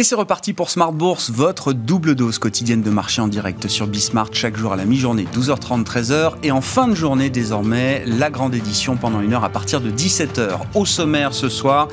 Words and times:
Et 0.00 0.02
c'est 0.02 0.14
reparti 0.14 0.54
pour 0.54 0.70
Smart 0.70 0.94
Bourse, 0.94 1.30
votre 1.30 1.74
double 1.74 2.14
dose 2.14 2.38
quotidienne 2.38 2.80
de 2.80 2.88
marché 2.88 3.20
en 3.20 3.28
direct 3.28 3.68
sur 3.68 3.86
Bismart 3.86 4.30
chaque 4.32 4.56
jour 4.56 4.72
à 4.72 4.76
la 4.76 4.86
mi-journée, 4.86 5.26
12h30, 5.34 5.84
13h. 5.84 6.36
Et 6.42 6.50
en 6.50 6.62
fin 6.62 6.88
de 6.88 6.94
journée, 6.94 7.28
désormais, 7.28 8.02
la 8.06 8.30
grande 8.30 8.54
édition 8.54 8.96
pendant 8.96 9.20
une 9.20 9.34
heure 9.34 9.44
à 9.44 9.50
partir 9.50 9.82
de 9.82 9.90
17h. 9.90 10.52
Au 10.74 10.86
sommaire 10.86 11.34
ce 11.34 11.50
soir, 11.50 11.88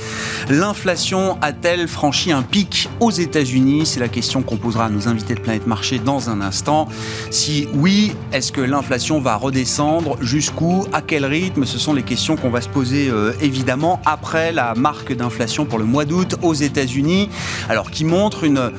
l'inflation 0.48 1.38
a-t-elle 1.42 1.90
franchi 1.90 2.32
un 2.32 2.44
pic 2.44 2.88
aux 3.02 3.12
États-Unis? 3.12 3.86
C'est 3.86 4.00
la 4.00 4.08
question 4.08 4.42
qu'on 4.42 4.56
posera 4.56 4.86
à 4.86 4.90
nos 4.90 5.10
invités 5.10 5.36
de 5.36 5.42
Planète 5.42 5.68
Marché 5.68 6.00
dans 6.00 6.30
un 6.30 6.40
instant. 6.40 6.88
Si 7.30 7.68
oui, 7.74 8.14
est-ce 8.32 8.54
que 8.54 8.62
l'inflation 8.62 9.20
va 9.20 9.36
redescendre? 9.36 10.16
Jusqu'où? 10.22 10.86
À 10.94 11.02
quel 11.02 11.26
rythme? 11.26 11.66
Ce 11.66 11.78
sont 11.78 11.94
les 11.94 12.04
questions 12.04 12.38
qu'on 12.38 12.52
va 12.52 12.62
se 12.62 12.70
poser 12.70 13.10
euh, 13.10 13.34
évidemment 13.42 14.00
après 14.06 14.54
la 14.54 14.76
marque 14.76 15.12
d'inflation 15.12 15.66
pour 15.66 15.78
le 15.78 15.84
mois 15.84 16.06
d'août 16.06 16.38
aux 16.42 16.54
États-Unis. 16.54 17.28
Alors, 17.68 17.92
qui 17.98 18.06
montre 18.06 18.44
une 18.44 18.72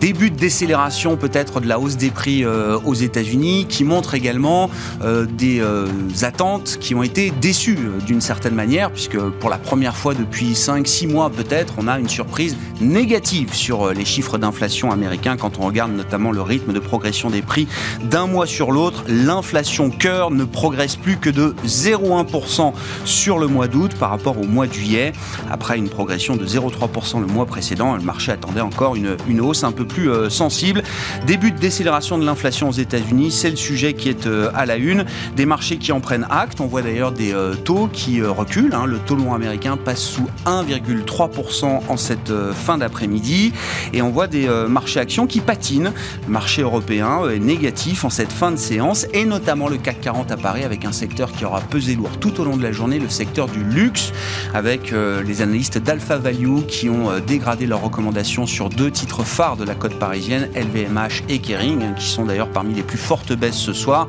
début 0.00 0.30
de 0.30 0.36
décélération 0.36 1.16
peut-être 1.18 1.60
de 1.60 1.68
la 1.68 1.78
hausse 1.78 1.98
des 1.98 2.10
prix 2.10 2.42
euh, 2.42 2.78
aux 2.86 2.94
États-Unis, 2.94 3.66
qui 3.68 3.84
montre 3.84 4.14
également 4.14 4.70
euh, 5.02 5.26
des 5.26 5.60
euh, 5.60 5.86
attentes 6.22 6.78
qui 6.80 6.94
ont 6.94 7.02
été 7.02 7.30
déçues 7.30 7.78
d'une 8.06 8.22
certaine 8.22 8.54
manière, 8.54 8.90
puisque 8.90 9.18
pour 9.18 9.50
la 9.50 9.58
première 9.58 9.94
fois 9.94 10.14
depuis 10.14 10.52
5-6 10.52 11.06
mois 11.06 11.28
peut-être, 11.28 11.74
on 11.76 11.86
a 11.86 11.98
une 11.98 12.08
surprise 12.08 12.56
négative 12.80 13.52
sur 13.52 13.92
les 13.92 14.06
chiffres 14.06 14.38
d'inflation 14.38 14.90
américains 14.90 15.36
quand 15.36 15.58
on 15.58 15.66
regarde 15.66 15.92
notamment 15.92 16.32
le 16.32 16.40
rythme 16.40 16.72
de 16.72 16.78
progression 16.78 17.28
des 17.28 17.42
prix 17.42 17.68
d'un 18.02 18.26
mois 18.26 18.46
sur 18.46 18.72
l'autre. 18.72 19.04
L'inflation 19.06 19.90
cœur 19.90 20.30
ne 20.30 20.44
progresse 20.44 20.96
plus 20.96 21.18
que 21.18 21.28
de 21.28 21.54
0,1% 21.66 22.72
sur 23.04 23.38
le 23.38 23.48
mois 23.48 23.68
d'août 23.68 23.92
par 24.00 24.08
rapport 24.08 24.40
au 24.40 24.44
mois 24.44 24.66
de 24.66 24.72
juillet. 24.72 25.12
Après 25.50 25.76
une 25.76 25.90
progression 25.90 26.36
de 26.36 26.46
0,3% 26.46 27.20
le 27.20 27.26
mois 27.26 27.44
précédent, 27.44 27.96
le 27.96 28.02
marché 28.02 28.32
attendait 28.32 28.62
encore 28.62 28.96
une, 28.96 29.16
une 29.28 29.42
hausse 29.42 29.62
un 29.62 29.72
peu 29.72 29.84
plus 29.90 30.10
euh, 30.10 30.30
sensible. 30.30 30.82
Début 31.26 31.52
de 31.52 31.58
décélération 31.58 32.18
de 32.18 32.24
l'inflation 32.24 32.68
aux 32.68 32.72
États-Unis, 32.72 33.30
c'est 33.30 33.50
le 33.50 33.56
sujet 33.56 33.94
qui 33.94 34.08
est 34.08 34.26
euh, 34.26 34.50
à 34.54 34.66
la 34.66 34.76
une. 34.76 35.04
Des 35.36 35.46
marchés 35.46 35.76
qui 35.76 35.92
en 35.92 36.00
prennent 36.00 36.26
acte. 36.30 36.60
On 36.60 36.66
voit 36.66 36.82
d'ailleurs 36.82 37.12
des 37.12 37.32
euh, 37.32 37.54
taux 37.54 37.88
qui 37.92 38.22
reculent. 38.22 38.74
Hein. 38.74 38.86
Le 38.86 38.98
taux 38.98 39.16
long 39.16 39.34
américain 39.34 39.76
passe 39.76 40.00
sous 40.00 40.28
1,3% 40.46 41.80
en 41.88 41.96
cette 41.96 42.32
fin 42.54 42.78
d'après-midi. 42.78 43.52
Et 43.92 44.02
on 44.02 44.10
voit 44.10 44.26
des 44.26 44.48
marchés 44.68 45.00
actions 45.00 45.26
qui 45.26 45.40
patinent. 45.40 45.92
Le 46.26 46.32
marché 46.32 46.62
européen 46.62 47.28
est 47.28 47.38
négatif 47.38 48.04
en 48.04 48.10
cette 48.10 48.32
fin 48.32 48.50
de 48.50 48.56
séance 48.56 49.06
et 49.12 49.24
notamment 49.24 49.68
le 49.68 49.76
CAC 49.76 50.00
40 50.00 50.30
à 50.30 50.36
Paris 50.36 50.64
avec 50.64 50.84
un 50.84 50.92
secteur 50.92 51.32
qui 51.32 51.44
aura 51.44 51.60
pesé 51.60 51.94
lourd 51.94 52.18
tout 52.18 52.40
au 52.40 52.44
long 52.44 52.56
de 52.56 52.62
la 52.62 52.72
journée, 52.72 52.98
le 52.98 53.08
secteur 53.08 53.48
du 53.48 53.62
luxe, 53.62 54.12
avec 54.54 54.92
les 54.92 55.42
analystes 55.42 55.78
d'Alpha 55.78 56.18
Value 56.18 56.62
qui 56.68 56.88
ont 56.88 57.18
dégradé 57.26 57.66
leurs 57.66 57.82
recommandations 57.82 58.46
sur 58.46 58.68
deux 58.68 58.90
titres 58.90 59.24
phares 59.24 59.56
de 59.56 59.64
la 59.64 59.74
côte 59.80 59.98
parisienne, 59.98 60.48
LVMH 60.54 61.24
et 61.28 61.38
Kering, 61.38 61.82
hein, 61.82 61.94
qui 61.98 62.06
sont 62.06 62.26
d'ailleurs 62.26 62.50
parmi 62.50 62.74
les 62.74 62.82
plus 62.82 62.98
fortes 62.98 63.32
baisses 63.32 63.56
ce 63.56 63.72
soir. 63.72 64.06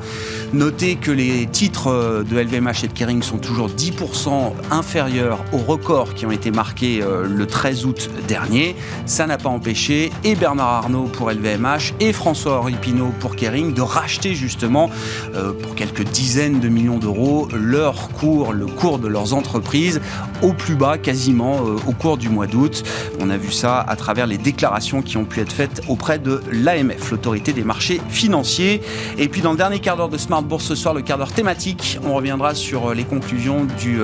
Notez 0.52 0.96
que 0.96 1.10
les 1.10 1.46
titres 1.46 1.88
euh, 1.88 2.22
de 2.22 2.38
LVMH 2.38 2.84
et 2.84 2.88
de 2.88 2.92
Kering 2.92 3.22
sont 3.22 3.38
toujours 3.38 3.70
10% 3.70 4.52
inférieurs 4.70 5.42
aux 5.52 5.58
records 5.58 6.14
qui 6.14 6.26
ont 6.26 6.30
été 6.30 6.50
marqués 6.50 7.00
euh, 7.02 7.26
le 7.26 7.46
13 7.46 7.86
août 7.86 8.10
dernier. 8.28 8.76
Ça 9.06 9.26
n'a 9.26 9.38
pas 9.38 9.48
empêché 9.48 10.12
et 10.24 10.34
Bernard 10.34 10.68
Arnault 10.68 11.04
pour 11.04 11.30
LVMH 11.30 11.94
et 12.00 12.12
François-Henri 12.12 12.74
Pinault 12.74 13.14
pour 13.18 13.34
Kering 13.34 13.72
de 13.72 13.80
racheter 13.80 14.34
justement 14.34 14.90
euh, 15.34 15.52
pour 15.54 15.74
quelques 15.74 16.04
dizaines 16.04 16.60
de 16.60 16.68
millions 16.68 16.98
d'euros 16.98 17.48
leur 17.54 18.10
cours, 18.10 18.52
le 18.52 18.66
cours 18.66 18.98
de 18.98 19.08
leurs 19.08 19.32
entreprises 19.32 20.02
au 20.42 20.52
plus 20.52 20.74
bas 20.74 20.98
quasiment 20.98 21.60
au 21.86 21.92
cours 21.92 22.18
du 22.18 22.28
mois 22.28 22.46
d'août. 22.46 22.82
On 23.20 23.30
a 23.30 23.38
vu 23.38 23.50
ça 23.50 23.80
à 23.80 23.96
travers 23.96 24.26
les 24.26 24.38
déclarations 24.38 25.00
qui 25.00 25.16
ont 25.16 25.24
pu 25.24 25.40
être 25.40 25.52
faites 25.52 25.61
auprès 25.88 26.18
de 26.18 26.40
l'AMF, 26.50 27.10
l'autorité 27.10 27.52
des 27.52 27.64
marchés 27.64 28.00
financiers. 28.08 28.82
Et 29.18 29.28
puis 29.28 29.40
dans 29.40 29.52
le 29.52 29.58
dernier 29.58 29.80
quart 29.80 29.96
d'heure 29.96 30.08
de 30.08 30.18
Smart 30.18 30.42
Bourse 30.42 30.64
ce 30.64 30.74
soir, 30.74 30.94
le 30.94 31.02
quart 31.02 31.18
d'heure 31.18 31.32
thématique, 31.32 31.98
on 32.04 32.14
reviendra 32.14 32.54
sur 32.54 32.94
les 32.94 33.04
conclusions 33.04 33.64
du 33.64 34.00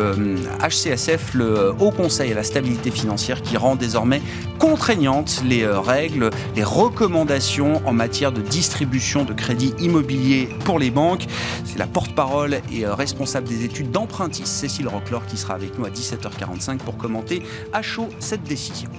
HCSF, 0.63 1.35
euh, 1.35 1.39
le 1.39 1.75
Haut 1.79 1.91
Conseil 1.91 2.33
à 2.33 2.35
la 2.35 2.43
stabilité 2.43 2.91
financière, 2.91 3.43
qui 3.43 3.57
rend 3.57 3.77
désormais 3.77 4.23
contraignantes 4.59 5.43
les 5.45 5.63
euh, 5.63 5.81
règles, 5.81 6.31
les 6.57 6.65
recommandations 6.65 7.81
en 7.87 7.93
matière 7.93 8.33
de 8.33 8.41
distribution 8.41 9.25
de 9.25 9.33
crédit 9.33 9.75
immobilier 9.79 10.49
pour 10.65 10.79
les 10.79 10.91
banques. 10.91 11.27
C'est 11.65 11.79
la 11.79 11.87
porte-parole 11.87 12.61
et 12.73 12.85
euh, 12.85 12.95
responsable 12.95 13.49
des 13.49 13.65
études 13.65 13.91
d'empruntis, 13.91 14.47
Cécile 14.47 14.89
Rocklor, 14.89 15.27
qui 15.27 15.37
sera 15.37 15.55
avec 15.55 15.79
nous 15.79 15.85
à 15.85 15.91
17h45 15.91 16.79
pour 16.79 16.97
commenter 16.97 17.43
à 17.73 17.83
chaud 17.83 18.09
cette 18.19 18.43
décision. 18.43 18.91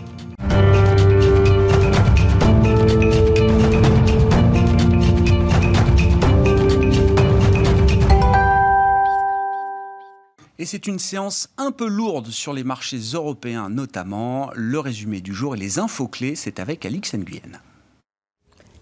Et 10.62 10.66
c'est 10.66 10.88
une 10.88 11.00
séance 11.00 11.48
un 11.58 11.72
peu 11.72 11.88
lourde 11.88 12.28
sur 12.28 12.52
les 12.52 12.66
marchés 12.66 13.00
européens 13.14 13.70
notamment. 13.70 14.52
Le 14.56 14.78
résumé 14.78 15.22
du 15.22 15.34
jour 15.34 15.56
et 15.56 15.58
les 15.58 15.80
infos 15.80 16.10
clés, 16.10 16.36
c'est 16.36 16.60
avec 16.60 16.86
Alix 16.86 17.14
Nguyen. 17.14 17.62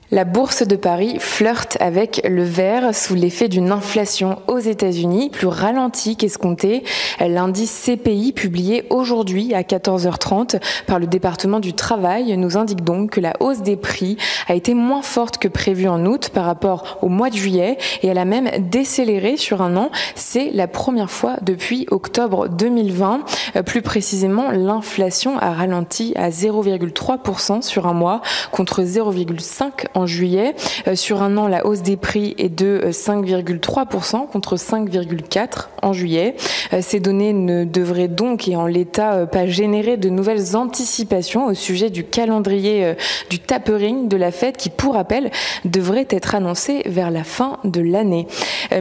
La 0.09 0.23
bourse 0.23 0.65
de 0.65 0.77
Paris 0.77 1.17
flirte 1.19 1.75
avec 1.81 2.21
le 2.25 2.41
vert 2.41 2.95
sous 2.95 3.13
l'effet 3.13 3.49
d'une 3.49 3.73
inflation 3.73 4.39
aux 4.47 4.57
États-Unis 4.57 5.29
plus 5.29 5.47
ralentie 5.47 6.15
qu'escomptée. 6.15 6.85
L'indice 7.19 7.83
CPI 7.85 8.31
publié 8.31 8.85
aujourd'hui 8.89 9.53
à 9.53 9.63
14h30 9.63 10.61
par 10.85 10.99
le 10.99 11.07
département 11.07 11.59
du 11.59 11.73
travail 11.73 12.37
nous 12.37 12.55
indique 12.55 12.85
donc 12.85 13.09
que 13.09 13.19
la 13.19 13.33
hausse 13.41 13.63
des 13.63 13.75
prix 13.75 14.15
a 14.47 14.55
été 14.55 14.73
moins 14.73 15.01
forte 15.01 15.39
que 15.39 15.49
prévu 15.49 15.89
en 15.89 16.05
août 16.05 16.29
par 16.33 16.45
rapport 16.45 16.99
au 17.01 17.09
mois 17.09 17.29
de 17.29 17.35
juillet 17.35 17.77
et 18.01 18.07
elle 18.07 18.17
a 18.17 18.23
même 18.23 18.49
décéléré 18.59 19.35
sur 19.35 19.61
un 19.61 19.75
an. 19.75 19.89
C'est 20.15 20.51
la 20.53 20.69
première 20.69 21.11
fois 21.11 21.35
depuis 21.41 21.85
octobre 21.91 22.47
2020. 22.47 23.25
Euh, 23.57 23.61
plus 23.61 23.81
précisément, 23.81 24.51
l'inflation 24.51 25.37
a 25.37 25.51
ralenti 25.51 26.13
à 26.15 26.29
0,3% 26.29 27.61
sur 27.61 27.87
un 27.87 27.93
mois 27.93 28.21
contre 28.53 28.83
0,5% 28.83 29.96
en 29.97 30.05
juillet. 30.05 30.55
Euh, 30.87 30.95
sur 30.95 31.23
un 31.23 31.37
an, 31.37 31.47
la 31.47 31.65
hausse 31.65 31.81
des 31.81 31.97
prix 31.97 32.35
est 32.37 32.49
de 32.49 32.81
5,3% 32.89 34.15
euh, 34.15 34.19
contre 34.31 34.55
5,4% 34.55 35.47
en 35.81 35.93
juillet. 35.93 36.35
Euh, 36.73 36.79
ces 36.81 36.99
données 36.99 37.33
ne 37.33 37.63
devraient 37.63 38.07
donc, 38.07 38.47
et 38.47 38.55
en 38.55 38.67
l'état, 38.67 39.25
pas 39.25 39.47
générer 39.47 39.97
de 39.97 40.09
nouvelles 40.09 40.55
anticipations 40.55 41.47
au 41.47 41.53
sujet 41.53 41.89
du 41.89 42.03
calendrier 42.03 42.95
du 43.29 43.39
tapering 43.39 44.07
de 44.07 44.17
la 44.17 44.31
fête 44.31 44.57
qui, 44.57 44.69
pour 44.69 44.93
rappel, 44.93 45.31
devrait 45.65 46.07
être 46.09 46.35
annoncé 46.35 46.83
vers 46.85 47.09
la 47.09 47.23
fin 47.23 47.57
de 47.63 47.81
l'année. 47.81 48.27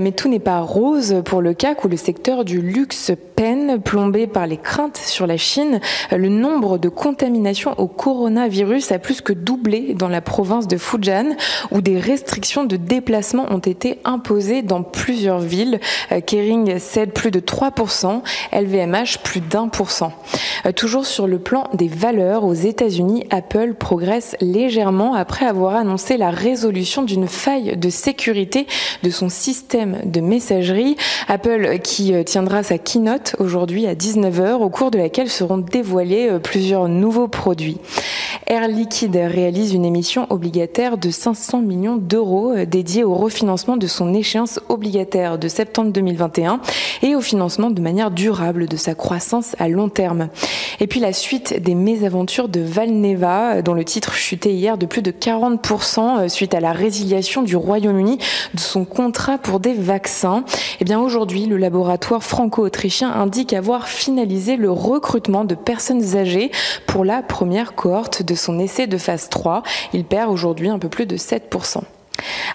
Mais 0.01 0.13
tout 0.13 0.29
n'est 0.29 0.39
pas 0.39 0.61
rose 0.61 1.23
pour 1.25 1.41
le 1.41 1.55
CAC 1.55 1.85
où 1.85 1.89
le 1.89 1.97
secteur 1.97 2.45
du 2.45 2.61
luxe 2.61 3.13
peine, 3.37 3.81
plombé 3.81 4.27
par 4.27 4.47
les 4.47 4.57
craintes 4.57 4.97
sur 4.97 5.27
la 5.27 5.37
Chine. 5.37 5.81
Le 6.11 6.29
nombre 6.29 6.79
de 6.79 6.89
contaminations 6.89 7.75
au 7.79 7.87
coronavirus 7.87 8.93
a 8.93 8.99
plus 8.99 9.21
que 9.21 9.33
doublé 9.33 9.95
dans 9.95 10.09
la 10.09 10.21
province 10.21 10.67
de 10.67 10.77
Fujian 10.77 11.06
où 11.71 11.81
des 11.81 11.99
restrictions 11.99 12.65
de 12.65 12.77
déplacement 12.77 13.47
ont 13.51 13.59
été 13.59 13.99
imposées 14.05 14.63
dans 14.63 14.83
plusieurs 14.83 15.39
villes. 15.39 15.81
Euh, 16.13 16.21
Kering 16.21 16.79
cède 16.79 17.13
plus 17.13 17.31
de 17.31 17.41
3%, 17.41 18.23
LVMH 18.53 19.19
plus 19.23 19.41
d'un 19.41 19.69
pour 19.69 19.91
cent. 19.91 20.13
Euh, 20.65 20.73
toujours 20.73 21.07
sur 21.07 21.27
le 21.27 21.39
plan 21.39 21.69
des 21.75 21.89
valeurs, 21.89 22.45
aux 22.45 22.55
États-Unis, 22.55 23.27
Apple 23.31 23.75
progresse 23.75 24.37
légèrement 24.41 25.15
après 25.15 25.47
avoir 25.47 25.77
annoncé 25.77 26.17
la 26.17 26.31
résolution 26.31 27.03
d'une 27.03 27.29
faille 27.29 27.77
de 27.77 27.91
sécurité 27.91 28.67
de 29.03 29.11
son 29.11 29.29
système 29.29 29.99
de 30.05 30.21
messagerie. 30.21 30.97
Apple 31.29 31.79
qui 31.83 32.15
euh, 32.15 32.23
tiendra 32.23 32.63
sa 32.63 32.79
keynote 32.79 33.37
aujourd'hui 33.39 33.87
à 33.87 33.95
19h 33.95 34.55
au 34.55 34.71
cours 34.71 34.91
de 34.91 34.99
laquelle 34.99 35.31
seront 35.31 35.59
dévoilés 35.59 36.39
plusieurs 36.43 36.89
nouveaux 36.89 37.29
produits. 37.29 37.79
Air 38.47 38.69
Liquide 38.69 39.17
réalise 39.17 39.75
une 39.75 39.85
émission 39.85 40.27
obligataire 40.31 40.96
de 40.97 41.11
500 41.11 41.61
millions 41.61 41.97
d'euros 41.97 42.55
dédié 42.67 43.05
au 43.05 43.15
refinancement 43.15 43.77
de 43.77 43.87
son 43.87 44.15
échéance 44.15 44.61
obligataire 44.69 45.39
de 45.39 45.49
septembre 45.49 45.93
2021 45.93 46.61
et 47.03 47.15
au 47.15 47.21
financement 47.21 47.71
de 47.71 47.81
manière 47.81 48.11
durable 48.11 48.67
de 48.67 48.77
sa 48.77 48.95
croissance 48.95 49.55
à 49.59 49.69
long 49.69 49.89
terme. 49.89 50.29
Et 50.81 50.87
puis 50.87 51.01
la 51.01 51.13
suite 51.13 51.63
des 51.63 51.75
mésaventures 51.75 52.49
de 52.49 52.61
Valneva, 52.61 53.63
dont 53.63 53.75
le 53.75 53.85
titre 53.85 54.15
chutait 54.15 54.53
hier 54.53 54.79
de 54.79 54.87
plus 54.87 55.03
de 55.03 55.11
40% 55.11 56.29
suite 56.29 56.55
à 56.55 56.61
la 56.61 56.73
résiliation 56.73 57.43
du 57.43 57.57
Royaume-Uni 57.57 58.19
de 58.55 58.61
son 58.61 58.85
contrat 58.85 59.39
pour 59.39 59.61
des 59.61 59.75
vaccins. 59.75 60.45
Et 60.47 60.77
eh 60.81 60.85
bien 60.85 61.01
aujourd'hui, 61.01 61.47
le 61.47 61.57
laboratoire 61.57 62.23
franco-autrichien 62.23 63.11
indique 63.13 63.53
avoir 63.53 63.89
finalisé 63.89 64.57
le 64.57 64.71
recrutement 64.71 65.45
de 65.45 65.55
personnes 65.55 66.17
âgées 66.17 66.51
pour 66.87 67.05
la 67.05 67.23
première 67.23 67.75
cohorte 67.75 68.23
de 68.23 68.35
son 68.35 68.59
essai 68.59 68.87
de 68.87 68.99
phase 68.99 69.29
3. 69.29 69.63
Il 69.93 70.05
perd 70.05 70.31
aujourd'hui 70.31 70.69
un 70.69 70.79
peu 70.79 70.86
plus 70.89 71.07
de 71.07 71.17
7%. 71.17 71.83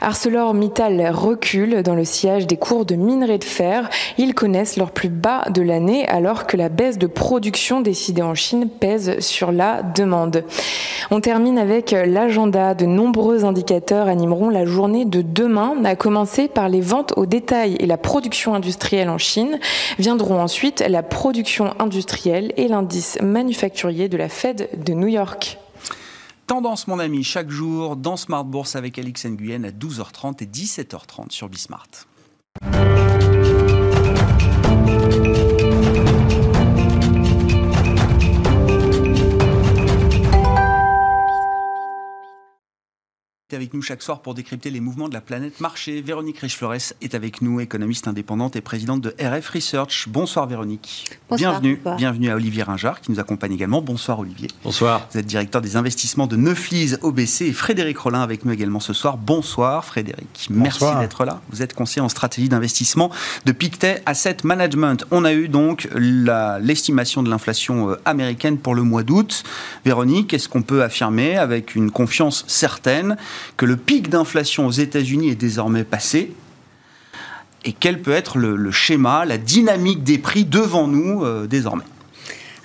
ArcelorMittal 0.01 1.09
recule 1.11 1.83
dans 1.83 1.95
le 1.95 2.05
sillage 2.05 2.47
des 2.47 2.57
cours 2.57 2.85
de 2.85 2.95
minerai 2.95 3.37
de 3.37 3.43
fer. 3.43 3.89
Ils 4.17 4.33
connaissent 4.33 4.77
leur 4.77 4.91
plus 4.91 5.09
bas 5.09 5.45
de 5.49 5.61
l'année 5.61 6.07
alors 6.07 6.47
que 6.47 6.57
la 6.57 6.69
baisse 6.69 6.97
de 6.97 7.07
production 7.07 7.81
décidée 7.81 8.21
en 8.21 8.35
Chine 8.35 8.69
pèse 8.69 9.19
sur 9.19 9.51
la 9.51 9.83
demande. 9.83 10.43
On 11.11 11.21
termine 11.21 11.59
avec 11.59 11.91
l'agenda. 11.91 12.73
De 12.73 12.85
nombreux 12.85 13.45
indicateurs 13.45 14.07
animeront 14.07 14.49
la 14.49 14.65
journée 14.65 15.05
de 15.05 15.21
demain, 15.21 15.75
à 15.83 15.95
commencer 15.95 16.47
par 16.47 16.69
les 16.69 16.81
ventes 16.81 17.13
au 17.17 17.25
détail 17.25 17.75
et 17.79 17.85
la 17.85 17.97
production 17.97 18.53
industrielle 18.53 19.09
en 19.09 19.17
Chine. 19.17 19.59
Viendront 19.99 20.39
ensuite 20.39 20.83
la 20.87 21.03
production 21.03 21.73
industrielle 21.79 22.53
et 22.57 22.67
l'indice 22.67 23.17
manufacturier 23.21 24.09
de 24.09 24.17
la 24.17 24.29
Fed 24.29 24.69
de 24.83 24.93
New 24.93 25.07
York. 25.07 25.60
Tendance, 26.51 26.85
mon 26.87 26.99
ami, 26.99 27.23
chaque 27.23 27.49
jour 27.49 27.95
dans 27.95 28.17
Smart 28.17 28.43
Bourse 28.43 28.75
avec 28.75 28.99
Alix 28.99 29.25
Nguyen 29.25 29.63
à 29.63 29.71
12h30 29.71 30.43
et 30.43 30.45
17h30 30.45 31.31
sur 31.31 31.47
Bismart. 31.47 31.87
Avec 43.55 43.73
nous 43.73 43.81
chaque 43.81 44.01
soir 44.01 44.21
pour 44.21 44.33
décrypter 44.33 44.69
les 44.69 44.79
mouvements 44.79 45.09
de 45.09 45.13
la 45.13 45.21
planète 45.21 45.59
marché. 45.59 46.01
Véronique 46.01 46.39
Riche-Flores 46.39 46.93
est 47.01 47.15
avec 47.15 47.41
nous, 47.41 47.59
économiste 47.59 48.07
indépendante 48.07 48.55
et 48.55 48.61
présidente 48.61 49.01
de 49.01 49.15
RF 49.19 49.49
Research. 49.49 50.07
Bonsoir 50.09 50.47
Véronique. 50.47 51.09
Bonsoir. 51.29 51.59
Bienvenue. 51.59 51.81
Bienvenue 51.97 52.29
à 52.29 52.35
Olivier 52.35 52.63
Ringard 52.63 53.01
qui 53.01 53.11
nous 53.11 53.19
accompagne 53.19 53.53
également. 53.53 53.81
Bonsoir 53.81 54.19
Olivier. 54.19 54.49
Bonsoir. 54.63 55.07
Vous 55.11 55.19
êtes 55.19 55.25
directeur 55.25 55.61
des 55.61 55.75
investissements 55.75 56.27
de 56.27 56.35
Neuflis 56.35 56.95
OBC 57.01 57.41
et 57.41 57.53
Frédéric 57.53 57.97
Rollin 57.97 58.21
avec 58.21 58.45
nous 58.45 58.51
également 58.51 58.79
ce 58.79 58.93
soir. 58.93 59.17
Bonsoir 59.17 59.85
Frédéric. 59.85 60.47
Merci 60.49 60.85
d'être 60.99 61.25
là. 61.25 61.41
Vous 61.49 61.61
êtes 61.61 61.73
conseiller 61.73 62.01
en 62.01 62.09
stratégie 62.09 62.49
d'investissement 62.49 63.11
de 63.45 63.51
Pictet 63.51 64.01
Asset 64.05 64.37
Management. 64.43 65.05
On 65.11 65.25
a 65.25 65.33
eu 65.33 65.47
donc 65.47 65.89
l'estimation 65.95 67.23
de 67.23 67.29
l'inflation 67.29 67.91
euh, 67.91 68.01
américaine 68.05 68.57
pour 68.57 68.75
le 68.75 68.83
mois 68.83 69.03
d'août. 69.03 69.43
Véronique, 69.85 70.33
est-ce 70.33 70.47
qu'on 70.47 70.61
peut 70.61 70.83
affirmer 70.83 71.37
avec 71.37 71.75
une 71.75 71.91
confiance 71.91 72.45
certaine 72.47 73.17
que 73.57 73.65
le 73.65 73.77
pic 73.77 74.09
d'inflation 74.09 74.67
aux 74.67 74.71
États-Unis 74.71 75.29
est 75.29 75.35
désormais 75.35 75.83
passé 75.83 76.33
et 77.63 77.73
quel 77.73 78.01
peut 78.01 78.11
être 78.11 78.37
le, 78.37 78.71
schéma, 78.71 79.25
la 79.25 79.37
dynamique 79.37 80.03
des 80.03 80.17
prix 80.17 80.45
devant 80.45 80.87
nous 80.87 81.23
euh, 81.23 81.47
désormais 81.47 81.83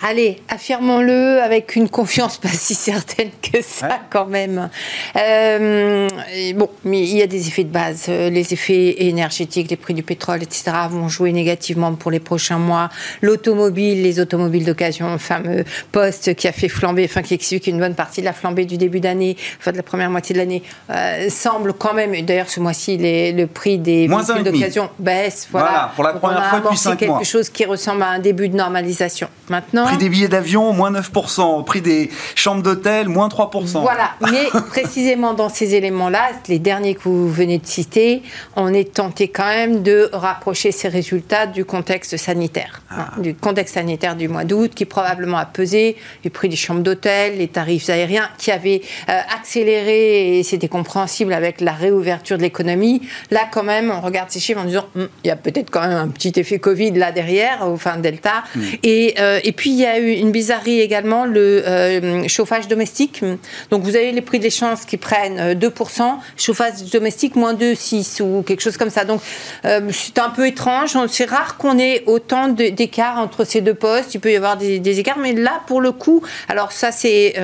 Allez, 0.02 0.43
affirmons-le 0.50 1.40
avec 1.40 1.75
une 1.75 1.88
confiance 1.88 2.37
pas 2.37 2.48
si 2.48 2.75
certaine 2.75 3.31
que 3.40 3.62
ça 3.62 4.00
quand 4.10 4.26
même. 4.26 4.69
Euh, 5.16 6.06
bon, 6.54 6.69
mais 6.84 7.00
il 7.00 7.16
y 7.16 7.22
a 7.22 7.26
des 7.26 7.48
effets 7.48 7.64
de 7.64 7.72
base. 7.72 8.06
Euh, 8.08 8.28
les 8.28 8.52
effets 8.52 9.06
énergétiques, 9.06 9.70
les 9.70 9.76
prix 9.76 9.94
du 9.94 10.02
pétrole, 10.02 10.43
etc. 10.43 10.72
vont 10.90 11.08
jouer 11.08 11.32
négativement 11.32 11.94
pour 11.94 12.10
les 12.10 12.20
prochains 12.20 12.58
mois. 12.58 12.90
L'automobile, 13.22 14.02
les 14.02 14.20
automobiles 14.20 14.66
d'occasion, 14.66 15.12
le 15.12 15.19
fameux 15.19 15.64
poste 15.93 16.34
qui 16.34 16.46
a 16.46 16.52
fait 16.52 16.69
flamber, 16.69 17.06
enfin 17.06 17.22
qui 17.22 17.32
explique 17.32 17.66
une 17.66 17.78
bonne 17.78 17.94
partie 17.94 18.20
de 18.20 18.26
la 18.26 18.34
flambée 18.34 18.66
du 18.66 18.76
début 18.76 19.00
d'année, 19.00 19.37
enfin 19.58 19.72
de 19.72 19.78
la 19.78 19.82
première 19.82 20.10
moitié 20.10 20.34
de 20.34 20.38
l'année, 20.38 20.62
euh, 20.90 21.31
semble 21.31 21.72
quand 21.72 21.94
même. 21.94 22.12
D'ailleurs, 22.20 22.50
ce 22.50 22.60
mois-ci, 22.60 22.98
le 23.00 23.46
prix 23.46 23.78
des 23.78 24.08
véhicules 24.08 24.43
d'occasion 24.43 24.90
baisse. 24.98 25.48
Voilà. 25.50 25.93
pour 25.94 26.04
la 26.04 26.12
première 26.12 26.50
fois 26.50 26.60
depuis 26.60 26.76
5 26.76 26.88
mois. 26.90 26.96
quelque 27.19 27.26
chose 27.26 27.48
qui 27.48 27.64
ressemble 27.64 28.02
à 28.02 28.08
un 28.08 28.19
début 28.19 28.50
de 28.50 28.56
normalisation. 28.56 29.28
Maintenant, 29.48 29.85
Prix 29.86 29.98
des 29.98 30.08
billets 30.08 30.28
d'avion, 30.28 30.72
moins 30.72 30.90
9%. 30.90 31.64
Prix 31.64 31.80
des 31.80 32.10
chambres 32.34 32.62
d'hôtel, 32.62 33.08
moins 33.08 33.28
3%. 33.28 33.80
Voilà. 33.80 34.12
Mais 34.20 34.48
précisément 34.68 35.34
dans 35.34 35.48
ces 35.48 35.74
éléments-là, 35.74 36.30
les 36.48 36.58
derniers 36.58 36.94
que 36.94 37.02
vous 37.04 37.30
venez 37.30 37.58
de 37.58 37.66
citer, 37.66 38.22
on 38.56 38.72
est 38.72 38.94
tenté 38.94 39.28
quand 39.28 39.46
même 39.46 39.82
de 39.82 40.10
rapprocher 40.12 40.72
ces 40.72 40.88
résultats 40.88 41.46
du 41.46 41.64
contexte 41.64 42.16
sanitaire. 42.16 42.82
Ah. 42.90 42.96
Hein, 43.16 43.20
du 43.20 43.34
contexte 43.34 43.74
sanitaire 43.74 44.16
du 44.16 44.28
mois 44.28 44.44
d'août, 44.44 44.72
qui 44.74 44.84
probablement 44.84 45.38
a 45.38 45.46
pesé 45.46 45.96
les 46.24 46.30
prix 46.30 46.48
des 46.48 46.56
chambres 46.56 46.82
d'hôtel, 46.82 47.38
les 47.38 47.48
tarifs 47.48 47.88
aériens, 47.88 48.28
qui 48.38 48.50
avaient 48.50 48.82
euh, 49.08 49.20
accéléré, 49.34 50.38
et 50.38 50.42
c'était 50.42 50.68
compréhensible 50.68 51.32
avec 51.32 51.60
la 51.60 51.72
réouverture 51.72 52.36
de 52.36 52.42
l'économie. 52.42 53.02
Là, 53.30 53.42
quand 53.50 53.62
même, 53.62 53.90
on 53.90 54.00
regarde 54.00 54.30
ces 54.30 54.40
chiffres 54.40 54.60
en 54.60 54.64
disant, 54.64 54.86
hum, 54.96 55.08
il 55.24 55.28
y 55.28 55.30
a 55.30 55.36
peut-être 55.36 55.70
quand 55.70 55.82
même 55.82 55.96
un 55.96 56.08
petit 56.08 56.32
effet 56.36 56.58
Covid 56.58 56.92
là 56.92 57.12
derrière, 57.12 57.58
enfin 57.62 57.98
Delta. 57.98 58.44
Hmm. 58.54 58.62
Et, 58.82 59.14
euh, 59.18 59.40
et 59.44 59.52
puis, 59.52 59.75
il 59.76 59.82
y 59.82 59.87
a 59.87 59.99
eu 59.99 60.11
une 60.11 60.31
bizarrerie 60.31 60.81
également, 60.81 61.26
le 61.26 61.62
euh, 61.67 62.28
chauffage 62.28 62.67
domestique. 62.67 63.23
Donc 63.70 63.82
vous 63.82 63.94
avez 63.94 64.11
les 64.11 64.23
prix 64.23 64.38
de 64.38 64.44
l'échange 64.44 64.87
qui 64.87 64.96
prennent 64.96 65.52
2%, 65.52 66.00
euh, 66.00 66.05
chauffage 66.38 66.84
domestique 66.90 67.37
moins 67.37 67.52
2,6 67.52 68.23
ou 68.23 68.43
quelque 68.43 68.62
chose 68.62 68.78
comme 68.78 68.88
ça. 68.88 69.05
Donc 69.05 69.20
euh, 69.67 69.81
c'est 69.93 70.19
un 70.19 70.31
peu 70.31 70.46
étrange. 70.46 70.96
C'est 71.08 71.28
rare 71.28 71.58
qu'on 71.58 71.78
ait 71.78 72.05
autant 72.06 72.49
d'écarts 72.49 73.19
entre 73.19 73.44
ces 73.44 73.61
deux 73.61 73.75
postes. 73.75 74.14
Il 74.14 74.20
peut 74.20 74.32
y 74.32 74.37
avoir 74.37 74.56
des, 74.56 74.99
écarts, 74.99 75.19
mais 75.19 75.34
là 75.34 75.61
pour 75.67 75.82
le 75.82 75.93
coup, 75.93 76.22
alors 76.49 76.72
ça 76.72 76.90
c'est 76.90 77.34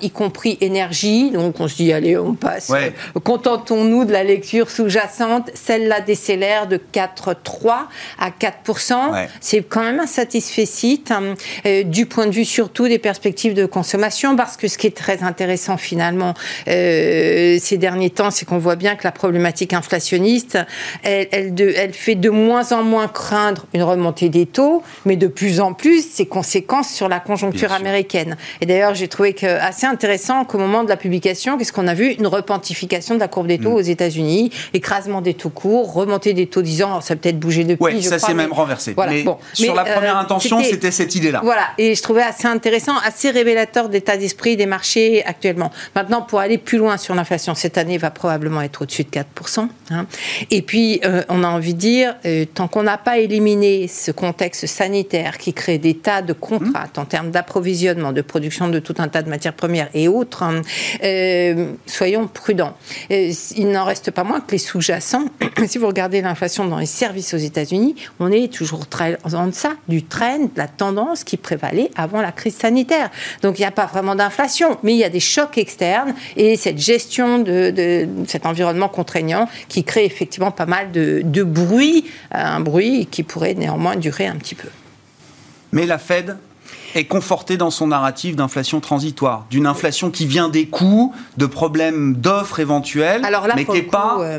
y 0.00 0.10
compris 0.10 0.58
énergie. 0.60 1.30
Donc 1.30 1.60
on 1.60 1.68
se 1.68 1.76
dit 1.76 1.92
allez 1.92 2.18
on 2.18 2.34
passe. 2.34 2.72
Contentons-nous 3.22 4.04
de 4.04 4.12
la 4.12 4.24
lecture 4.24 4.70
sous-jacente. 4.70 5.50
Celle-là 5.54 6.00
décélère 6.00 6.66
de 6.66 6.78
4,3 6.78 7.86
à 8.18 8.30
4%. 8.30 9.28
C'est 9.40 9.62
quand 9.62 9.82
même 9.82 10.00
un 10.00 10.06
satisfait 10.06 10.66
site. 10.66 11.12
Hein 11.64 11.82
du 11.84 12.06
point 12.06 12.26
de 12.26 12.32
vue 12.32 12.44
surtout 12.44 12.88
des 12.88 12.98
perspectives 12.98 13.54
de 13.54 13.66
consommation, 13.66 14.36
parce 14.36 14.56
que 14.56 14.68
ce 14.68 14.78
qui 14.78 14.86
est 14.86 14.96
très 14.96 15.22
intéressant 15.22 15.76
finalement 15.76 16.34
euh, 16.68 17.58
ces 17.60 17.76
derniers 17.76 18.10
temps, 18.10 18.30
c'est 18.30 18.44
qu'on 18.44 18.58
voit 18.58 18.76
bien 18.76 18.96
que 18.96 19.04
la 19.04 19.12
problématique 19.12 19.72
inflationniste, 19.72 20.58
elle, 21.02 21.28
elle, 21.32 21.92
fait 21.92 22.14
de 22.14 22.30
moins 22.30 22.72
en 22.72 22.82
moins 22.82 23.08
craindre 23.08 23.66
une 23.74 23.82
remontée 23.82 24.28
des 24.28 24.46
taux, 24.46 24.82
mais 25.04 25.16
de 25.16 25.26
plus 25.26 25.60
en 25.60 25.72
plus 25.72 26.08
ses 26.08 26.26
conséquences 26.26 26.90
sur 26.90 27.08
la 27.08 27.20
conjoncture 27.20 27.72
américaine. 27.72 28.36
Et 28.60 28.66
d'ailleurs, 28.66 28.94
j'ai 28.94 29.08
trouvé 29.08 29.32
que 29.32 29.46
assez 29.46 29.86
intéressant 29.86 30.44
qu'au 30.44 30.58
moment 30.58 30.84
de 30.84 30.88
la 30.88 30.96
publication, 30.96 31.58
qu'est-ce 31.58 31.72
qu'on 31.72 31.88
a 31.88 31.94
vu? 31.94 32.12
Une 32.12 32.26
repentification 32.26 33.14
de 33.14 33.20
la 33.20 33.28
courbe 33.28 33.46
des 33.46 33.58
taux 33.58 33.70
mm. 33.70 33.74
aux 33.74 33.80
États-Unis, 33.80 34.50
écrasement 34.74 35.20
des 35.20 35.34
taux 35.34 35.50
courts, 35.50 35.92
remontée 35.92 36.32
des 36.32 36.46
taux 36.46 36.62
10 36.62 36.82
ans, 36.82 37.00
ça 37.00 37.16
peut-être 37.16 37.38
bougé 37.38 37.64
depuis. 37.64 37.96
Oui, 37.96 38.02
ça 38.02 38.18
s'est 38.18 38.34
même 38.34 38.52
renversé. 38.52 38.94
mais 38.96 39.24
sur 39.52 39.74
la 39.74 39.84
première 39.84 40.16
euh, 40.16 40.20
intention, 40.20 40.62
c'était 40.62 40.90
cette 40.90 41.14
idée-là. 41.14 41.42
Voilà, 41.50 41.70
et 41.78 41.96
je 41.96 42.02
trouvais 42.02 42.22
assez 42.22 42.46
intéressant, 42.46 42.96
assez 42.98 43.28
révélateur 43.28 43.88
d'état 43.88 44.16
d'esprit 44.16 44.56
des 44.56 44.66
marchés 44.66 45.24
actuellement. 45.24 45.72
Maintenant, 45.96 46.22
pour 46.22 46.38
aller 46.38 46.58
plus 46.58 46.78
loin 46.78 46.96
sur 46.96 47.12
l'inflation, 47.12 47.56
cette 47.56 47.76
année 47.76 47.98
va 47.98 48.12
probablement 48.12 48.62
être 48.62 48.82
au-dessus 48.82 49.02
de 49.02 49.10
4%. 49.10 49.66
Hein. 49.90 50.06
Et 50.52 50.62
puis, 50.62 51.00
euh, 51.04 51.24
on 51.28 51.42
a 51.42 51.48
envie 51.48 51.74
de 51.74 51.80
dire, 51.80 52.14
euh, 52.24 52.44
tant 52.44 52.68
qu'on 52.68 52.84
n'a 52.84 52.98
pas 52.98 53.18
éliminé 53.18 53.88
ce 53.88 54.12
contexte 54.12 54.68
sanitaire 54.68 55.38
qui 55.38 55.52
crée 55.52 55.78
des 55.78 55.96
tas 55.96 56.22
de 56.22 56.32
contraintes 56.32 56.98
en 56.98 57.04
termes 57.04 57.32
d'approvisionnement, 57.32 58.12
de 58.12 58.22
production 58.22 58.68
de 58.68 58.78
tout 58.78 58.94
un 58.98 59.08
tas 59.08 59.22
de 59.22 59.28
matières 59.28 59.54
premières 59.54 59.88
et 59.92 60.06
autres, 60.06 60.44
hein, 60.44 60.62
euh, 61.02 61.72
soyons 61.84 62.28
prudents. 62.28 62.76
il 63.10 63.70
n'en 63.72 63.84
reste 63.86 64.12
pas 64.12 64.22
moins 64.22 64.40
que 64.40 64.52
les 64.52 64.58
sous-jacents, 64.58 65.24
si 65.66 65.78
vous 65.78 65.88
regardez 65.88 66.20
l'inflation 66.20 66.64
dans 66.68 66.78
les 66.78 66.86
services 66.86 67.34
aux 67.34 67.38
États-Unis, 67.38 67.96
on 68.20 68.30
est 68.30 68.52
toujours 68.52 68.86
très 68.86 69.18
en 69.24 69.48
deçà 69.48 69.72
du 69.88 70.04
trend, 70.04 70.44
de 70.44 70.50
la 70.56 70.68
tendance 70.68 71.24
qui 71.24 71.39
prévalait 71.40 71.90
avant 71.96 72.20
la 72.20 72.32
crise 72.32 72.56
sanitaire. 72.56 73.10
Donc 73.42 73.58
il 73.58 73.62
n'y 73.62 73.66
a 73.66 73.70
pas 73.70 73.86
vraiment 73.86 74.14
d'inflation, 74.14 74.78
mais 74.82 74.92
il 74.92 74.98
y 74.98 75.04
a 75.04 75.08
des 75.08 75.20
chocs 75.20 75.58
externes 75.58 76.14
et 76.36 76.56
cette 76.56 76.78
gestion 76.78 77.38
de, 77.38 78.08
cet 78.26 78.46
environnement 78.46 78.88
contraignant 78.88 79.48
qui 79.68 79.84
crée 79.84 80.04
effectivement 80.04 80.50
pas 80.50 80.66
mal 80.66 80.92
de, 80.92 81.22
de 81.24 81.42
bruit, 81.42 82.04
euh, 82.34 82.38
un 82.38 82.60
bruit 82.60 83.06
qui 83.10 83.22
pourrait 83.22 83.54
néanmoins 83.54 83.96
durer 83.96 84.26
un 84.26 84.36
petit 84.36 84.54
peu. 84.54 84.68
Mais 85.72 85.86
la 85.86 85.98
Fed 85.98 86.36
est 86.94 87.04
confortée 87.04 87.56
dans 87.56 87.70
son 87.70 87.86
narratif 87.86 88.36
d'inflation 88.36 88.80
transitoire, 88.80 89.46
d'une 89.50 89.66
inflation 89.66 90.10
qui 90.10 90.26
vient 90.26 90.48
des 90.48 90.66
coûts, 90.66 91.14
de 91.36 91.46
problèmes 91.46 92.14
d'offres 92.14 92.60
éventuels, 92.60 93.24
Alors 93.24 93.46
là, 93.46 93.54
mais 93.56 93.64
qui 93.64 93.72
n'est 93.72 93.82
pas... 93.82 94.18
Euh, 94.20 94.38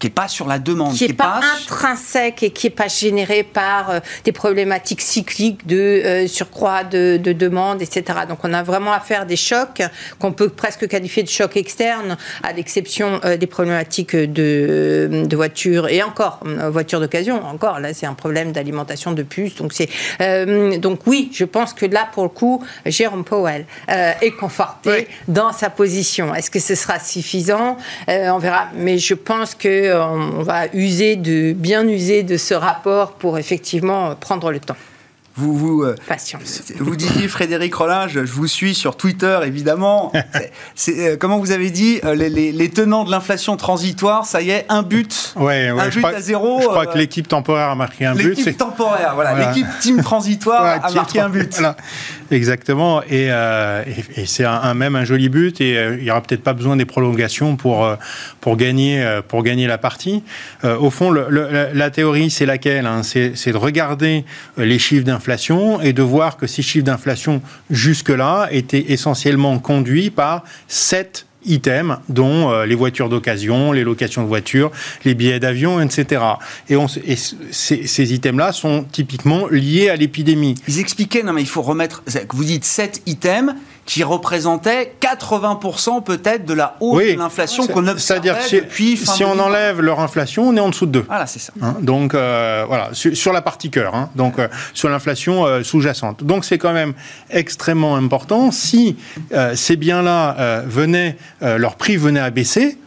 qui 0.00 0.06
n'est 0.06 0.12
pas 0.12 0.28
sur 0.28 0.48
la 0.48 0.58
demande, 0.58 0.94
qui 0.94 1.06
n'est 1.06 1.12
pas, 1.12 1.40
intrinsèque 1.60 2.42
et 2.42 2.50
qui 2.50 2.66
n'est 2.66 2.74
pas 2.74 2.88
généré 2.88 3.42
par 3.42 3.90
euh, 3.90 4.00
des 4.24 4.32
problématiques 4.32 5.02
cycliques 5.02 5.66
de 5.66 5.76
euh, 5.76 6.26
surcroît 6.26 6.84
de, 6.84 7.18
de, 7.18 7.34
demande, 7.34 7.82
etc. 7.82 8.20
Donc 8.26 8.38
on 8.42 8.54
a 8.54 8.62
vraiment 8.62 8.92
affaire 8.92 9.26
des 9.26 9.36
chocs 9.36 9.82
qu'on 10.18 10.32
peut 10.32 10.48
presque 10.48 10.88
qualifier 10.88 11.22
de 11.22 11.28
chocs 11.28 11.56
externes, 11.58 12.16
à 12.42 12.54
l'exception 12.54 13.20
euh, 13.26 13.36
des 13.36 13.46
problématiques 13.46 14.16
de, 14.16 15.26
de 15.26 15.36
voitures 15.36 15.88
et 15.88 16.02
encore 16.02 16.40
voitures 16.70 17.00
d'occasion. 17.00 17.44
Encore 17.44 17.78
là, 17.78 17.92
c'est 17.92 18.06
un 18.06 18.14
problème 18.14 18.52
d'alimentation 18.52 19.12
de 19.12 19.22
puces. 19.22 19.56
Donc 19.56 19.74
c'est 19.74 19.90
donc 20.78 21.06
oui, 21.06 21.30
je 21.34 21.44
pense 21.44 21.74
que 21.74 21.84
là 21.84 22.08
pour 22.10 22.22
le 22.22 22.30
coup, 22.30 22.64
Jérôme 22.86 23.24
Powell 23.24 23.66
est 23.88 24.30
conforté 24.38 25.08
dans 25.28 25.52
sa 25.52 25.68
position. 25.68 26.34
Est-ce 26.34 26.50
que 26.50 26.60
ce 26.60 26.74
sera 26.74 26.98
suffisant? 26.98 27.76
On 28.08 28.38
verra. 28.38 28.68
Mais 28.74 28.96
je 28.98 29.14
pense 29.14 29.54
que 29.54 29.89
on 29.94 30.42
va 30.42 30.66
user 30.74 31.16
de, 31.16 31.52
bien 31.52 31.86
user 31.86 32.22
de 32.22 32.36
ce 32.36 32.54
rapport 32.54 33.12
pour 33.12 33.38
effectivement 33.38 34.14
prendre 34.14 34.50
le 34.50 34.60
temps. 34.60 34.76
Vous, 35.36 35.56
vous, 35.56 35.82
euh, 35.84 35.94
vous 36.80 36.96
disiez 36.96 37.28
Frédéric 37.28 37.74
Rollin, 37.74 38.08
je, 38.08 38.18
vous 38.18 38.48
suis 38.48 38.74
sur 38.74 38.96
Twitter 38.96 39.38
évidemment. 39.44 40.12
c'est, 40.74 41.12
euh, 41.12 41.16
comment 41.18 41.38
vous 41.38 41.52
avez 41.52 41.70
dit 41.70 42.00
euh, 42.04 42.14
les, 42.14 42.68
tenants 42.68 43.04
de 43.04 43.10
l'inflation 43.10 43.56
transitoire, 43.56 44.26
ça 44.26 44.42
y 44.42 44.50
est, 44.50 44.66
un 44.68 44.82
but, 44.82 45.32
ouais, 45.36 45.68
un 45.68 45.88
but 45.88 46.04
à 46.04 46.20
zéro. 46.20 46.60
Je 46.60 46.66
crois 46.66 46.86
que 46.86 46.98
l'équipe 46.98 47.28
temporaire 47.28 47.70
a 47.70 47.74
marqué 47.74 48.04
un 48.06 48.14
but. 48.14 48.36
L'équipe 48.36 48.58
temporaire, 48.58 49.12
voilà. 49.14 49.46
L'équipe 49.46 49.66
team 49.80 50.02
transitoire 50.02 50.84
a 50.84 50.90
marqué 50.90 51.20
un 51.20 51.30
but. 51.30 51.58
Exactement, 52.30 53.02
et, 53.10 53.26
et, 53.26 54.26
c'est 54.26 54.44
un, 54.44 54.74
même 54.74 54.94
un 54.94 55.04
joli 55.04 55.28
but, 55.28 55.60
et 55.60 55.96
il 55.98 56.04
n'y 56.04 56.10
aura 56.10 56.20
peut-être 56.20 56.42
pas 56.42 56.52
besoin 56.52 56.76
des 56.76 56.84
prolongations 56.84 57.56
pour, 57.56 57.88
pour, 58.40 58.56
gagner, 58.56 59.20
pour 59.26 59.42
gagner 59.42 59.66
la 59.66 59.78
partie. 59.78 60.22
au 60.62 60.90
fond, 60.90 61.10
le, 61.10 61.26
la, 61.72 61.90
théorie, 61.90 62.30
c'est 62.30 62.46
laquelle 62.46 62.86
hein? 62.86 63.02
C'est 63.02 63.52
de 63.52 63.56
regarder 63.56 64.24
les 64.56 64.78
chiffres 64.78 65.04
d'inflation 65.04 65.80
et 65.80 65.92
de 65.92 66.02
voir 66.02 66.36
que 66.36 66.46
ces 66.46 66.62
chiffres 66.62 66.84
d'inflation 66.84 67.42
jusque-là 67.70 68.48
étaient 68.50 68.92
essentiellement 68.92 69.58
conduits 69.58 70.10
par 70.10 70.44
sept 70.68 71.26
items, 71.44 71.98
dont 72.08 72.50
euh, 72.50 72.66
les 72.66 72.74
voitures 72.74 73.08
d'occasion, 73.08 73.72
les 73.72 73.84
locations 73.84 74.22
de 74.22 74.28
voitures, 74.28 74.70
les 75.04 75.14
billets 75.14 75.40
d'avion, 75.40 75.80
etc. 75.80 76.22
Et, 76.68 76.76
et 77.06 77.16
ces, 77.16 78.14
items-là 78.14 78.52
sont 78.52 78.84
typiquement 78.84 79.48
liés 79.48 79.88
à 79.88 79.96
l'épidémie. 79.96 80.54
Ils 80.68 80.80
expliquaient, 80.80 81.22
non 81.22 81.32
mais 81.32 81.42
il 81.42 81.48
faut 81.48 81.62
remettre, 81.62 82.02
vous 82.30 82.44
dites 82.44 82.64
sept 82.64 83.02
items, 83.06 83.54
qui 83.86 84.04
représentait 84.04 84.94
80% 85.00 86.02
peut-être 86.04 86.44
de 86.44 86.54
la 86.54 86.76
hausse 86.80 87.02
de 87.02 87.18
l'inflation 87.18 87.66
qu'on 87.66 87.86
observait 87.86 88.00
C'est-à-dire 88.00 88.42
si, 88.42 88.56
depuis 88.56 88.96
fin 88.96 89.12
si 89.12 89.24
on 89.24 89.38
enlève 89.38 89.80
leur 89.80 90.00
inflation, 90.00 90.48
on 90.48 90.56
est 90.56 90.60
en 90.60 90.68
dessous 90.68 90.86
de 90.86 90.92
2. 90.92 91.04
Voilà, 91.08 91.26
c'est 91.26 91.38
ça. 91.38 91.52
Hein, 91.60 91.76
donc 91.80 92.14
euh, 92.14 92.64
voilà, 92.66 92.90
sur, 92.92 93.32
la 93.32 93.42
partie 93.42 93.70
cœur, 93.70 93.94
hein, 93.94 94.10
donc 94.14 94.38
euh, 94.38 94.48
sur 94.74 94.88
l'inflation 94.88 95.46
euh, 95.46 95.62
sous-jacente. 95.62 96.24
Donc 96.24 96.44
c'est 96.44 96.58
quand 96.58 96.72
même 96.72 96.92
extrêmement 97.30 97.96
important. 97.96 98.50
Si 98.50 98.96
ces 99.54 99.76
biens-là 99.76 100.62
venaient, 100.66 101.16
leur 101.40 101.76
prix 101.76 101.96
venait 101.96 102.20
à 102.20 102.30
baisser, 102.30 102.78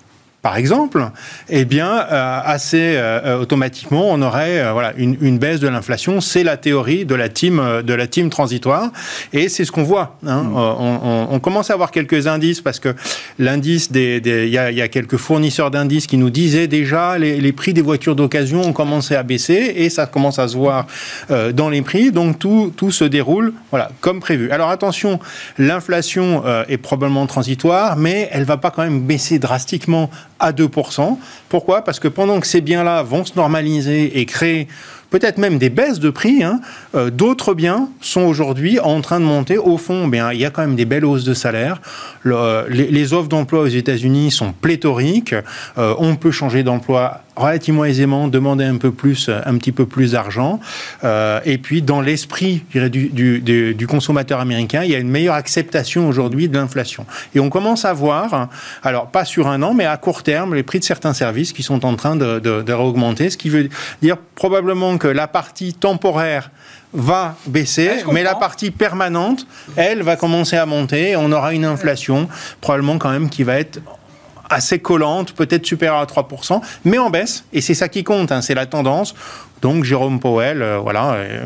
par 0.44 0.58
exemple, 0.58 1.10
eh 1.48 1.64
bien, 1.64 1.88
euh, 1.90 2.40
assez 2.44 2.96
euh, 2.98 3.40
automatiquement, 3.40 4.10
on 4.10 4.22
aurait 4.22 4.60
euh, 4.60 4.74
voilà 4.74 4.92
une, 4.98 5.16
une, 5.22 5.38
baisse 5.38 5.62
de 5.62 5.70
l'inflation. 5.70 6.20
C'est 6.20 6.44
la 6.44 6.58
théorie 6.58 7.06
de 7.06 7.16
la 7.16 7.30
team 7.30 7.62
de 7.82 7.94
la 7.94 8.08
team 8.08 8.30
transitoire, 8.30 8.92
et 9.32 9.48
c'est 9.48 9.64
ce 9.64 9.72
qu'on 9.72 9.84
voit. 9.84 10.18
Hein. 10.28 10.44
Mm. 10.44 10.58
On, 10.58 11.00
on, 11.02 11.28
on, 11.32 11.40
commence 11.40 11.70
à 11.70 11.76
avoir 11.76 11.92
quelques 11.92 12.28
indices 12.28 12.60
parce 12.60 12.80
que 12.80 12.94
l'indice 13.40 13.90
des, 13.90 14.22
il 14.26 14.50
y 14.50 14.58
a, 14.58 14.70
y 14.70 14.82
a, 14.82 14.90
quelques 14.90 15.16
fournisseurs 15.16 15.72
d'indices 15.72 16.08
qui 16.08 16.18
nous 16.18 16.30
disaient 16.30 16.68
déjà 16.68 17.18
les, 17.18 17.40
les 17.40 17.54
prix 17.54 17.74
des 17.74 17.82
voitures 17.82 18.18
d'occasion 18.18 18.64
ont 18.64 18.74
commencé 18.74 19.16
à 19.16 19.24
baisser 19.24 19.74
et 19.78 19.90
ça 19.90 20.08
commence 20.08 20.40
à 20.40 20.50
se 20.50 20.58
voir 20.58 20.88
dans 21.54 21.70
les 21.70 21.82
prix. 21.82 22.12
Donc 22.12 22.38
tout 22.38 22.74
tout 22.76 22.92
se 22.92 23.06
déroule 23.06 23.54
voilà 23.72 23.92
comme 24.02 24.20
prévu. 24.20 24.52
Alors 24.52 24.70
attention, 24.70 25.22
l'inflation 25.58 26.44
est 26.68 26.78
probablement 26.78 27.28
transitoire, 27.28 27.96
mais 27.96 28.28
elle 28.34 28.44
va 28.44 28.58
pas 28.58 28.72
quand 28.72 28.84
même 28.84 29.04
baisser 29.04 29.40
drastiquement 29.40 30.10
à 30.44 30.52
2%. 30.52 31.18
Pourquoi? 31.50 31.84
Parce 31.84 32.00
que 32.00 32.08
pendant 32.08 32.40
que 32.40 32.48
ces 32.48 32.62
biens-là 32.62 33.02
vont 33.02 33.26
se 33.26 33.34
normaliser 33.36 34.20
et 34.20 34.26
créer 34.26 34.68
peut-être 35.14 35.38
même 35.38 35.60
des 35.60 35.70
baisses 35.70 36.00
de 36.00 36.10
prix, 36.10 36.42
hein, 36.42 36.60
euh, 36.96 37.12
d'autres 37.12 37.54
biens 37.54 37.88
sont 38.02 38.22
aujourd'hui 38.22 38.80
en 38.80 39.00
train 39.02 39.20
de 39.20 39.26
monter. 39.26 39.60
Au 39.60 39.78
fond, 39.78 40.08
bien, 40.08 40.34
il 40.34 40.40
y 40.40 40.46
a 40.46 40.50
quand 40.50 40.64
même 40.64 40.76
des 40.76 40.86
belles 40.86 41.06
hausses 41.06 41.24
de 41.24 41.36
salaire. 41.36 41.80
les, 42.26 43.14
offres 43.14 43.30
d'emploi 43.30 43.62
aux 43.62 43.68
États-Unis 43.68 44.32
sont 44.32 44.54
pléthoriques. 44.54 45.36
Euh, 45.78 45.94
on 46.00 46.16
peut 46.16 46.32
changer 46.32 46.64
d'emploi 46.64 47.22
relativement 47.36 47.86
aisément, 47.86 48.28
demander 48.28 48.64
un 48.64 48.78
peu 48.78 48.92
plus, 48.92 49.30
un 49.30 49.58
petit 49.58 49.72
peu 49.72 49.86
plus 49.86 50.12
d'argent. 50.12 50.60
Euh, 51.04 51.40
et 51.46 51.58
puis, 51.58 51.82
dans 51.82 52.02
l'esprit 52.02 52.64
du, 52.74 53.88
consommateur 53.88 54.40
américain, 54.40 54.84
il 54.84 54.92
y 54.92 54.96
a 54.96 55.00
une 55.00 55.10
meilleure 55.10 55.36
acceptation 55.36 56.08
aujourd'hui 56.08 56.48
de 56.48 56.56
l'inflation. 56.56 57.06
Et 57.36 57.40
on 57.40 57.50
commence 57.50 57.86
à 57.86 57.94
voir, 57.94 58.50
alors 58.84 59.08
pas 59.08 59.26
sur 59.26 59.48
un 59.48 59.62
an, 59.62 59.74
mais 59.74 59.86
à 59.86 59.98
court 59.98 60.24
terme, 60.24 60.56
les 60.56 60.64
prix 60.64 60.80
de 60.80 60.84
certains 60.84 61.14
services 61.14 61.54
qui 61.54 61.64
sont 61.64 61.86
en 61.86 61.96
train 61.96 62.16
de, 62.16 62.40
de, 62.40 62.62
de 62.62 62.74
réaugmenter, 62.74 63.30
ce 63.30 63.38
qui 63.38 63.50
veut 63.50 63.70
dire 64.02 64.18
probablement 64.36 64.98
la 65.08 65.28
partie 65.28 65.74
temporaire 65.74 66.52
va 66.94 67.36
baisser, 67.48 68.04
mais 68.12 68.24
la 68.24 68.36
partie 68.36 68.72
permanente, 68.72 69.48
elle, 69.76 70.04
va 70.04 70.16
commencer 70.16 70.58
à 70.58 70.66
monter. 70.66 71.16
On 71.16 71.32
aura 71.32 71.54
une 71.54 71.66
inflation 71.66 72.28
probablement 72.62 72.98
quand 72.98 73.10
même 73.10 73.30
qui 73.30 73.44
va 73.44 73.58
être 73.58 73.80
assez 74.50 74.80
collante, 74.80 75.34
peut-être 75.34 75.66
supérieure 75.66 76.00
à 76.00 76.06
3%, 76.06 76.62
mais 76.86 76.98
en 76.98 77.10
baisse. 77.10 77.46
Et 77.54 77.62
c'est 77.62 77.74
ça 77.74 77.90
qui 77.90 78.04
compte, 78.04 78.32
hein, 78.32 78.42
c'est 78.42 78.54
la 78.54 78.66
tendance. 78.66 79.16
Donc 79.62 79.84
Jérôme 79.84 80.20
Powell, 80.20 80.62
euh, 80.62 80.78
voilà. 80.78 81.14
Euh, 81.14 81.46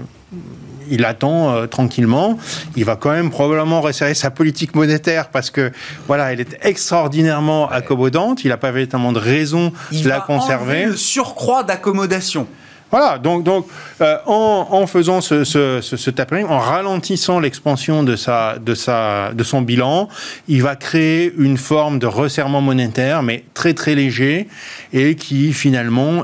il 0.89 1.05
attend 1.05 1.53
euh, 1.53 1.67
tranquillement. 1.67 2.37
Il 2.75 2.85
va 2.85 2.95
quand 2.95 3.11
même 3.11 3.29
probablement 3.29 3.81
resserrer 3.81 4.13
sa 4.13 4.31
politique 4.31 4.75
monétaire 4.75 5.29
parce 5.29 5.49
que 5.49 5.71
voilà, 6.07 6.31
elle 6.31 6.39
est 6.39 6.57
extraordinairement 6.61 7.69
accommodante. 7.69 8.43
Il 8.43 8.49
n'a 8.49 8.57
pas 8.57 8.71
véritablement 8.71 9.11
de 9.11 9.19
raison 9.19 9.71
de 9.91 10.07
la 10.07 10.19
conserver. 10.19 10.85
le 10.85 10.95
surcroît 10.95 11.63
d'accommodation. 11.63 12.47
Voilà, 12.91 13.17
donc, 13.17 13.45
euh, 14.01 14.17
en, 14.25 14.87
faisant 14.87 15.19
ce, 15.19 15.43
ce, 15.43 16.09
tapering, 16.09 16.45
en 16.45 16.59
ralentissant 16.59 17.39
l'expansion 17.39 18.03
de, 18.03 18.15
son 18.15 19.61
bilan, 19.61 20.07
il 20.47 20.63
va 20.63 20.75
créer 20.75 21.33
une 21.37 21.57
forme 21.57 21.99
de 21.99 22.07
resserrement 22.07 22.61
monétaire, 22.61 23.23
mais 23.23 23.43
très 23.53 23.73
très 23.73 23.93
léger, 23.93 24.47
et 24.93 25.15
qui 25.15 25.51
finalement 25.51 26.23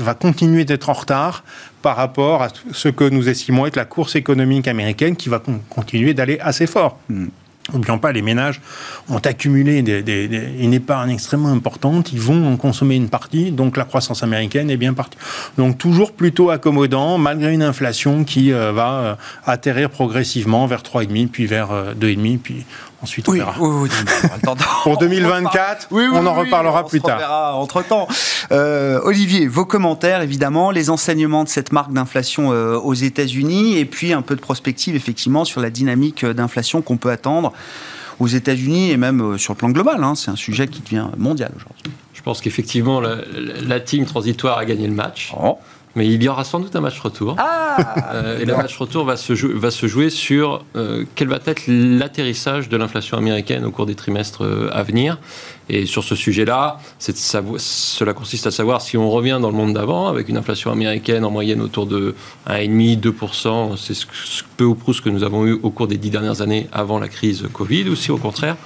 va 0.00 0.14
continuer 0.14 0.64
d'être 0.64 0.90
en 0.90 0.94
retard 0.94 1.42
par 1.80 1.96
rapport 1.96 2.42
à 2.42 2.48
ce 2.72 2.88
que 2.88 3.08
nous 3.08 3.28
estimons 3.28 3.66
être 3.66 3.76
la 3.76 3.84
course 3.84 4.14
économique 4.14 4.68
américaine, 4.68 5.16
qui 5.16 5.30
va 5.30 5.42
continuer 5.70 6.12
d'aller 6.12 6.38
assez 6.40 6.66
fort. 6.66 6.98
Hmm. 7.08 7.28
N'oublions 7.72 7.98
pas, 7.98 8.12
les 8.12 8.20
ménages 8.20 8.60
ont 9.08 9.18
accumulé 9.18 9.78
une 9.78 10.74
épargne 10.74 11.10
extrêmement 11.10 11.48
importante, 11.48 12.12
ils 12.12 12.20
vont 12.20 12.52
en 12.52 12.58
consommer 12.58 12.94
une 12.94 13.08
partie, 13.08 13.52
donc 13.52 13.78
la 13.78 13.84
croissance 13.84 14.22
américaine 14.22 14.68
est 14.68 14.76
bien 14.76 14.92
partie. 14.92 15.16
Donc 15.56 15.78
toujours 15.78 16.12
plutôt 16.12 16.50
accommodant, 16.50 17.16
malgré 17.16 17.54
une 17.54 17.62
inflation 17.62 18.24
qui 18.24 18.52
euh, 18.52 18.70
va 18.72 18.90
euh, 18.90 19.14
atterrir 19.46 19.88
progressivement 19.88 20.66
vers 20.66 20.82
3,5, 20.82 21.28
puis 21.28 21.46
vers 21.46 21.68
2,5, 21.98 22.34
euh, 22.34 22.38
puis 22.42 22.66
Ensuite, 23.04 23.28
on 23.28 23.32
oui, 23.32 23.38
verra. 23.38 23.54
Oui, 23.58 23.90
Pour 24.82 24.96
2024, 24.96 25.88
on, 25.90 26.26
en 26.26 26.32
reparlera 26.32 26.86
plus 26.86 27.02
tard. 27.02 27.58
Entre 27.58 27.82
temps, 27.82 28.08
euh, 28.50 28.98
Olivier, 29.04 29.46
vos 29.46 29.66
commentaires 29.66 30.22
évidemment, 30.22 30.70
les 30.70 30.88
enseignements 30.88 31.44
de 31.44 31.50
cette 31.50 31.70
marque 31.70 31.92
d'inflation 31.92 32.50
euh, 32.52 32.78
aux 32.78 32.94
États-Unis, 32.94 33.76
et 33.76 33.84
puis 33.84 34.14
un 34.14 34.22
peu 34.22 34.34
de 34.36 34.40
prospective 34.40 34.96
effectivement 34.96 35.44
sur 35.44 35.60
la 35.60 35.68
dynamique 35.68 36.24
d'inflation 36.24 36.80
qu'on 36.80 36.96
peut 36.96 37.10
attendre 37.10 37.52
aux 38.20 38.26
États-Unis 38.26 38.90
et 38.90 38.96
même 38.96 39.20
euh, 39.20 39.36
sur 39.36 39.52
le 39.52 39.58
plan 39.58 39.68
global. 39.68 40.02
Hein. 40.02 40.14
C'est 40.14 40.30
un 40.30 40.36
sujet 40.36 40.66
qui 40.66 40.80
devient 40.80 41.08
mondial 41.18 41.52
aujourd'hui. 41.54 41.92
Je 42.14 42.22
pense 42.22 42.40
qu'effectivement, 42.40 43.02
la, 43.02 43.80
team 43.80 44.06
transitoire 44.06 44.56
a 44.56 44.64
gagné 44.64 44.86
le 44.86 44.94
match. 44.94 45.30
Oh. 45.38 45.58
Mais 45.96 46.06
il 46.06 46.22
y 46.22 46.28
aura 46.28 46.44
sans 46.44 46.60
doute 46.60 46.74
un 46.74 46.80
match 46.80 46.98
retour. 46.98 47.36
Ah 47.38 47.64
euh, 48.12 48.40
et 48.40 48.44
le 48.44 48.56
match 48.56 48.76
retour 48.76 49.04
va 49.04 49.16
se, 49.16 49.32
va 49.32 49.70
se 49.70 49.86
jouer 49.86 50.10
sur 50.10 50.64
euh, 50.76 51.04
quel 51.14 51.28
va 51.28 51.38
être 51.44 51.62
l'atterrissage 51.66 52.68
de 52.68 52.76
l'inflation 52.76 53.16
américaine 53.16 53.64
au 53.64 53.70
cours 53.70 53.86
des 53.86 53.94
trimestres 53.94 54.44
euh, 54.44 54.70
à 54.72 54.82
venir. 54.82 55.18
Et 55.68 55.86
sur 55.86 56.04
ce 56.04 56.14
sujet-là, 56.14 56.78
cela 56.98 58.12
consiste 58.12 58.46
à 58.46 58.50
savoir 58.50 58.82
si 58.82 58.98
on 58.98 59.10
revient 59.10 59.38
dans 59.40 59.50
le 59.50 59.56
monde 59.56 59.72
d'avant, 59.72 60.08
avec 60.08 60.28
une 60.28 60.36
inflation 60.36 60.70
américaine 60.70 61.24
en 61.24 61.30
moyenne 61.30 61.62
autour 61.62 61.86
de 61.86 62.14
1,5-2%, 62.48 63.76
c'est 63.78 63.94
ce, 63.94 64.04
peu 64.56 64.64
ou 64.64 64.74
prou 64.74 64.92
ce 64.92 65.00
que 65.00 65.08
nous 65.08 65.22
avons 65.22 65.46
eu 65.46 65.58
au 65.62 65.70
cours 65.70 65.86
des 65.86 65.96
dix 65.96 66.10
dernières 66.10 66.42
années 66.42 66.68
avant 66.70 66.98
la 66.98 67.08
crise 67.08 67.46
Covid, 67.50 67.88
ou 67.88 67.96
si 67.96 68.10
au 68.10 68.18
contraire, 68.18 68.56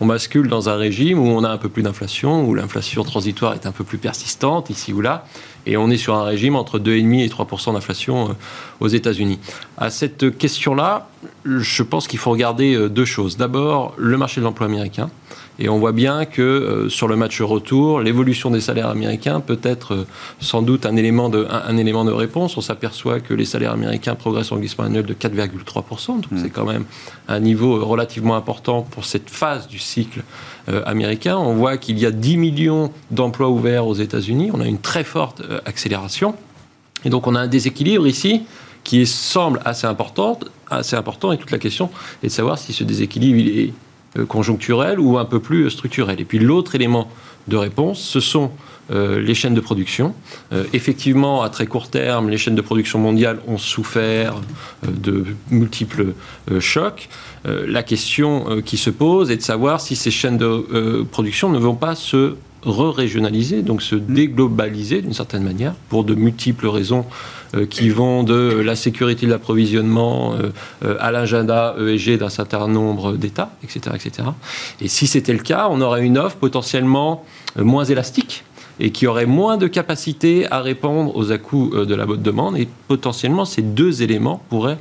on 0.00 0.06
bascule 0.06 0.48
dans 0.48 0.68
un 0.68 0.76
régime 0.76 1.18
où 1.18 1.26
on 1.26 1.44
a 1.44 1.50
un 1.50 1.58
peu 1.58 1.68
plus 1.68 1.82
d'inflation, 1.82 2.44
où 2.46 2.54
l'inflation 2.54 3.04
transitoire 3.04 3.54
est 3.54 3.66
un 3.66 3.72
peu 3.72 3.84
plus 3.84 3.98
persistante, 3.98 4.70
ici 4.70 4.92
ou 4.92 5.00
là, 5.00 5.24
Et 5.68 5.76
on 5.76 5.90
est 5.90 5.98
sur 5.98 6.14
un 6.14 6.24
régime 6.24 6.56
entre 6.56 6.80
2,5 6.80 7.24
et 7.24 7.28
3% 7.28 7.74
d'inflation 7.74 8.34
aux 8.80 8.88
États-Unis. 8.88 9.38
À 9.76 9.90
cette 9.90 10.36
question-là, 10.36 11.06
je 11.44 11.82
pense 11.84 12.08
qu'il 12.08 12.18
faut 12.18 12.30
regarder 12.30 12.88
deux 12.88 13.04
choses. 13.04 13.36
D'abord, 13.36 13.94
le 13.96 14.16
marché 14.16 14.40
de 14.40 14.46
l'emploi 14.46 14.66
américain. 14.66 15.10
Et 15.60 15.68
on 15.68 15.78
voit 15.78 15.92
bien 15.92 16.24
que 16.24 16.42
euh, 16.42 16.88
sur 16.88 17.08
le 17.08 17.16
match 17.16 17.40
retour, 17.42 18.00
l'évolution 18.00 18.50
des 18.50 18.60
salaires 18.60 18.88
américains 18.88 19.40
peut 19.40 19.58
être 19.62 19.94
euh, 19.94 20.06
sans 20.38 20.62
doute 20.62 20.86
un 20.86 20.94
élément 20.94 21.28
de, 21.28 21.48
un, 21.50 21.76
élément 21.76 22.04
de 22.04 22.12
réponse. 22.12 22.56
On 22.56 22.60
s'aperçoit 22.60 23.18
que 23.18 23.34
les 23.34 23.44
salaires 23.44 23.72
américains 23.72 24.14
progressent 24.14 24.52
en 24.52 24.58
glissement 24.58 24.84
annuel 24.84 25.04
de 25.04 25.14
4,3%. 25.14 26.06
Donc 26.06 26.30
mm. 26.30 26.38
c'est 26.40 26.50
quand 26.50 26.64
même 26.64 26.84
un 27.26 27.40
niveau 27.40 27.76
euh, 27.76 27.82
relativement 27.82 28.36
important 28.36 28.82
pour 28.82 29.04
cette 29.04 29.30
phase 29.30 29.66
du 29.68 29.78
cycle 29.78 30.22
américain. 30.84 31.38
On 31.38 31.54
voit 31.54 31.78
qu'il 31.78 31.98
y 31.98 32.04
a 32.04 32.10
10 32.10 32.36
millions 32.36 32.92
d'emplois 33.10 33.48
ouverts 33.48 33.86
aux 33.86 33.94
États-Unis. 33.94 34.50
On 34.52 34.60
a 34.60 34.66
une 34.66 34.78
très 34.78 35.02
forte 35.02 35.42
accélération. 35.64 36.34
Et 37.06 37.08
donc 37.08 37.26
on 37.26 37.34
a 37.34 37.40
un 37.40 37.46
déséquilibre 37.46 38.06
ici 38.06 38.42
qui 38.84 39.06
semble 39.06 39.62
assez 39.64 39.86
important, 39.86 40.38
assez 40.68 40.94
important. 40.94 41.32
Et 41.32 41.38
toute 41.38 41.52
la 41.52 41.58
question 41.58 41.88
est 42.22 42.26
de 42.26 42.32
savoir 42.32 42.58
si 42.58 42.74
ce 42.74 42.84
déséquilibre 42.84 43.38
il 43.38 43.58
est 43.58 43.72
euh, 44.18 44.24
conjoncturel 44.26 45.00
ou 45.00 45.18
un 45.18 45.24
peu 45.24 45.40
plus 45.40 45.70
structurel. 45.70 46.20
Et 46.20 46.24
puis 46.24 46.38
l'autre 46.38 46.74
élément 46.74 47.08
de 47.46 47.56
réponse, 47.56 48.00
ce 48.00 48.20
sont 48.20 48.50
euh, 48.90 49.20
les 49.20 49.34
chaînes 49.34 49.54
de 49.54 49.60
production. 49.60 50.14
Euh, 50.52 50.64
effectivement, 50.72 51.42
à 51.42 51.50
très 51.50 51.66
court 51.66 51.88
terme, 51.88 52.28
les 52.28 52.38
chaînes 52.38 52.54
de 52.54 52.62
production 52.62 52.98
mondiales 52.98 53.40
ont 53.46 53.58
souffert 53.58 54.36
de 54.86 55.26
multiples 55.50 56.14
chocs. 56.60 57.08
la 57.44 57.82
question 57.82 58.62
qui 58.64 58.76
se 58.76 58.90
pose 58.90 59.30
est 59.30 59.36
de 59.36 59.42
savoir 59.42 59.80
si 59.80 59.96
ces 59.96 60.10
chaînes 60.10 60.38
de 60.38 61.02
production 61.10 61.50
ne 61.50 61.58
vont 61.58 61.74
pas 61.74 61.94
se 61.94 62.34
re-régionaliser, 62.62 63.62
donc 63.62 63.82
se 63.82 63.94
mmh. 63.94 64.06
déglobaliser 64.08 65.02
d'une 65.02 65.12
certaine 65.12 65.44
manière, 65.44 65.74
pour 65.88 66.04
de 66.04 66.14
multiples 66.14 66.66
raisons 66.66 67.04
qui 67.70 67.88
vont 67.90 68.22
de 68.22 68.60
la 68.64 68.76
sécurité 68.76 69.26
de 69.26 69.30
l'approvisionnement 69.30 70.34
euh, 70.34 70.50
euh, 70.84 70.96
à 71.00 71.10
l'agenda 71.10 71.74
ESG 71.78 72.18
d'un 72.18 72.28
certain 72.28 72.68
nombre 72.68 73.16
d'États, 73.16 73.50
etc., 73.62 73.94
etc. 73.94 74.28
Et 74.80 74.88
si 74.88 75.06
c'était 75.06 75.32
le 75.32 75.38
cas, 75.38 75.68
on 75.70 75.80
aurait 75.80 76.04
une 76.04 76.18
offre 76.18 76.36
potentiellement 76.36 77.24
moins 77.56 77.84
élastique 77.84 78.44
et 78.80 78.90
qui 78.90 79.06
aurait 79.06 79.26
moins 79.26 79.56
de 79.56 79.66
capacité 79.66 80.50
à 80.50 80.60
répondre 80.60 81.16
aux 81.16 81.32
à-coups 81.32 81.86
de 81.86 81.94
la 81.94 82.06
bonne 82.06 82.22
demande. 82.22 82.56
Et 82.56 82.68
potentiellement, 82.86 83.44
ces 83.44 83.62
deux 83.62 84.02
éléments 84.02 84.40
pourraient 84.50 84.78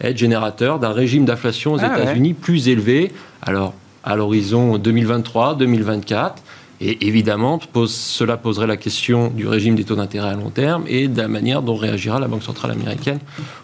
être 0.00 0.16
générateurs 0.16 0.78
d'un 0.78 0.92
régime 0.92 1.24
d'inflation 1.24 1.72
aux 1.74 1.80
ah 1.80 1.98
États-Unis 1.98 2.34
plus 2.34 2.68
élevé. 2.68 3.12
Alors, 3.42 3.74
à 4.04 4.16
l'horizon 4.16 4.78
2023-2024, 4.78 6.32
et 6.80 7.06
évidemment, 7.06 7.60
cela 7.86 8.38
poserait 8.38 8.66
la 8.66 8.78
question 8.78 9.28
du 9.28 9.46
régime 9.46 9.74
des 9.74 9.84
taux 9.84 9.96
d'intérêt 9.96 10.30
à 10.30 10.34
long 10.34 10.48
terme 10.48 10.84
et 10.86 11.08
de 11.08 11.20
la 11.20 11.28
manière 11.28 11.60
dont 11.60 11.76
réagira 11.76 12.18
la 12.18 12.26
Banque 12.26 12.42
centrale 12.42 12.70
américaine 12.70 13.18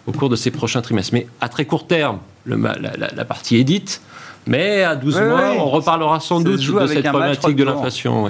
au 0.06 0.12
cours 0.12 0.28
de 0.28 0.36
ces 0.36 0.50
prochains 0.50 0.82
trimestres. 0.82 1.14
Mais 1.14 1.26
à 1.40 1.48
très 1.48 1.64
court 1.64 1.86
terme, 1.86 2.18
la, 2.44 3.24
partie 3.24 3.56
est 3.56 3.64
dite. 3.64 4.02
Mais 4.48 4.84
à 4.84 4.94
12 4.94 5.20
mois, 5.22 5.54
on 5.58 5.70
reparlera 5.70 6.20
sans 6.20 6.40
doute 6.40 6.60
de 6.60 6.86
cette 6.86 7.08
problématique 7.08 7.56
de 7.56 7.64
l'inflation. 7.64 8.28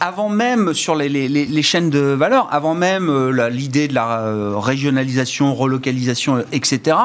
Avant 0.00 0.28
même, 0.30 0.72
sur 0.72 0.96
les, 0.96 1.62
chaînes 1.62 1.90
de 1.90 2.00
valeur, 2.00 2.48
avant 2.50 2.74
même 2.74 3.08
euh, 3.08 3.48
l'idée 3.50 3.86
de 3.88 3.94
la 3.94 4.20
euh, 4.22 4.54
régionalisation, 4.56 5.54
relocalisation, 5.54 6.42
etc., 6.50 6.96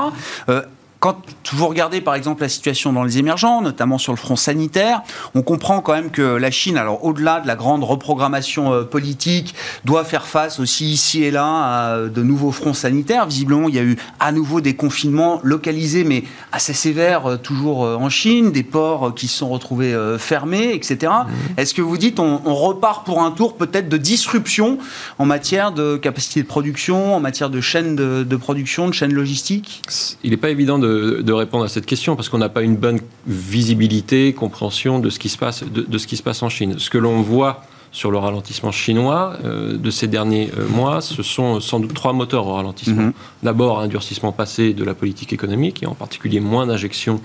quand 1.00 1.18
vous 1.54 1.68
regardez 1.68 2.02
par 2.02 2.16
exemple 2.16 2.42
la 2.42 2.50
situation 2.50 2.92
dans 2.92 3.04
les 3.04 3.20
émergents, 3.20 3.62
notamment 3.62 3.98
sur 3.98 4.14
le 4.14 4.18
front 4.18 4.36
sanitaire, 4.36 5.02
on 5.36 5.42
comprend 5.44 5.82
quand 5.82 5.94
même 5.94 6.10
que 6.10 6.22
la 6.22 6.52
Chine, 6.52 6.78
alors 6.78 7.06
au-delà 7.06 7.40
de 7.40 7.48
la 7.48 7.56
grande 7.56 7.84
reprogrammation 7.84 8.74
euh, 8.74 8.84
politique, 8.84 9.54
doit 9.86 10.04
faire 10.04 10.26
face 10.26 10.60
aussi 10.60 10.86
ici 10.92 11.24
et 11.24 11.32
là 11.32 11.46
à 11.46 11.90
euh, 11.90 12.10
de 12.10 12.24
nouveaux 12.24 12.52
fronts 12.52 12.74
sanitaires. 12.74 13.28
Visiblement, 13.28 13.70
il 13.70 13.76
y 13.76 13.80
a 13.80 13.84
eu 13.84 13.98
à 14.20 14.32
nouveau 14.32 14.60
des 14.60 14.76
confinements 14.76 15.40
localisés, 15.44 16.04
mais 16.04 16.24
assez 16.52 16.74
sévères, 16.74 17.28
euh, 17.28 17.38
toujours 17.38 17.82
en 17.82 18.10
Chine, 18.10 18.52
des 18.52 18.64
ports 18.64 19.14
qui 19.14 19.28
se 19.28 19.38
sont 19.38 19.50
retrouvés 19.50 19.96
fermés, 20.18 20.74
etc. 20.74 21.12
Mmh. 21.12 21.60
Est-ce 21.60 21.74
que 21.74 21.82
vous 21.82 21.98
dites 21.98 22.20
on, 22.20 22.38
repart 22.58 23.06
pour 23.06 23.22
un 23.22 23.32
tour 23.32 23.56
peut-être 23.56 23.88
de 23.88 23.98
disruption 23.98 24.80
en 25.20 25.26
matière 25.26 25.72
de 25.72 25.98
capacité 25.98 26.42
de 26.42 26.48
production, 26.48 27.16
en 27.16 27.20
matière 27.20 27.50
de 27.50 27.62
chaîne 27.62 27.96
de, 27.96 28.24
de 28.24 28.36
production, 28.36 28.88
de 28.88 28.94
chaîne 28.94 29.14
logistique? 29.14 29.82
Il 30.24 30.32
n'est 30.32 30.38
pas 30.38 30.50
évident 30.50 30.80
de 30.80 30.88
de, 30.98 31.34
répondre 31.34 31.64
à 31.64 31.68
cette 31.68 31.86
question 31.86 32.16
parce 32.16 32.30
qu'on 32.30 32.38
n'a 32.38 32.50
pas 32.50 32.62
une 32.62 32.76
bonne 32.76 33.00
visibilité, 33.26 34.34
compréhension 34.34 35.00
de 35.00 35.10
ce 35.10 35.20
qui 35.20 35.30
se 35.30 35.38
passe, 35.38 35.64
de, 35.64 35.98
ce 35.98 36.08
qui 36.08 36.18
se 36.18 36.24
passe 36.24 36.44
en 36.44 36.50
Chine. 36.50 36.76
Ce 36.78 36.90
que 36.90 36.98
l'on 36.98 37.22
voit 37.22 37.62
sur 37.92 38.12
le 38.12 38.18
ralentissement 38.18 38.72
chinois 38.72 39.38
euh, 39.44 39.78
de 39.78 39.90
ces 39.90 40.08
derniers 40.08 40.52
euh, 40.58 40.68
mois, 40.68 41.02
ce 41.02 41.24
sont 41.24 41.60
sans 41.62 41.80
doute 41.80 41.94
trois 41.94 42.14
moteurs 42.14 42.46
au 42.46 42.54
ralentissement. 42.54 43.04
Mhm. 43.04 43.14
D'abord, 43.44 43.80
un 43.80 43.88
durcissement 43.88 44.32
passé 44.32 44.74
de 44.74 44.84
la 44.84 44.94
politique 44.94 45.34
économique, 45.34 45.84
et 45.84 45.86
en 45.86 45.96
particulier 45.96 46.40
moins 46.40 46.68
d'injection 46.68 47.22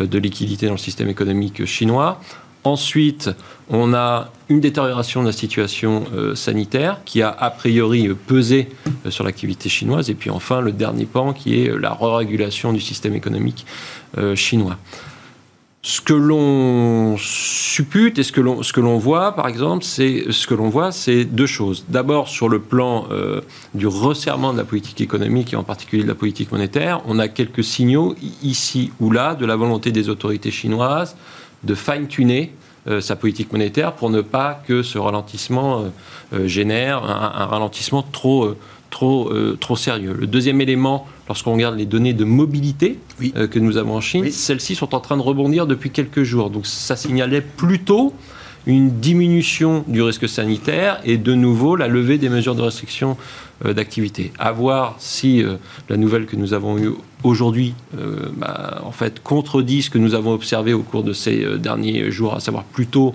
euh, 0.00 0.06
de 0.06 0.18
liquidités 0.18 0.66
dans 0.66 0.72
le 0.72 0.78
système 0.78 1.08
économique 1.08 1.64
chinois. 1.66 2.20
Ensuite, 2.66 3.30
on 3.70 3.94
a 3.94 4.32
une 4.48 4.58
détérioration 4.58 5.20
de 5.20 5.26
la 5.26 5.32
situation 5.32 6.02
euh, 6.12 6.34
sanitaire 6.34 6.98
qui 7.04 7.22
a 7.22 7.30
a 7.30 7.48
priori 7.50 8.08
pesé 8.08 8.70
euh, 9.06 9.10
sur 9.12 9.22
l'activité 9.22 9.68
chinoise. 9.68 10.10
Et 10.10 10.14
puis 10.14 10.30
enfin, 10.30 10.60
le 10.60 10.72
dernier 10.72 11.06
pan 11.06 11.32
qui 11.32 11.60
est 11.60 11.70
euh, 11.70 11.78
la 11.78 11.92
re-régulation 11.92 12.72
du 12.72 12.80
système 12.80 13.14
économique 13.14 13.66
chinois. 14.34 14.78
Ce 15.82 16.00
que 16.00 16.14
l'on 16.14 17.16
suppute 17.18 18.18
et 18.18 18.24
ce 18.24 18.32
que 18.32 18.40
l'on, 18.40 18.64
ce 18.64 18.72
que 18.72 18.80
l'on 18.80 18.98
voit, 18.98 19.36
par 19.36 19.46
exemple, 19.46 19.84
c'est 19.84 20.24
ce 20.30 20.46
que 20.48 20.54
l'on 20.54 20.68
voit, 20.68 20.90
c'est 20.90 21.24
deux 21.24 21.46
choses. 21.46 21.84
D'abord, 21.88 22.28
sur 22.28 22.48
le 22.48 22.60
plan 22.60 23.06
du 23.74 23.86
resserrement 23.86 24.52
de 24.54 24.58
la 24.58 24.64
politique 24.64 25.02
économique 25.02 25.52
et 25.52 25.56
en 25.56 25.64
particulier 25.64 26.02
de 26.02 26.08
la 26.08 26.14
politique 26.14 26.50
monétaire, 26.50 27.02
on 27.06 27.18
a 27.18 27.28
quelques 27.28 27.62
signaux 27.62 28.16
ici 28.42 28.90
ou 29.00 29.10
là 29.10 29.34
de 29.34 29.44
la 29.44 29.54
volonté 29.54 29.92
des 29.92 30.08
autorités 30.08 30.50
chinoises 30.50 31.14
de 31.66 31.74
fine-tuner 31.74 32.52
euh, 32.88 33.00
sa 33.00 33.16
politique 33.16 33.52
monétaire 33.52 33.94
pour 33.94 34.10
ne 34.10 34.20
pas 34.20 34.62
que 34.66 34.84
ce 34.84 34.96
ralentissement 34.96 35.80
euh, 35.80 35.88
euh, 36.34 36.46
génère 36.46 37.02
un, 37.04 37.46
ralentissement 37.46 38.02
trop, 38.02 38.54
trop, 38.90 39.32
trop 39.60 39.76
sérieux. 39.76 40.16
Le 40.18 40.26
deuxième 40.26 40.60
élément, 40.60 41.06
lorsqu'on 41.28 41.54
regarde 41.54 41.76
les 41.76 41.84
données 41.84 42.12
de 42.12 42.24
mobilité 42.24 42.98
que 43.20 43.58
nous 43.58 43.76
avons 43.76 43.96
en 43.96 44.00
Chine, 44.00 44.30
celles-ci 44.30 44.76
sont 44.76 44.94
en 44.94 45.00
train 45.00 45.16
de 45.16 45.22
rebondir 45.22 45.66
depuis 45.66 45.90
quelques 45.90 46.22
jours. 46.22 46.50
Donc 46.50 46.66
ça 46.66 46.96
signalait 46.96 47.40
plutôt 47.40 48.14
une 48.66 48.98
diminution 48.98 49.84
du 49.86 50.02
risque 50.02 50.28
sanitaire 50.28 51.00
et 51.04 51.18
de 51.18 51.34
nouveau 51.34 51.76
la 51.76 51.88
levée 51.88 52.18
des 52.18 52.28
mesures 52.28 52.54
de 52.54 52.62
restriction 52.62 53.16
euh, 53.64 53.72
d'activité. 53.72 54.32
À 54.38 54.52
voir 54.52 54.96
si 54.98 55.42
euh, 55.42 55.54
la 55.88 55.96
nouvelle 55.96 56.26
que 56.26 56.36
nous 56.36 56.52
avons 56.52 56.76
eue 56.76 56.90
aujourd'hui, 57.22 57.74
euh, 57.96 58.26
bah, 58.36 58.82
en 58.84 58.92
fait, 58.92 59.22
contredit 59.22 59.82
ce 59.82 59.90
que 59.90 59.98
nous 59.98 60.14
avons 60.14 60.32
observé 60.32 60.74
au 60.74 60.82
cours 60.82 61.04
de 61.04 61.12
ces 61.12 61.58
derniers 61.58 62.10
jours, 62.10 62.34
à 62.34 62.40
savoir 62.40 62.64
plutôt 62.64 63.14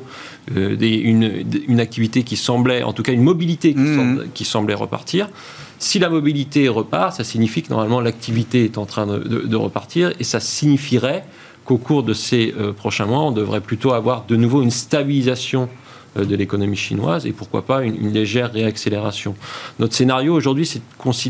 une, 0.56 1.80
activité 1.80 2.24
qui 2.24 2.38
semblait, 2.38 2.82
en 2.82 2.94
tout 2.94 3.04
cas 3.04 3.12
une 3.12 3.22
mobilité 3.22 3.74
mmh. 3.76 4.30
qui, 4.34 4.44
semblait 4.46 4.74
repartir. 4.74 5.30
Si 5.78 6.00
la 6.00 6.10
mobilité 6.10 6.68
repart, 6.70 7.16
ça 7.16 7.24
signifie 7.24 7.62
que 7.62 7.70
normalement 7.70 8.02
l'activité 8.02 8.66
est 8.66 8.78
en 8.78 8.86
train 8.86 9.06
de, 9.06 9.56
repartir 9.56 10.12
et 10.20 10.24
ça 10.24 10.40
signifierait 10.40 11.24
qu'au 11.72 11.78
cours 11.78 12.04
de 12.04 12.14
ces 12.14 12.54
prochains 12.76 13.06
mois, 13.06 13.22
on 13.22 13.32
devrait 13.32 13.62
plutôt 13.62 13.94
avoir 13.94 14.26
de 14.26 14.36
nouveau 14.36 14.62
une 14.62 14.72
stabilisation 14.72 15.70
euh, 16.18 16.26
de 16.26 16.36
l'économie 16.36 16.76
chinoise 16.76 17.26
et 17.26 17.32
pourquoi 17.32 17.62
pas 17.62 17.84
une, 17.84 18.12
légère 18.12 18.52
réaccélération. 18.52 19.34
Notre 19.80 19.96
scénario 19.96 20.34
aujourd'hui, 20.34 20.66
c'est 20.66 20.82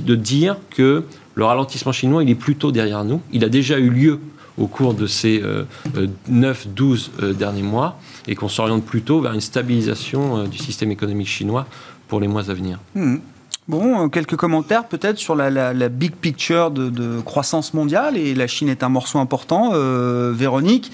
de 0.03 0.15
dire 0.15 0.57
que 0.71 1.03
le 1.35 1.45
ralentissement 1.45 1.91
chinois, 1.91 2.23
il 2.23 2.31
est 2.31 2.35
plutôt 2.35 2.71
derrière 2.71 3.03
nous. 3.03 3.21
Il 3.31 3.45
a 3.45 3.49
déjà 3.49 3.77
eu 3.77 3.91
lieu 3.91 4.19
au 4.57 4.65
cours 4.65 4.95
de 4.95 5.05
ces 5.05 5.39
9-12 5.39 5.43
euh, 5.43 6.95
euh, 7.21 7.33
derniers 7.33 7.61
mois 7.61 7.99
et 8.27 8.33
qu'on 8.33 8.49
s'oriente 8.49 8.83
plutôt 8.83 9.21
vers 9.21 9.33
une 9.33 9.41
stabilisation 9.41 10.47
du 10.47 10.57
système 10.57 10.89
économique 10.89 11.27
chinois 11.27 11.67
pour 12.07 12.19
les 12.19 12.27
mois 12.27 12.49
à 12.49 12.53
venir. 12.55 12.79
Mmh. 12.95 13.17
Bon, 13.71 14.03
euh, 14.03 14.07
quelques 14.09 14.35
commentaires 14.35 14.83
peut-être 14.83 15.17
sur 15.17 15.33
la, 15.33 15.71
big 15.87 16.11
picture 16.11 16.71
de, 16.71 17.21
croissance 17.21 17.73
mondiale, 17.73 18.17
et 18.17 18.35
la 18.35 18.45
Chine 18.45 18.67
est 18.67 18.83
un 18.83 18.89
morceau 18.89 19.17
important, 19.17 19.71
euh, 19.73 20.33
Véronique. 20.35 20.91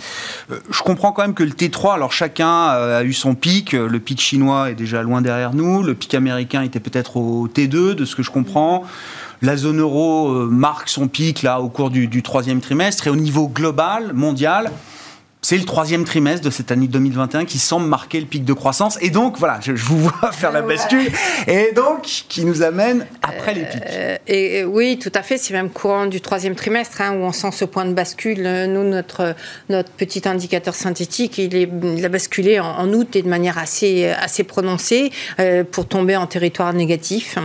Euh, 0.51 0.59
je 0.69 0.83
comprends 0.83 1.11
quand 1.11 1.23
même 1.23 1.33
que 1.33 1.41
le 1.41 1.49
T3, 1.49 1.95
alors 1.95 2.11
chacun 2.11 2.67
a 2.67 3.03
eu 3.03 3.13
son 3.13 3.33
pic, 3.33 3.71
le 3.71 3.99
pic 3.99 4.21
chinois 4.21 4.69
est 4.69 4.75
déjà 4.75 5.01
loin 5.01 5.23
derrière 5.23 5.55
nous, 5.55 5.81
le 5.81 5.95
pic 5.95 6.13
américain 6.13 6.61
était 6.61 6.79
peut-être 6.79 7.17
au 7.17 7.47
T2, 7.47 7.95
de 7.95 8.05
ce 8.05 8.15
que 8.15 8.21
je 8.21 8.29
comprends. 8.29 8.83
La 9.41 9.57
zone 9.57 9.79
euro 9.79 10.45
marque 10.45 10.89
son 10.89 11.07
pic 11.07 11.41
là 11.41 11.59
au 11.61 11.69
cours 11.69 11.89
du, 11.89 12.07
du 12.07 12.21
troisième 12.21 12.61
trimestre, 12.61 13.07
et 13.07 13.09
au 13.09 13.15
niveau 13.15 13.47
global, 13.47 14.13
mondial, 14.13 14.69
c'est 15.41 15.57
le 15.57 15.65
troisième 15.65 16.03
trimestre 16.03 16.43
de 16.43 16.49
cette 16.49 16.71
année 16.71 16.87
2021 16.87 17.45
qui 17.45 17.59
semble 17.59 17.87
marquer 17.87 18.19
le 18.19 18.25
pic 18.25 18.43
de 18.43 18.53
croissance. 18.53 18.97
Et 19.01 19.11
donc, 19.11 19.37
voilà, 19.37 19.59
je, 19.61 19.71
vous 19.71 19.99
vois 19.99 20.31
faire 20.31 20.51
la 20.51 20.61
bascule. 20.61 21.11
Et 21.47 21.71
donc, 21.75 22.01
qui 22.27 22.43
nous 22.43 22.63
amène 22.63 23.05
après 23.21 23.53
les 23.53 23.61
pics. 23.65 23.81
Euh, 23.87 24.17
et, 24.27 24.63
oui, 24.65 24.97
tout 24.97 25.11
à 25.13 25.21
fait. 25.21 25.37
C'est 25.37 25.53
même 25.53 25.69
courant 25.69 26.07
du 26.07 26.21
troisième 26.21 26.55
trimestre 26.55 27.01
hein, 27.01 27.13
où 27.13 27.23
on 27.23 27.31
sent 27.31 27.51
ce 27.51 27.65
point 27.65 27.85
de 27.85 27.93
bascule. 27.93 28.41
Nous, 28.41 28.83
notre, 28.83 29.35
notre 29.69 29.91
petit 29.91 30.27
indicateur 30.27 30.73
synthétique, 30.73 31.37
il, 31.37 31.55
est, 31.55 32.03
a 32.03 32.09
basculé 32.09 32.59
en, 32.59 32.91
août 32.91 33.15
et 33.15 33.21
de 33.21 33.29
manière 33.29 33.59
assez, 33.59 34.07
assez 34.07 34.43
prononcée 34.43 35.11
euh, 35.39 35.63
pour 35.63 35.87
tomber 35.87 36.17
en 36.17 36.25
territoire 36.25 36.73
négatif. 36.73 37.37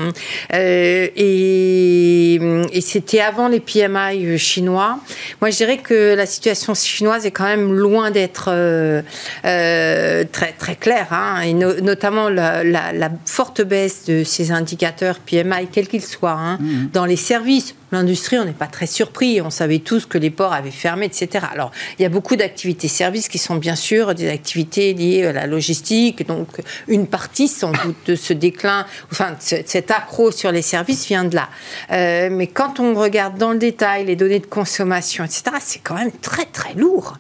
Euh, 0.55 1.09
et, 1.15 2.35
et 2.73 2.81
c'était 2.81 3.21
avant 3.21 3.49
les 3.49 3.61
PMI 3.61 4.39
chinois. 4.39 4.99
Moi, 5.43 5.51
je 5.51 5.57
dirais 5.59 5.79
que 5.79 6.15
la 6.15 6.27
situation 6.27 6.75
chinoise 6.75 7.27
est 7.27 7.31
quand 7.31 7.45
même 7.45 7.82
loin 7.83 8.11
d'être 8.11 8.47
euh, 8.49 9.03
euh, 9.45 10.25
très, 10.31 10.53
très 10.53 10.77
clair, 10.77 11.09
hein, 11.11 11.41
et 11.43 11.53
notamment 11.53 12.29
la, 12.29 13.11
forte 13.27 13.63
baisse 13.63 14.05
de 14.07 14.25
ces 14.25 14.53
indicateurs 14.53 15.19
PMI, 15.19 15.69
quels 15.71 15.89
qu'ils 15.89 16.05
soient, 16.05 16.31
hein, 16.39 16.59
mmh. 16.61 16.89
dans 16.93 17.05
les 17.05 17.17
services, 17.17 17.75
l'industrie, 17.93 18.39
on 18.39 18.45
n'est 18.45 18.53
pas 18.53 18.67
très 18.67 18.87
surpris. 18.87 19.41
On 19.41 19.51
savait 19.51 19.79
tous 19.79 20.07
que 20.07 20.19
les 20.19 20.31
ports 20.31 20.53
avaient 20.53 20.71
fermé, 20.71 21.07
etc. 21.07 21.47
Alors, 21.53 21.71
il 21.99 22.03
y 22.03 22.07
a 22.07 22.09
beaucoup 22.09 22.37
d'activités 22.37 22.89
services 22.89 23.29
qui 23.29 23.39
sont 23.39 23.57
bien 23.57 23.77
sûr 23.77 24.15
des 24.15 24.29
activités 24.29 24.95
liées 24.95 25.27
à 25.27 25.33
la 25.33 25.47
logistique. 25.47 26.27
Donc, 26.27 26.49
une 26.89 27.07
partie, 27.07 27.49
sans 27.49 27.73
doute, 27.73 27.97
de 28.07 28.17
ce 28.17 28.33
déclin, 28.33 28.87
enfin, 29.11 29.37
cet 29.39 29.91
accro 29.91 30.31
sur 30.31 30.53
les 30.53 30.63
services 30.63 31.07
vient 31.07 31.25
de 31.25 31.37
là. 31.37 31.49
Euh, 31.91 32.29
mais 32.31 32.47
quand 32.47 32.81
on 32.81 32.95
regarde 32.95 33.39
dans 33.39 33.53
le 33.53 33.59
détail 33.59 34.07
les 34.07 34.17
données 34.17 34.41
de 34.41 34.47
consommation, 34.47 35.25
etc., 35.25 35.43
c'est 35.61 35.81
quand 35.81 35.95
même 35.95 36.13
très, 36.13 36.47
très 36.47 36.75
lourd. 36.75 37.19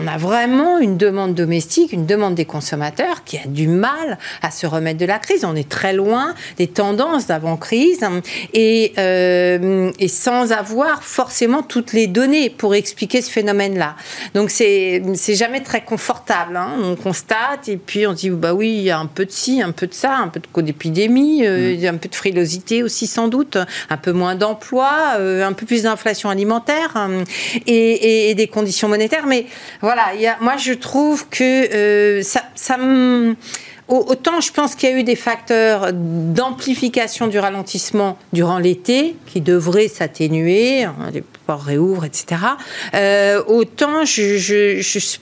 On, 0.00 0.06
a 0.06 0.18
vraiment 0.18 0.78
une 0.78 0.96
demande 0.96 1.34
domestique, 1.34 1.92
une 1.92 2.06
demande 2.06 2.34
des 2.34 2.44
consommateurs 2.44 3.24
qui 3.24 3.38
a 3.38 3.46
du 3.46 3.68
mal 3.68 4.18
à 4.42 4.50
se 4.50 4.66
remettre 4.66 4.98
de 4.98 5.06
la 5.06 5.18
crise. 5.18 5.44
On 5.44 5.56
est 5.56 5.68
très 5.68 5.92
loin 5.92 6.34
des 6.58 6.66
tendances 6.66 7.26
d'avant-crise. 7.26 8.04
Et 8.52 8.92
euh, 8.98 9.58
euh, 9.76 9.92
et 9.98 10.08
sans 10.08 10.52
avoir 10.52 11.02
forcément 11.02 11.62
toutes 11.62 11.92
les 11.92 12.06
données 12.06 12.50
pour 12.50 12.74
expliquer 12.74 13.22
ce 13.22 13.30
phénomène-là. 13.30 13.96
Donc 14.34 14.50
c'est 14.50 15.02
jamais 15.34 15.62
très 15.62 15.82
confortable. 15.82 16.56
Hein. 16.56 16.70
On 16.82 16.96
constate 16.96 17.68
et 17.68 17.76
puis 17.76 18.06
on 18.06 18.12
dit 18.12 18.30
bah 18.30 18.54
oui 18.54 18.74
il 18.76 18.82
y 18.82 18.90
a 18.90 18.98
un 18.98 19.06
peu 19.06 19.24
de 19.24 19.30
ci, 19.30 19.62
un 19.62 19.72
peu 19.72 19.86
de 19.86 19.94
ça, 19.94 20.16
un 20.16 20.28
peu 20.28 20.40
de 20.40 20.62
d'épidémie, 20.62 21.46
euh, 21.46 21.76
mm. 21.76 21.94
un 21.94 21.98
peu 21.98 22.08
de 22.08 22.14
frilosité 22.14 22.82
aussi 22.82 23.06
sans 23.06 23.28
doute, 23.28 23.58
un 23.90 23.96
peu 23.96 24.12
moins 24.12 24.34
d'emploi, 24.34 25.16
euh, 25.18 25.44
un 25.44 25.52
peu 25.52 25.66
plus 25.66 25.82
d'inflation 25.82 26.30
alimentaire 26.30 26.92
hein, 26.94 27.24
et, 27.66 28.34
des 28.34 28.48
conditions 28.48 28.88
monétaires. 28.88 29.26
Mais 29.26 29.46
voilà, 29.80 30.14
il 30.14 30.20
y 30.20 30.26
a, 30.26 30.36
moi 30.40 30.56
je 30.56 30.72
trouve 30.72 31.28
que 31.28 32.20
ça 32.22 32.42
ça 32.54 32.76
me 32.76 33.36
Autant 33.88 34.40
je 34.40 34.52
pense 34.52 34.74
qu'il 34.74 34.90
y 34.90 34.92
a 34.92 34.96
eu 34.96 35.04
des 35.04 35.16
facteurs 35.16 35.92
d'amplification 35.92 37.28
du 37.28 37.38
ralentissement 37.38 38.18
durant 38.32 38.58
l'été 38.58 39.16
qui 39.26 39.40
devraient 39.40 39.88
s'atténuer. 39.88 40.84
Hein, 40.84 40.94
port 41.46 41.62
réouvre, 41.62 42.04
etc. 42.04 42.42
Euh, 42.94 43.42
autant 43.46 44.04
je 44.04 44.76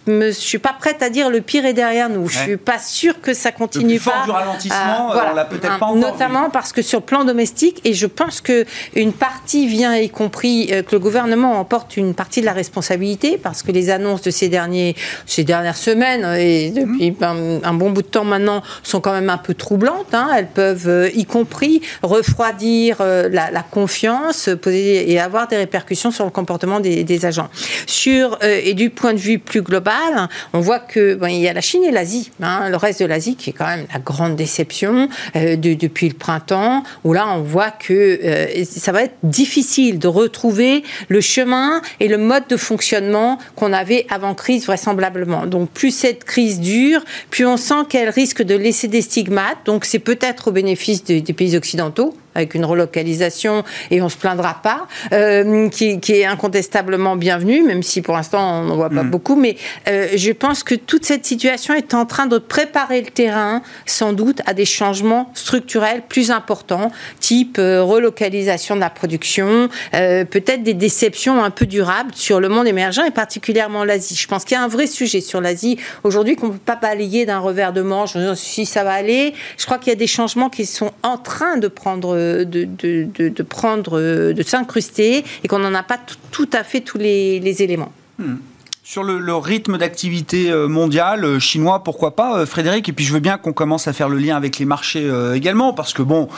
ne 0.07 0.31
suis 0.31 0.59
pas 0.59 0.73
prête 0.73 1.03
à 1.03 1.11
dire 1.11 1.31
le 1.31 1.41
pire 1.41 1.65
est 1.67 1.75
derrière 1.75 2.09
nous. 2.09 2.29
Je 2.29 2.39
ne 2.39 2.45
suis 2.45 2.57
pas 2.57 2.79
sûre 2.79 3.21
que 3.21 3.35
ça 3.35 3.53
continue 3.53 3.95
le 3.95 4.01
plus 4.01 4.11
pas. 4.11 4.25
du 4.25 4.31
ralentissement, 4.31 5.11
euh, 5.11 5.13
voilà, 5.13 5.45
peut-être 5.45 5.79
pas 5.79 5.87
encore 5.87 5.97
Notamment 5.97 6.51
parce 6.51 6.73
que 6.73 6.83
sur 6.83 7.01
le 7.01 7.05
plan 7.05 7.25
domestique, 7.25 7.81
et 7.85 7.93
je 7.93 8.07
pense 8.07 8.41
qu'une 8.41 9.13
partie 9.13 9.67
vient, 9.67 9.95
y 9.95 10.09
compris 10.09 10.71
euh, 10.73 10.83
que 10.83 10.93
le 10.93 10.99
gouvernement 10.99 11.61
emporte 11.61 11.97
une 11.97 12.15
partie 12.15 12.41
de 12.41 12.47
la 12.47 12.53
responsabilité, 12.53 13.39
parce 13.39 13.63
que 13.63 13.71
les 13.71 13.91
annonces 13.91 14.23
de 14.23 14.31
ces, 14.31 14.49
derniers, 14.49 14.97
ces 15.27 15.45
dernières 15.45 15.77
semaines, 15.77 16.25
et 16.39 16.71
depuis 16.71 17.11
mmh. 17.11 17.61
un, 17.63 17.75
bon 17.75 17.91
bout 17.91 18.03
de 18.03 18.07
temps 18.07 18.25
maintenant, 18.25 18.54
sont 18.83 19.01
quand 19.01 19.13
même 19.13 19.31
un 19.31 19.39
peu 19.39 19.55
troublantes. 19.55 20.13
Hein. 20.13 20.31
Elles 20.37 20.49
peuvent, 20.49 21.11
y 21.15 21.25
compris, 21.25 21.83
refroidir 22.03 22.99
la, 23.01 23.51
la, 23.51 23.63
confiance 23.63 24.49
et 24.67 25.19
avoir 25.19 25.49
des 25.49 25.57
répercussions 25.57 26.11
sur 26.11 26.25
le 26.25 26.31
comportement 26.31 26.81
des, 26.81 27.27
agents. 27.27 27.49
Sur, 27.87 28.39
euh, 28.43 28.61
et 28.63 28.75
du 28.75 28.91
point 28.91 29.15
de 29.15 29.19
vue 29.19 29.39
plus 29.39 29.63
global, 29.63 30.29
on 30.53 30.61
voit 30.61 30.79
que 30.79 31.19
il 31.29 31.41
y 31.41 31.49
a 31.49 31.53
la 31.53 31.61
Chine 31.61 31.85
et 31.85 31.91
l'Asie, 31.91 32.31
hein, 32.43 32.69
le 32.69 32.77
reste 32.77 33.01
de 33.01 33.07
l'Asie 33.07 33.37
qui 33.37 33.51
est 33.51 33.53
quand 33.53 33.67
même 33.67 33.87
la 33.93 34.01
grande 34.01 34.37
déception 34.37 35.09
euh, 35.37 35.57
depuis 35.57 36.09
le 36.09 36.15
printemps, 36.15 36.83
où 37.05 37.13
là 37.13 37.27
on 37.29 37.43
voit 37.43 37.71
que 37.71 37.93
euh, 37.93 38.65
ça 38.65 38.93
va 38.93 39.05
être 39.05 39.15
difficile 39.23 39.99
de 39.99 40.09
retrouver 40.09 40.83
le 41.09 41.21
chemin 41.21 41.81
et 42.01 42.09
le 42.09 42.19
mode 42.19 42.47
de 42.49 42.57
fonctionnement 42.57 43.39
qu'on 43.57 43.73
avait 43.73 44.07
avant 44.11 44.35
crise 44.35 44.67
vraisemblablement. 44.67 45.47
Donc 45.47 45.71
plus 45.71 45.91
cette 45.91 46.25
crise 46.25 46.61
dure, 46.61 47.03
plus 47.31 47.47
on 47.47 47.57
sent 47.57 47.85
qu'elle 47.89 48.11
risque 48.11 48.43
de 48.45 48.55
laisser 48.55 48.89
des 48.89 49.03
stigmates. 49.03 49.59
Donc 49.67 49.85
c'est 49.85 49.99
peut-être 49.99 50.49
au 50.49 50.53
bénéfice 50.53 51.05
des 51.05 51.23
pays 51.23 51.57
occidentaux 51.57 52.15
avec 52.35 52.55
une 52.55 52.65
relocalisation, 52.65 53.65
et 53.91 54.01
on 54.01 54.05
ne 54.05 54.11
se 54.11 54.17
plaindra 54.17 54.61
pas, 54.63 54.87
euh, 55.13 55.69
qui, 55.69 56.01
est 56.09 56.25
incontestablement 56.25 57.17
bienvenue, 57.17 57.63
même 57.63 57.83
si 57.83 58.03
pour 58.03 58.15
l'instant 58.15 58.61
on 58.61 58.65
n'en 58.65 58.77
voit 58.77 58.91
pas 58.91 59.03
mm. 59.03 59.11
beaucoup. 59.11 59.37
Mais 59.37 59.57
euh, 59.89 60.09
je 60.15 60.33
pense 60.33 60.63
que 60.63 60.75
toute 60.75 61.05
cette 61.05 61.25
situation 61.25 61.75
est 61.75 61.95
en 61.95 62.07
train 62.07 62.27
de 62.27 62.39
préparer 62.39 63.01
le 63.01 63.11
terrain, 63.11 63.63
sans 63.87 64.13
doute, 64.13 64.41
à 64.47 64.55
des 64.55 64.65
changements 64.65 65.31
structurels 65.35 66.03
plus 66.09 66.31
importants, 66.31 66.91
type 67.21 67.57
euh, 67.59 67.83
relocalisation 67.83 68.75
de 68.75 68.81
la 68.81 68.91
production, 68.91 69.69
peut-être 69.93 70.63
des 70.63 70.75
déceptions 70.75 71.43
un 71.43 71.51
peu 71.51 71.67
durables 71.67 72.13
sur 72.15 72.41
le 72.41 72.49
monde 72.49 72.67
émergent 72.67 73.03
et 73.07 73.11
particulièrement 73.11 73.85
l'Asie. 73.85 74.15
Je 74.15 74.27
pense 74.27 74.45
qu'il 74.45 74.57
y 74.57 74.59
a 74.59 74.63
un 74.63 74.69
vrai 74.69 74.87
sujet 74.87 75.21
sur 75.21 75.41
l'Asie 75.41 75.79
aujourd'hui 76.03 76.37
qu'on 76.37 76.49
ne 76.49 76.53
peut 76.53 76.59
pas 76.59 76.77
balayer 76.77 77.27
d'un 77.27 77.39
revers 77.39 77.73
de 77.73 77.83
manche. 77.83 78.17
Si 78.35 78.67
ça 78.67 78.85
va 78.85 78.93
aller, 78.93 79.35
je 79.59 79.65
crois 79.65 79.79
qu'il 79.79 79.89
y 79.89 79.93
a 79.93 79.97
des 79.97 80.07
changements 80.07 80.51
qui 80.51 80.67
sont 80.67 80.93
en 81.03 81.19
train 81.19 81.57
de 81.57 81.69
prendre 81.69 82.17
de, 82.45 83.43
prendre, 83.43 84.33
de 84.33 84.43
s'incruster 84.43 85.25
et 85.43 85.49
qu'on 85.49 85.59
n'en 85.59 85.75
a 85.75 85.83
pas 85.83 85.99
tout 86.31 86.49
à 86.53 86.65
fait 86.65 86.81
tous 86.81 86.99
les, 86.99 87.63
éléments. 87.63 87.93
Hmm. 88.19 88.37
Sur 88.87 89.03
le, 89.03 89.35
rythme 89.35 89.79
d'activité 89.79 90.51
euh, 90.51 90.69
mondial, 90.69 91.25
euh, 91.25 91.39
chinois, 91.39 91.83
pourquoi 91.83 92.15
pas, 92.15 92.37
euh, 92.37 92.45
Frédéric? 92.45 92.87
Et 92.87 92.93
puis 92.93 93.07
je 93.07 93.15
veux 93.15 93.19
bien 93.19 93.39
qu'on 93.39 93.55
commence 93.55 93.89
à 93.89 93.95
faire 93.95 94.11
le 94.11 94.19
lien 94.19 94.37
avec 94.37 94.59
les 94.59 94.67
marchés 94.67 95.11
également, 95.35 95.73
parce 95.73 95.95
que 95.95 96.03
bon, 96.03 96.29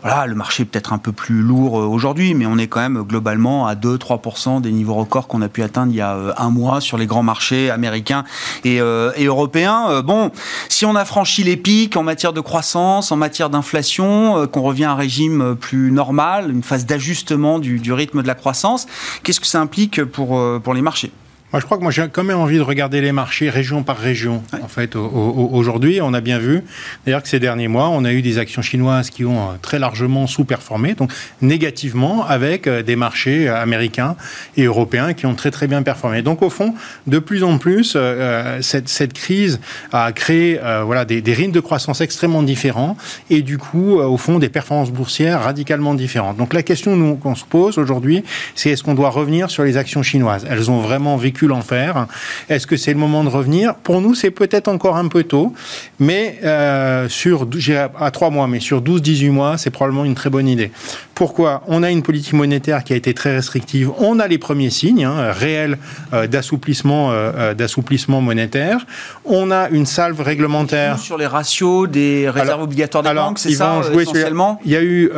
voilà, 0.00 0.26
le 0.26 0.34
marché 0.34 0.62
est 0.62 0.66
peut-être 0.66 0.94
un 0.94 0.98
peu 0.98 1.12
plus 1.12 1.42
lourd 1.42 1.74
aujourd'hui, 1.74 2.32
mais 2.32 2.46
on 2.46 2.56
est 2.56 2.68
quand 2.68 2.80
même 2.80 3.02
globalement 3.02 3.66
à 3.66 3.74
2-3% 3.74 4.62
des 4.62 4.72
niveaux 4.72 4.94
records 4.94 5.28
qu'on 5.28 5.42
a 5.42 5.50
pu 5.50 5.62
atteindre 5.62 5.92
il 5.92 5.96
y 5.96 6.00
a 6.00 6.34
un 6.38 6.48
mois 6.48 6.80
sur 6.80 6.96
les 6.96 7.04
grands 7.04 7.22
marchés 7.22 7.68
américains 7.68 8.24
et, 8.64 8.78
européens. 8.78 10.00
bon, 10.00 10.30
si 10.70 10.86
on 10.86 10.96
a 10.96 11.04
franchi 11.04 11.42
les 11.42 11.58
pics 11.58 11.98
en 11.98 12.02
matière 12.02 12.32
de 12.32 12.40
croissance, 12.40 13.12
en 13.12 13.16
matière 13.16 13.50
d'inflation, 13.50 14.46
qu'on 14.46 14.62
revient 14.62 14.84
à 14.84 14.92
un 14.92 14.96
régime 14.96 15.54
plus 15.54 15.92
normal, 15.92 16.50
une 16.50 16.62
phase 16.62 16.86
d'ajustement 16.86 17.58
du, 17.58 17.78
du 17.78 17.92
rythme 17.92 18.22
de 18.22 18.26
la 18.26 18.34
croissance, 18.34 18.86
qu'est-ce 19.22 19.40
que 19.40 19.46
ça 19.46 19.60
implique 19.60 20.02
pour, 20.04 20.40
pour 20.62 20.72
les 20.72 20.82
marchés? 20.82 21.12
Moi, 21.52 21.58
je 21.58 21.64
crois 21.64 21.78
que 21.78 21.82
moi, 21.82 21.90
j'ai 21.90 22.06
quand 22.08 22.22
même 22.22 22.38
envie 22.38 22.58
de 22.58 22.62
regarder 22.62 23.00
les 23.00 23.10
marchés 23.10 23.50
région 23.50 23.82
par 23.82 23.98
région. 23.98 24.44
En 24.62 24.68
fait, 24.68 24.94
aujourd'hui, 24.94 26.00
on 26.00 26.14
a 26.14 26.20
bien 26.20 26.38
vu, 26.38 26.62
d'ailleurs, 27.04 27.24
que 27.24 27.28
ces 27.28 27.40
derniers 27.40 27.66
mois, 27.66 27.88
on 27.88 28.04
a 28.04 28.12
eu 28.12 28.22
des 28.22 28.38
actions 28.38 28.62
chinoises 28.62 29.10
qui 29.10 29.24
ont 29.24 29.40
euh, 29.40 29.52
très 29.60 29.80
largement 29.80 30.28
sous-performé, 30.28 30.94
donc 30.94 31.10
négativement, 31.42 32.24
avec 32.24 32.68
euh, 32.68 32.84
des 32.84 32.94
marchés 32.94 33.48
euh, 33.48 33.60
américains 33.60 34.14
et 34.56 34.62
européens 34.62 35.12
qui 35.12 35.26
ont 35.26 35.34
très 35.34 35.50
très 35.50 35.66
bien 35.66 35.82
performé. 35.82 36.22
Donc, 36.22 36.42
au 36.42 36.50
fond, 36.50 36.72
de 37.08 37.18
plus 37.18 37.42
en 37.42 37.58
plus, 37.58 37.96
cette, 38.60 38.88
cette, 38.88 39.12
crise 39.12 39.60
a 39.92 40.12
créé 40.12 40.60
voilà, 40.84 41.04
des, 41.04 41.20
des, 41.20 41.32
rythmes 41.32 41.52
de 41.52 41.60
croissance 41.60 42.00
extrêmement 42.00 42.42
différents 42.44 42.96
et 43.28 43.42
du 43.42 43.58
coup, 43.58 43.98
au 43.98 44.16
fond, 44.16 44.38
des 44.38 44.48
performances 44.48 44.92
boursières 44.92 45.42
radicalement 45.42 45.94
différentes. 45.94 46.36
Donc, 46.36 46.54
la 46.54 46.62
question 46.62 47.16
qu'on 47.16 47.34
se 47.34 47.44
pose 47.44 47.78
aujourd'hui, 47.78 48.22
c'est 48.54 48.70
est-ce 48.70 48.84
qu'on 48.84 48.94
doit 48.94 49.10
revenir 49.10 49.50
sur 49.50 49.64
les 49.64 49.76
actions 49.76 50.02
chinoises? 50.02 50.46
Elles 50.48 50.70
ont 50.70 50.80
vraiment 50.80 51.16
vécu 51.16 51.39
l'enfer. 51.46 52.06
Est-ce 52.48 52.66
que 52.66 52.76
c'est 52.76 52.92
le 52.92 52.98
moment 52.98 53.24
de 53.24 53.28
revenir? 53.28 53.74
Pour 53.74 54.00
nous, 54.00 54.14
c'est 54.14 54.30
peut-être 54.30 54.68
encore 54.68 54.96
un 54.96 55.08
peu 55.08 55.24
tôt, 55.24 55.52
mais 55.98 56.38
euh, 56.44 57.08
sur, 57.08 57.48
trois 58.12 58.30
mois, 58.30 58.46
mais 58.46 58.60
sur 58.60 58.82
12-18 58.82 59.30
mois, 59.30 59.58
c'est 59.58 59.70
probablement 59.70 60.04
une 60.04 60.14
très 60.14 60.30
bonne 60.30 60.48
idée. 60.48 60.70
Pourquoi 61.20 61.62
On 61.66 61.82
a 61.82 61.90
une 61.90 62.02
politique 62.02 62.32
monétaire 62.32 62.82
qui 62.82 62.94
a 62.94 62.96
été 62.96 63.12
très 63.12 63.34
restrictive. 63.34 63.90
On 63.98 64.20
a 64.20 64.26
les 64.26 64.38
premiers 64.38 64.70
signes 64.70 65.04
hein, 65.04 65.32
réels 65.32 65.76
euh, 66.14 66.26
d'assouplissement, 66.26 67.10
euh, 67.12 67.52
d'assouplissement 67.52 68.22
monétaire. 68.22 68.86
On 69.26 69.50
a 69.50 69.68
une 69.68 69.84
salve 69.84 70.18
réglementaire 70.22 70.98
sur 70.98 71.18
les 71.18 71.26
ratios 71.26 71.90
des 71.90 72.30
réserves 72.30 72.62
obligatoires 72.62 73.04
des 73.04 73.12
banques. 73.12 73.38
C'est 73.38 73.52
ça 73.52 73.82
essentiellement? 73.92 74.62
Il 74.64 74.72
y 74.72 74.76
a 74.76 74.82
eu 74.82 75.10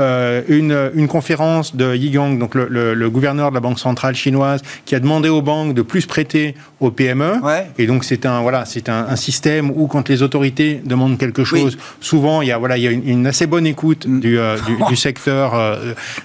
une, 0.48 0.90
une, 0.94 1.06
conférence 1.06 1.76
de 1.76 1.94
Yigang, 1.94 2.36
donc 2.36 2.56
le, 2.56 2.66
le, 2.94 3.10
gouverneur 3.10 3.50
de 3.50 3.54
la 3.54 3.60
banque 3.60 3.78
centrale 3.78 4.16
chinoise, 4.16 4.60
qui 4.84 4.96
a 4.96 4.98
demandé 4.98 5.28
aux 5.28 5.40
banques 5.40 5.72
de 5.72 5.82
plus 5.82 6.06
prêter 6.06 6.56
aux 6.80 6.90
PME. 6.90 7.34
Et 7.78 7.86
donc 7.86 8.02
c'est 8.02 8.26
un 8.26 8.42
voilà, 8.42 8.64
c'est 8.64 8.88
un, 8.88 9.14
système 9.14 9.70
où 9.70 9.86
quand 9.86 10.08
les 10.08 10.24
autorités 10.24 10.82
demandent 10.84 11.16
quelque 11.16 11.44
chose, 11.44 11.78
souvent 12.00 12.42
il 12.42 12.48
y 12.48 12.52
a 12.52 12.58
voilà, 12.58 12.76
il 12.76 12.82
y 12.82 12.88
a 12.88 12.90
une, 12.90 13.28
assez 13.28 13.46
bonne 13.46 13.68
écoute 13.68 14.04
mm. 14.04 14.18
du, 14.18 14.38
du, 14.88 14.96
secteur 14.96 15.54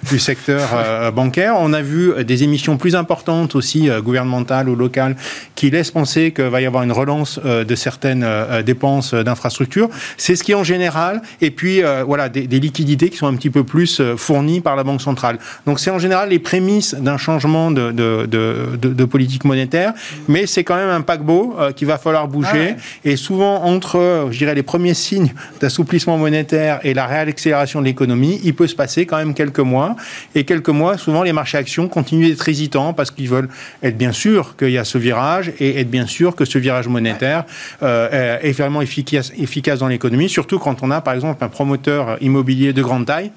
du 0.09 0.19
secteur 0.19 0.69
euh, 0.73 1.11
bancaire. 1.11 1.55
On 1.59 1.73
a 1.73 1.81
vu 1.81 2.23
des 2.23 2.43
émissions 2.43 2.77
plus 2.77 2.95
importantes 2.95 3.55
aussi 3.55 3.89
gouvernementales 4.03 4.69
ou 4.69 4.75
locales 4.75 5.15
qui 5.55 5.69
laissent 5.69 5.91
penser 5.91 6.31
qu'il 6.31 6.45
va 6.45 6.61
y 6.61 6.65
avoir 6.65 6.83
une 6.83 6.91
relance 6.91 7.39
de 7.39 7.75
certaines 7.75 8.25
dépenses 8.65 9.13
d'infrastructures. 9.13 9.89
C'est 10.17 10.35
ce 10.35 10.43
qui 10.43 10.53
en 10.53 10.63
général, 10.63 11.21
et 11.41 11.51
puis 11.51 11.81
voilà, 12.05 12.29
des, 12.29 12.47
des, 12.47 12.59
liquidités 12.59 13.09
qui 13.09 13.17
sont 13.17 13.27
un 13.27 13.35
petit 13.35 13.49
peu 13.49 13.63
plus 13.63 14.01
fournies 14.17 14.61
par 14.61 14.75
la 14.75 14.83
Banque 14.83 15.01
centrale. 15.01 15.39
Donc 15.65 15.79
c'est 15.79 15.91
en 15.91 15.99
général 15.99 16.29
les 16.29 16.39
prémices 16.39 16.95
d'un 16.95 17.17
changement 17.17 17.71
de, 17.71 17.91
de, 17.91 18.25
de, 18.25 18.77
de, 18.77 19.05
politique 19.05 19.45
monétaire, 19.45 19.93
mais 20.27 20.45
c'est 20.45 20.63
quand 20.63 20.75
même 20.75 20.89
un 20.89 21.01
paquebot 21.01 21.55
qu'il 21.75 21.87
va 21.87 21.97
falloir 21.97 22.27
bouger. 22.27 22.75
Ah 22.77 22.81
et 23.05 23.15
souvent, 23.15 23.63
entre, 23.63 24.27
je 24.31 24.37
dirais, 24.37 24.55
les 24.55 24.63
premiers 24.63 24.93
signes 24.93 25.33
d'assouplissement 25.59 26.17
monétaire 26.17 26.79
et 26.83 26.93
la 26.93 27.05
réaccélération 27.05 27.79
de 27.81 27.85
l'économie, 27.85 28.39
il 28.43 28.53
peut 28.53 28.67
se 28.67 28.75
passer 28.75 29.05
quand 29.05 29.17
même 29.17 29.33
quelques 29.33 29.56
mois. 29.59 29.95
Et 30.35 30.43
quelques 30.43 30.69
mois, 30.69 30.97
souvent, 30.97 31.23
les 31.23 31.33
marchés 31.33 31.57
actions 31.57 31.87
continuent 31.87 32.29
d'être 32.29 32.47
hésitants 32.47 32.93
parce 32.93 33.11
qu'ils 33.11 33.29
veulent 33.29 33.49
être 33.83 33.97
bien 33.97 34.11
sûrs 34.11 34.55
qu'il 34.57 34.71
y 34.71 34.77
a 34.77 34.83
ce 34.83 34.97
virage 34.97 35.51
et 35.59 35.79
être 35.79 35.89
bien 35.89 36.07
sûr 36.07 36.35
que 36.35 36.45
ce 36.45 36.57
virage 36.57 36.87
monétaire 36.87 37.45
euh, 37.83 38.39
est 38.41 38.51
vraiment 38.51 38.81
efficace, 38.81 39.31
efficace 39.37 39.79
dans 39.79 39.87
l'économie, 39.87 40.29
surtout 40.29 40.59
quand 40.59 40.83
on 40.83 40.91
a, 40.91 41.01
par 41.01 41.13
exemple, 41.13 41.43
un 41.43 41.49
promoteur 41.49 42.17
immobilier 42.21 42.73
de 42.73 42.81
grande 42.81 43.05
taille 43.05 43.31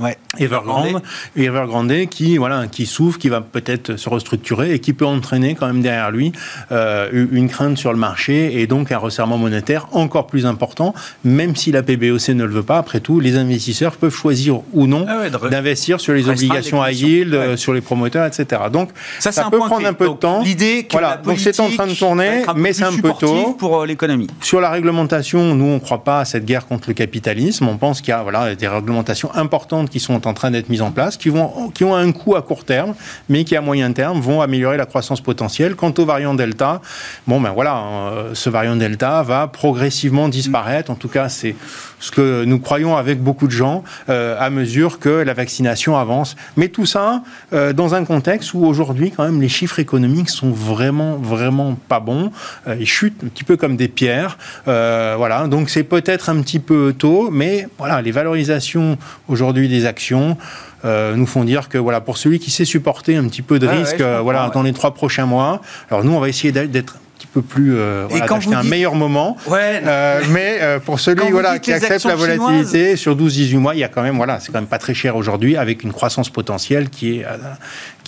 Ouais. 0.00 0.16
Evergrande, 0.38 1.02
Evergrande 1.36 2.06
qui 2.08 2.36
voilà 2.36 2.68
qui 2.68 2.86
souffre, 2.86 3.18
qui 3.18 3.28
va 3.28 3.40
peut-être 3.40 3.96
se 3.96 4.08
restructurer 4.08 4.72
et 4.72 4.78
qui 4.78 4.92
peut 4.92 5.04
entraîner 5.04 5.56
quand 5.56 5.66
même 5.66 5.80
derrière 5.80 6.12
lui 6.12 6.30
euh, 6.70 7.26
une 7.32 7.48
crainte 7.48 7.76
sur 7.78 7.92
le 7.92 7.98
marché 7.98 8.60
et 8.60 8.68
donc 8.68 8.92
un 8.92 8.98
resserrement 8.98 9.38
monétaire 9.38 9.88
encore 9.90 10.28
plus 10.28 10.46
important, 10.46 10.94
même 11.24 11.56
si 11.56 11.72
la 11.72 11.82
PBOC 11.82 12.28
ne 12.28 12.44
le 12.44 12.50
veut 12.50 12.62
pas. 12.62 12.78
Après 12.78 13.00
tout, 13.00 13.18
les 13.18 13.36
investisseurs 13.36 13.96
peuvent 13.96 14.14
choisir 14.14 14.60
ou 14.72 14.86
non 14.86 15.04
ah 15.08 15.28
d'investir 15.48 16.00
sur 16.00 16.12
les 16.12 16.28
obligations 16.28 16.80
à 16.80 16.92
yield, 16.92 17.56
sur 17.56 17.72
les 17.72 17.80
promoteurs, 17.80 18.26
etc. 18.26 18.62
Donc 18.72 18.90
ça, 19.18 19.32
ça 19.32 19.48
peut 19.50 19.58
prendre 19.58 19.86
un 19.86 19.94
peu 19.94 20.08
de 20.08 20.14
temps. 20.14 20.42
L'idée 20.42 20.86
voilà, 20.92 21.16
donc 21.16 21.40
c'est 21.40 21.58
en 21.58 21.70
train 21.70 21.88
de 21.88 21.94
tourner, 21.94 22.44
mais 22.54 22.72
c'est 22.72 22.84
un 22.84 22.96
peu 22.96 23.12
tôt 23.18 23.54
pour 23.54 23.80
euh, 23.80 23.86
l'économie. 23.86 24.28
Sur 24.42 24.60
la 24.60 24.70
réglementation, 24.70 25.56
nous 25.56 25.64
on 25.64 25.74
ne 25.74 25.80
croit 25.80 26.04
pas 26.04 26.20
à 26.20 26.24
cette 26.24 26.44
guerre 26.44 26.66
contre 26.66 26.88
le 26.88 26.94
capitalisme. 26.94 27.66
On 27.66 27.78
pense 27.78 28.00
qu'il 28.00 28.10
y 28.10 28.12
a 28.12 28.22
voilà 28.22 28.54
des 28.54 28.68
réglementations 28.68 29.34
importantes 29.34 29.87
qui 29.88 30.00
sont 30.00 30.26
en 30.26 30.34
train 30.34 30.50
d'être 30.50 30.68
mises 30.68 30.82
en 30.82 30.90
place, 30.90 31.16
qui, 31.16 31.28
vont, 31.28 31.70
qui 31.70 31.84
ont 31.84 31.94
un 31.94 32.12
coût 32.12 32.36
à 32.36 32.42
court 32.42 32.64
terme, 32.64 32.94
mais 33.28 33.44
qui 33.44 33.56
à 33.56 33.60
moyen 33.60 33.92
terme 33.92 34.20
vont 34.20 34.40
améliorer 34.40 34.76
la 34.76 34.86
croissance 34.86 35.20
potentielle. 35.20 35.74
Quant 35.76 35.92
au 35.96 36.04
variant 36.04 36.34
Delta, 36.34 36.80
bon 37.26 37.40
ben 37.40 37.52
voilà, 37.52 37.76
euh, 37.78 38.34
ce 38.34 38.50
variant 38.50 38.76
Delta 38.76 39.22
va 39.22 39.46
progressivement 39.48 40.28
disparaître. 40.28 40.90
En 40.90 40.94
tout 40.94 41.08
cas, 41.08 41.28
c'est 41.28 41.54
ce 42.00 42.10
que 42.10 42.44
nous 42.44 42.58
croyons 42.58 42.96
avec 42.96 43.22
beaucoup 43.22 43.46
de 43.46 43.52
gens 43.52 43.84
euh, 44.08 44.36
à 44.38 44.50
mesure 44.50 44.98
que 44.98 45.08
la 45.08 45.34
vaccination 45.34 45.96
avance. 45.96 46.36
Mais 46.56 46.68
tout 46.68 46.86
ça 46.86 47.22
euh, 47.52 47.72
dans 47.72 47.94
un 47.94 48.04
contexte 48.04 48.54
où 48.54 48.64
aujourd'hui, 48.64 49.10
quand 49.10 49.24
même, 49.24 49.40
les 49.40 49.48
chiffres 49.48 49.78
économiques 49.78 50.30
sont 50.30 50.50
vraiment, 50.50 51.16
vraiment 51.16 51.76
pas 51.88 52.00
bons. 52.00 52.30
ils 52.78 52.86
chutent 52.86 53.22
un 53.24 53.28
petit 53.28 53.44
peu 53.44 53.56
comme 53.56 53.76
des 53.76 53.88
pierres. 53.88 54.38
voilà, 54.66 55.46
donc 55.48 55.70
c'est 55.70 55.84
peut-être 55.84 56.28
un 56.28 56.40
petit 56.42 56.58
peu 56.58 56.94
tôt, 56.96 57.30
mais 57.30 57.68
voilà, 57.78 58.02
les 58.02 58.10
valorisations 58.10 58.98
aujourd'hui 59.28 59.68
des 59.68 59.86
actions 59.86 60.36
euh, 60.84 61.16
nous 61.16 61.26
font 61.26 61.44
dire 61.44 61.68
que 61.68 61.78
voilà, 61.78 62.00
pour 62.00 62.18
celui 62.18 62.38
qui 62.38 62.50
sait 62.50 62.64
supporter 62.64 63.16
un 63.16 63.24
petit 63.24 63.42
peu 63.42 63.58
de 63.58 63.66
risque, 63.66 64.00
euh, 64.00 64.20
voilà, 64.22 64.50
dans 64.54 64.62
les 64.62 64.72
trois 64.72 64.94
prochains 64.94 65.26
mois, 65.26 65.60
alors 65.90 66.04
nous, 66.04 66.12
on 66.12 66.20
va 66.20 66.28
essayer 66.28 66.52
d'être 66.52 66.98
petit 67.18 67.26
peu 67.26 67.42
plus 67.42 67.76
euh, 67.76 68.06
voilà, 68.08 68.26
un 68.58 68.62
meilleur 68.62 68.94
moment. 68.94 69.36
Ouais. 69.46 69.82
Euh, 69.84 70.22
mais 70.30 70.58
euh, 70.60 70.78
pour 70.78 71.00
celui 71.00 71.30
voilà, 71.30 71.58
qui 71.58 71.72
accepte 71.72 72.04
la 72.04 72.14
volatilité 72.14 72.96
sur 72.96 73.16
12-18 73.16 73.56
mois, 73.56 73.74
il 73.74 73.80
y 73.80 73.84
a 73.84 73.88
quand 73.88 74.02
même 74.02 74.16
voilà, 74.16 74.40
c'est 74.40 74.52
quand 74.52 74.60
même 74.60 74.68
pas 74.68 74.78
très 74.78 74.94
cher 74.94 75.16
aujourd'hui 75.16 75.56
avec 75.56 75.82
une 75.82 75.92
croissance 75.92 76.30
potentielle 76.30 76.90
qui 76.90 77.18
est 77.18 77.26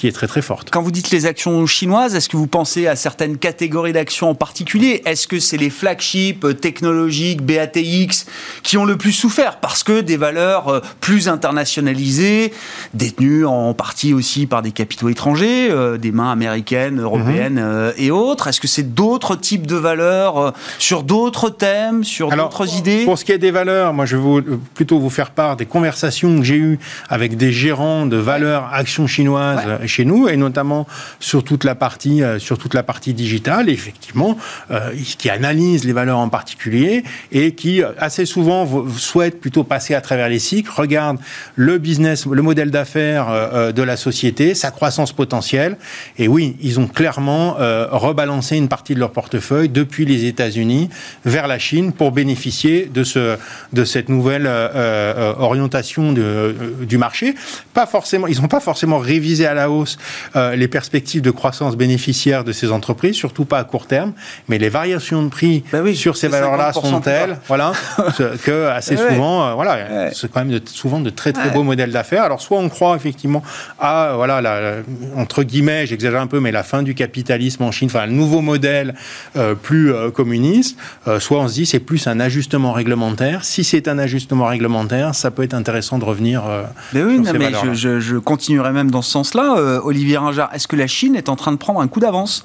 qui 0.01 0.09
est 0.09 0.13
très 0.13 0.27
très 0.27 0.41
forte. 0.41 0.71
Quand 0.71 0.81
vous 0.81 0.91
dites 0.91 1.11
les 1.11 1.27
actions 1.27 1.67
chinoises, 1.67 2.15
est-ce 2.15 2.31
que 2.31 2.39
vous 2.39 2.47
pensez 2.47 2.87
à 2.87 2.97
certaines 2.97 3.37
catégories 3.37 3.93
d'actions 3.93 4.31
en 4.31 4.35
particulier? 4.35 5.03
Est-ce 5.05 5.29
que 5.29 5.39
c'est 5.39 5.59
les 5.59 5.69
flagships 5.69 6.43
euh, 6.43 6.55
technologiques, 6.55 7.43
BATX, 7.43 8.25
qui 8.63 8.79
ont 8.79 8.87
le 8.87 8.97
plus 8.97 9.13
souffert? 9.13 9.59
Parce 9.61 9.85
que 9.85 10.01
des 10.01 10.17
valeurs 10.17 10.69
euh, 10.69 10.81
plus 11.03 11.29
internationalisées, 11.29 12.55
détenues 12.95 13.45
en 13.45 13.75
partie 13.75 14.15
aussi 14.15 14.47
par 14.47 14.63
des 14.63 14.73
capitaux 14.73 15.11
étrangers, 15.11 15.69
euh, 15.71 15.99
des 15.99 16.13
mains 16.13 16.33
américaines, 16.33 16.99
européennes 16.99 17.61
mhm. 17.61 17.93
et 17.99 18.11
autres. 18.11 18.49
Est-ce 18.49 18.63
que 18.63 18.69
c'est 18.69 18.95
d'autres 18.95 19.37
types 19.37 19.67
de 19.67 19.77
valeurs 19.77 20.55
sur 20.79 21.03
d'autres 21.03 21.51
thèmes, 21.51 22.05
sur 22.05 22.31
d'autres 22.31 22.75
idées? 22.75 23.05
Pour 23.05 23.19
ce 23.19 23.27
qui 23.27 23.33
est 23.33 23.39
des 23.39 23.51
valeurs, 23.51 23.93
moi 23.93 24.07
je 24.07 24.17
vais 24.17 24.43
plutôt 24.73 24.99
vous 24.99 25.11
faire 25.11 25.33
part 25.33 25.57
des 25.59 25.67
conversations 25.67 26.39
que 26.39 26.45
j'ai 26.45 26.57
eues 26.57 26.79
avec 27.11 27.37
des 27.37 27.53
gérants 27.53 28.07
de 28.07 28.17
valeurs 28.17 28.71
actions 28.73 29.07
chinoises 29.07 29.61
chez 29.91 30.05
nous, 30.05 30.29
et 30.29 30.37
notamment 30.37 30.87
sur 31.19 31.45
toute 31.45 31.65
la 31.65 31.75
partie, 31.75 32.23
euh, 32.23 32.39
sur 32.39 32.57
toute 32.57 32.75
la 32.75 32.83
partie 32.83 33.13
digitale, 33.13 33.69
effectivement, 33.69 34.39
euh, 34.71 34.93
qui 35.19 35.29
analyse 35.29 35.85
les 35.85 35.93
valeurs 35.93 36.19
en 36.19 36.29
particulier 36.29 37.05
et 37.33 37.53
qui 37.53 37.83
euh, 37.83 37.91
assez 37.99 38.25
souvent 38.25 38.89
souhaite 38.97 39.41
plutôt 39.41 39.65
passer 39.65 39.95
à 39.95 40.01
travers 40.01 40.29
les 40.29 40.39
cycles, 40.39 40.71
regarde 40.75 41.19
le 41.57 41.79
business, 41.79 42.27
le 42.27 42.43
modèle 42.43 42.71
d'affaires 42.71 43.73
de 43.73 43.83
la 43.83 43.97
société, 43.97 44.55
sa 44.55 44.71
croissance 44.71 45.13
potentielle. 45.13 45.77
Et 46.19 46.29
oui, 46.29 46.57
ils 46.61 46.79
ont 46.79 46.87
clairement 46.87 47.57
rebalancé 47.91 48.57
une 48.57 48.69
partie 48.69 48.95
de 48.95 49.01
leur 49.01 49.11
portefeuille 49.11 49.69
depuis 49.69 50.05
les 50.05 50.27
États-Unis 50.27 50.89
vers 51.25 51.49
la 51.49 51.59
Chine 51.59 51.93
pour 51.93 52.13
bénéficier 52.13 52.89
de, 52.93 53.03
ce, 53.03 53.37
de 53.73 53.85
cette 53.85 54.09
nouvelle 54.09 54.47
orientation 55.39 56.13
du 56.13 56.99
marché. 56.99 57.35
Pas 57.75 57.87
forcément, 57.87 58.27
ils 58.27 58.41
n'ont 58.41 58.49
pas 58.49 58.61
forcément 58.61 58.99
révisé 58.99 59.47
à 59.47 59.55
la 59.55 59.71
hausse 59.71 59.80
euh, 60.37 60.57
les 60.57 60.69
perspectives 60.69 61.23
de 61.23 61.31
croissance 61.31 61.77
bénéficiaire 61.77 62.45
de 62.45 62.53
ces 62.53 62.73
entreprises, 62.73 63.15
surtout 63.15 63.45
pas 63.45 63.59
à 63.59 63.65
court 63.65 63.87
terme, 63.87 64.13
mais 64.49 64.59
les 64.59 64.69
variations 64.69 65.23
de 65.23 65.29
prix 65.29 65.65
bah 65.73 65.81
sur 65.95 66.17
ces 66.17 66.29
valeurs-là 66.29 66.73
sont 66.73 67.01
telles, 67.01 67.39
voilà, 67.49 67.73
que 68.45 68.67
assez 68.69 68.97
souvent, 68.97 69.45
euh, 69.45 69.55
voilà, 69.55 70.13
c'est 70.13 70.31
quand 70.31 70.41
même 70.41 70.51
de, 70.51 70.63
souvent 70.67 71.01
de 71.01 71.11
très 71.11 71.33
très 71.33 71.51
beaux 71.51 71.63
modèles 71.63 71.93
d'affaires. 71.93 72.25
Alors 72.25 72.41
soit 72.41 72.59
on 72.59 72.69
croit 72.69 72.97
effectivement 72.97 73.43
à 73.79 74.13
voilà, 74.15 74.41
la, 74.41 74.77
entre 75.17 75.43
guillemets, 75.43 75.87
j'exagère 75.87 76.21
un 76.21 76.27
peu, 76.27 76.41
mais 76.41 76.53
la 76.53 76.63
fin 76.63 76.83
du 76.83 76.95
capitalisme 76.95 77.63
en 77.63 77.73
Chine, 77.73 77.89
enfin 77.91 78.07
le 78.07 78.13
nouveau 78.13 78.41
modèle 78.41 78.95
euh, 79.37 79.55
plus 79.55 79.93
communiste, 80.15 80.79
soit 81.19 81.41
on 81.41 81.49
se 81.49 81.55
dit 81.55 81.67
c'est 81.67 81.81
plus 81.81 82.07
un 82.07 82.21
ajustement 82.21 82.73
réglementaire. 82.73 83.45
Si 83.45 83.65
c'est 83.65 83.89
un 83.89 83.99
ajustement 83.99 84.47
réglementaire, 84.47 85.15
ça 85.15 85.31
peut 85.31 85.43
être 85.43 85.55
intéressant 85.55 85.99
de 85.99 86.05
revenir. 86.05 86.43
mais 86.93 87.03
oui, 87.03 87.19
non, 87.19 87.33
mais 87.39 87.53
je, 87.53 87.75
je, 87.75 88.01
je, 88.01 88.17
continuerai 88.17 88.73
même 88.73 88.91
dans 88.91 89.03
ce 89.03 89.11
sens-là. 89.11 89.57
Olivier 89.79 90.19
Ringard, 90.19 90.51
est-ce 90.55 90.69
que 90.69 90.77
la 90.77 90.87
Chine 90.87 91.17
est 91.17 91.29
en 91.29 91.37
train 91.37 91.53
de 91.53 91.57
prendre 91.57 91.81
un 91.81 91.89
coup 91.89 92.01
d'avance 92.01 92.45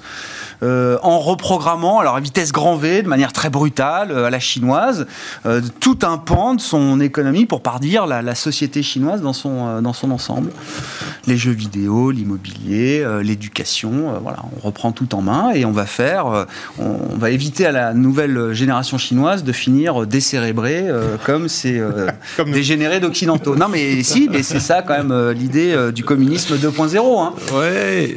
euh, 0.62 0.96
en 1.02 1.18
reprogrammant, 1.18 2.00
alors 2.00 2.16
à 2.16 2.20
vitesse 2.20 2.52
grand 2.52 2.76
V, 2.76 3.02
de 3.02 3.08
manière 3.08 3.32
très 3.32 3.50
brutale, 3.50 4.10
euh, 4.10 4.24
à 4.24 4.30
la 4.30 4.40
chinoise, 4.40 5.06
euh, 5.44 5.60
tout 5.80 5.98
un 6.02 6.16
pan 6.16 6.54
de 6.54 6.60
son 6.60 6.98
économie, 7.00 7.44
pour 7.44 7.60
pas 7.60 7.78
dire 7.78 8.06
la, 8.06 8.34
société 8.34 8.82
chinoise 8.82 9.22
dans 9.22 9.32
son, 9.32 9.80
dans 9.82 9.92
son 9.92 10.10
ensemble? 10.10 10.50
Les 11.26 11.36
jeux 11.36 11.52
vidéo, 11.52 12.10
l'immobilier, 12.10 13.04
l'éducation, 13.22 14.18
voilà, 14.22 14.38
on 14.56 14.60
reprend 14.60 14.92
tout 14.92 15.14
en 15.14 15.22
main 15.22 15.50
et 15.54 15.64
on 15.64 15.72
va 15.72 15.86
faire, 15.86 16.46
on, 16.78 17.16
va 17.16 17.30
éviter 17.30 17.66
à 17.66 17.72
la 17.72 17.94
nouvelle 17.94 18.52
génération 18.52 18.98
chinoise 18.98 19.42
de 19.42 19.52
finir 19.52 20.06
décérébré 20.06 20.86
comme 21.24 21.48
c'est 21.48 21.80
dégénéré 22.46 23.00
d'occidentaux. 23.00 23.56
Non 23.56 23.68
mais 23.68 24.02
si, 24.02 24.28
mais 24.30 24.42
c'est 24.42 24.60
ça 24.60 24.82
quand 24.82 25.02
même 25.02 25.30
l'idée 25.30 25.90
du 25.92 26.04
communisme 26.04 26.56
2.0. 26.56 26.98
Hein. 27.20 27.34
Ouais, 27.52 28.14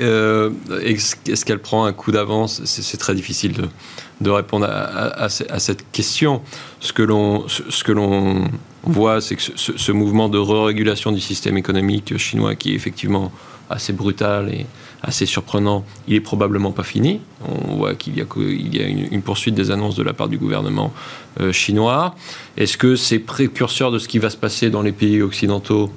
est-ce 0.83 1.45
qu'elle 1.45 1.59
prend 1.59 1.85
un 1.85 1.93
coup 1.93 2.11
d'avance? 2.11 2.61
C'est 2.65 2.97
très 2.97 3.15
difficile 3.15 3.53
de, 4.21 4.29
répondre 4.29 4.67
à, 4.69 5.29
cette 5.29 5.91
question. 5.91 6.41
Ce 6.79 6.93
que 6.93 7.03
l'on 7.91 8.43
voit, 8.83 9.21
c'est 9.21 9.35
que 9.35 9.41
ce, 9.55 9.91
mouvement 9.91 10.29
de 10.29 10.37
re-régulation 10.37 11.11
du 11.11 11.19
système 11.19 11.57
économique 11.57 12.17
chinois, 12.17 12.55
qui 12.55 12.71
est 12.71 12.75
effectivement 12.75 13.31
assez 13.69 13.93
brutal 13.93 14.53
et 14.53 14.65
assez 15.01 15.25
surprenant, 15.25 15.85
il 16.07 16.15
est 16.15 16.21
probablement 16.21 16.71
pas 16.71 16.83
fini. 16.83 17.21
On 17.47 17.75
voit 17.75 17.95
qu'il 17.95 18.17
y 18.17 18.21
a, 18.21 18.87
une, 18.87 19.21
poursuite 19.21 19.55
des 19.55 19.71
annonces 19.71 19.95
de 19.95 20.03
la 20.03 20.13
part 20.13 20.27
du 20.27 20.37
gouvernement 20.37 20.91
euh, 21.39 21.51
chinois. 21.51 22.15
Est-ce 22.57 22.77
que 22.77 22.95
c'est 22.95 23.19
précurseur 23.19 23.91
de 23.91 23.99
ce 23.99 24.07
qui 24.07 24.19
va 24.19 24.29
se 24.29 24.37
passer 24.37 24.69
dans 24.69 24.81
les 24.81 24.91
pays 24.91 25.21
occidentaux 25.21 25.89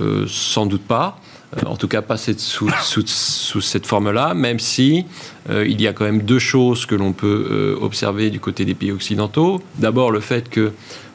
euh, 0.00 0.26
Sans 0.28 0.66
doute 0.66 0.82
pas? 0.82 1.18
Euh, 1.56 1.66
en 1.66 1.76
tout 1.76 1.88
cas 1.88 2.02
pas 2.02 2.16
sous, 2.16 2.70
sous, 3.06 3.60
cette 3.60 3.86
forme-là, 3.86 4.34
même 4.34 4.58
si 4.58 5.04
euh, 5.48 5.66
il 5.66 5.80
y 5.80 5.88
a 5.88 5.92
quand 5.92 6.04
même 6.04 6.22
deux 6.22 6.38
choses 6.38 6.86
que 6.86 6.94
l'on 6.94 7.12
peut 7.12 7.48
euh, 7.50 7.76
observer 7.80 8.30
du 8.30 8.38
côté 8.38 8.64
des 8.64 8.74
pays 8.74 8.92
occidentaux. 8.92 9.60
D'abord 9.78 10.12
le 10.12 10.20
fait 10.20 10.48
que 10.48 10.72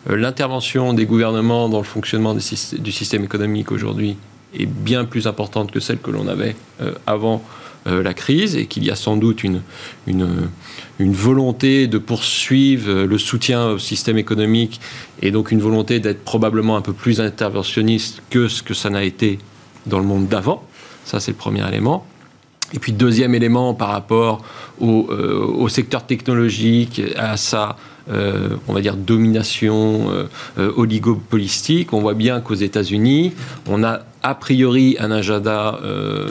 l'intervention 0.07 0.93
des 0.93 1.05
gouvernements 1.05 1.69
dans 1.69 1.79
le 1.79 1.85
fonctionnement 1.85 2.35
du 2.35 2.91
système 2.91 3.23
économique 3.23 3.71
aujourd'hui 3.71 4.17
est 4.57 4.67
bien 4.67 5.05
plus 5.05 5.25
importante 5.25 5.71
que 5.71 5.79
celle 5.79 5.97
que 5.97 6.11
l'on 6.11 6.27
avait 6.27 6.55
avant 7.07 7.43
la 7.87 8.13
crise 8.13 8.55
et 8.55 8.67
qu'il 8.67 8.85
y 8.85 8.91
a 8.91 8.95
sans 8.95 9.17
doute 9.17 9.43
une 9.43 9.63
volonté 10.99 11.87
de 11.87 11.97
poursuivre 11.97 13.05
le 13.05 13.17
soutien 13.17 13.69
au 13.69 13.79
système 13.79 14.19
économique 14.19 14.79
et 15.23 15.31
donc 15.31 15.49
une 15.49 15.59
volonté 15.59 15.99
d'être 15.99 16.23
probablement 16.23 16.77
un 16.77 16.81
peu 16.81 16.93
plus 16.93 17.19
interventionniste 17.19 18.21
que 18.29 18.47
ce 18.47 18.61
que 18.61 18.75
ça 18.75 18.91
n'a 18.91 19.03
été 19.03 19.39
dans 19.85 19.99
le 19.99 20.05
monde 20.05 20.27
d'avant. 20.27 20.63
Ça, 21.05 21.19
c'est 21.19 21.31
le 21.31 21.37
premier 21.37 21.67
élément. 21.67 22.05
Et 22.73 22.79
puis, 22.79 22.91
deuxième 22.91 23.35
élément 23.35 23.73
par 23.73 23.89
rapport 23.89 24.43
au, 24.81 25.07
euh, 25.11 25.67
secteur 25.69 26.05
technologique, 26.05 27.01
à 27.15 27.37
sa, 27.37 27.77
euh, 28.09 28.49
on 28.67 28.73
va 28.73 28.81
dire, 28.81 28.95
domination 28.95 30.09
euh, 30.57 30.71
oligopolistique, 30.75 31.93
on 31.93 32.01
voit 32.01 32.15
bien 32.15 32.41
qu'aux 32.41 32.55
États-Unis, 32.55 33.33
on 33.67 33.83
a 33.83 34.01
a 34.23 34.35
priori 34.35 34.97
un 34.99 35.11
agenda 35.11 35.79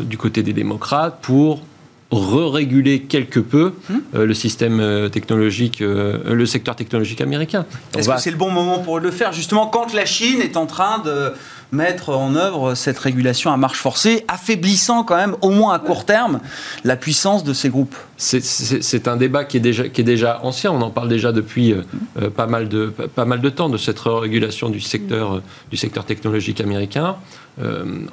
du 0.03 0.19
côté 0.19 0.43
des 0.43 0.53
démocrates 0.53 1.19
pour 1.23 1.63
re-réguler 2.11 3.03
quelque 3.03 3.39
peu 3.39 3.73
hmm. 3.89 4.19
le 4.19 4.35
système 4.35 5.09
technologique, 5.13 5.79
le 5.79 6.45
secteur 6.45 6.75
technologique 6.75 7.21
américain. 7.21 7.67
Est-ce 7.97 8.09
que 8.09 8.21
c'est 8.21 8.33
le 8.33 8.37
bon 8.37 8.51
moment 8.51 8.81
pour 8.81 8.99
le 8.99 9.13
faire, 9.13 9.33
justement, 9.33 9.69
quand 9.69 9.95
la 9.95 10.07
Chine 10.07 10.41
est 10.41 10.57
en 10.57 10.67
train 10.67 10.99
de 10.99 11.33
mettre 11.75 12.11
en 12.11 12.35
œuvre 12.37 12.75
cette 12.75 12.99
régulation 12.99 13.53
à 13.53 13.57
marche 13.57 13.81
forcée, 13.81 14.25
affaiblissant 14.29 15.05
quand 15.05 15.17
même, 15.17 15.37
au 15.43 15.51
moins 15.51 15.75
à 15.75 15.79
court 15.79 16.05
terme, 16.05 16.41
la 16.85 16.97
puissance 16.97 17.45
de 17.45 17.53
ces 17.53 17.69
groupes 17.69 17.97
C'est 18.17 19.09
un 19.09 19.17
débat 19.17 19.45
qui 19.45 19.59
est, 19.59 20.03
déjà, 20.03 20.41
ancien, 20.43 20.71
on 20.71 20.81
en 20.81 20.91
parle 20.91 21.09
déjà 21.09 21.33
depuis 21.33 21.73
euh, 21.73 21.83
euh, 22.23 22.31
pas, 22.31 22.47
mal 22.47 22.69
de, 22.69 22.87
pas 22.87 23.25
mal 23.25 23.41
de 23.41 23.51
temps, 23.51 23.69
de 23.69 23.77
cette 23.77 23.99
régulation 23.99 24.71
du 24.71 24.81
secteur, 24.81 25.35
euh, 25.35 25.43
du 25.71 25.77
secteur 25.77 26.05
technologique 26.05 26.61
américain. 26.61 27.17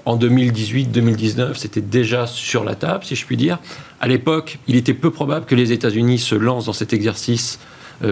en 0.05 0.17
2018-2019, 0.17 1.55
c'était 1.55 1.81
déjà 1.81 2.27
sur 2.27 2.63
la 2.63 2.75
table, 2.75 3.03
si 3.03 3.15
je 3.15 3.25
puis 3.25 3.37
dire. 3.37 3.59
À 3.99 4.07
l'époque, 4.07 4.59
il 4.67 4.75
était 4.75 4.93
peu 4.93 5.11
probable 5.11 5.45
que 5.45 5.55
les 5.55 5.71
États-Unis 5.71 6.19
se 6.19 6.35
lancent 6.35 6.65
dans 6.65 6.73
cet 6.73 6.93
exercice 6.93 7.59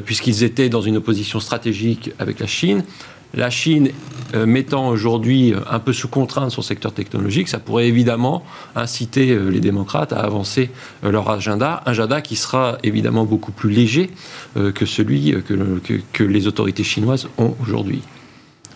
puisqu'ils 0.05 0.43
étaient 0.43 0.69
dans 0.69 0.81
une 0.81 0.97
opposition 0.97 1.39
stratégique 1.39 2.11
avec 2.19 2.39
la 2.39 2.45
Chine. 2.45 2.83
La 3.33 3.49
Chine 3.49 3.91
euh, 4.35 4.45
mettant 4.45 4.87
aujourd'hui 4.89 5.53
euh, 5.53 5.59
un 5.69 5.79
peu 5.79 5.93
sous 5.93 6.07
contrainte 6.07 6.51
son 6.51 6.61
secteur 6.61 6.93
technologique, 6.93 7.47
ça 7.47 7.59
pourrait 7.59 7.87
évidemment 7.87 8.43
inciter 8.75 9.31
euh, 9.31 9.49
les 9.49 9.59
démocrates 9.59 10.13
à 10.13 10.19
avancer 10.19 10.69
leur 11.03 11.29
agenda, 11.29 11.81
un 11.85 11.91
agenda 11.91 12.21
qui 12.21 12.35
sera 12.35 12.77
évidemment 12.83 13.25
beaucoup 13.25 13.51
plus 13.51 13.71
léger 13.71 14.11
que 14.55 14.85
celui 14.85 15.35
que, 15.43 16.23
les 16.23 16.47
autorités 16.47 16.83
chinoises 16.83 17.27
ont 17.37 17.55
aujourd'hui. 17.61 18.01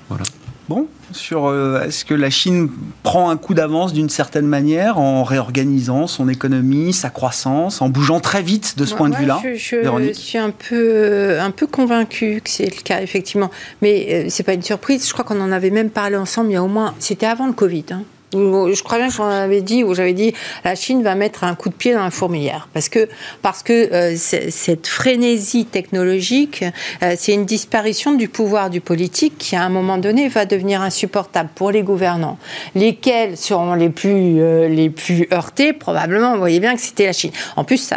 Voilà. 0.09 0.23
Bon, 0.69 0.87
sur 1.11 1.47
euh, 1.47 1.81
est-ce 1.81 2.05
que 2.05 2.13
la 2.13 2.29
Chine 2.29 2.69
prend 3.03 3.29
un 3.29 3.35
coup 3.35 3.53
d'avance 3.53 3.91
d'une 3.91 4.09
certaine 4.09 4.47
manière 4.47 4.97
en 4.97 5.23
réorganisant 5.23 6.07
son 6.07 6.29
économie, 6.29 6.93
sa 6.93 7.09
croissance, 7.09 7.81
en 7.81 7.89
bougeant 7.89 8.21
très 8.21 8.41
vite 8.41 8.77
de 8.77 8.85
ce 8.85 8.95
point 8.95 9.09
de 9.09 9.15
vue-là 9.15 9.41
Je, 9.43 9.55
je 9.55 10.11
suis 10.13 10.37
un 10.37 10.51
peu, 10.51 11.37
un 11.39 11.51
peu 11.51 11.67
convaincue 11.67 12.41
que 12.41 12.49
c'est 12.49 12.65
le 12.65 12.81
cas, 12.81 13.01
effectivement. 13.01 13.51
Mais 13.81 14.07
ce 14.07 14.13
euh, 14.13 14.29
c'est 14.29 14.43
pas 14.43 14.53
une 14.53 14.63
surprise. 14.63 15.05
Je 15.05 15.11
crois 15.11 15.25
qu'on 15.25 15.41
en 15.41 15.51
avait 15.51 15.69
même 15.69 15.89
parlé 15.89 16.15
ensemble 16.15 16.51
il 16.51 16.53
y 16.53 16.57
a 16.57 16.63
au 16.63 16.67
moins. 16.67 16.93
C'était 16.99 17.25
avant 17.25 17.47
le 17.47 17.53
Covid. 17.53 17.85
Hein. 17.91 18.03
Je 18.33 18.83
crois 18.83 18.97
bien 18.97 19.09
qu'on 19.09 19.23
avait 19.23 19.61
dit, 19.61 19.83
ou 19.83 19.93
j'avais 19.93 20.13
dit, 20.13 20.33
la 20.63 20.75
Chine 20.75 21.03
va 21.03 21.15
mettre 21.15 21.43
un 21.43 21.55
coup 21.55 21.69
de 21.69 21.73
pied 21.73 21.93
dans 21.93 22.03
la 22.03 22.11
fourmilière. 22.11 22.67
Parce 22.73 22.89
que, 22.89 23.07
parce 23.41 23.63
que 23.63 23.93
euh, 23.93 24.15
cette 24.17 24.87
frénésie 24.87 25.65
technologique, 25.65 26.63
euh, 27.03 27.15
c'est 27.17 27.33
une 27.33 27.45
disparition 27.45 28.13
du 28.13 28.27
pouvoir 28.27 28.69
du 28.69 28.81
politique 28.81 29.37
qui, 29.37 29.55
à 29.55 29.63
un 29.63 29.69
moment 29.69 29.97
donné, 29.97 30.27
va 30.27 30.45
devenir 30.45 30.81
insupportable 30.81 31.49
pour 31.55 31.71
les 31.71 31.83
gouvernants. 31.83 32.37
Lesquels 32.75 33.37
seront 33.37 33.73
les 33.73 33.89
plus, 33.89 34.41
euh, 34.41 34.67
les 34.67 34.89
plus 34.89 35.27
heurtés? 35.31 35.73
Probablement, 35.73 36.33
vous 36.33 36.39
voyez 36.39 36.59
bien 36.59 36.75
que 36.75 36.81
c'était 36.81 37.05
la 37.05 37.13
Chine. 37.13 37.31
En 37.55 37.63
plus, 37.63 37.91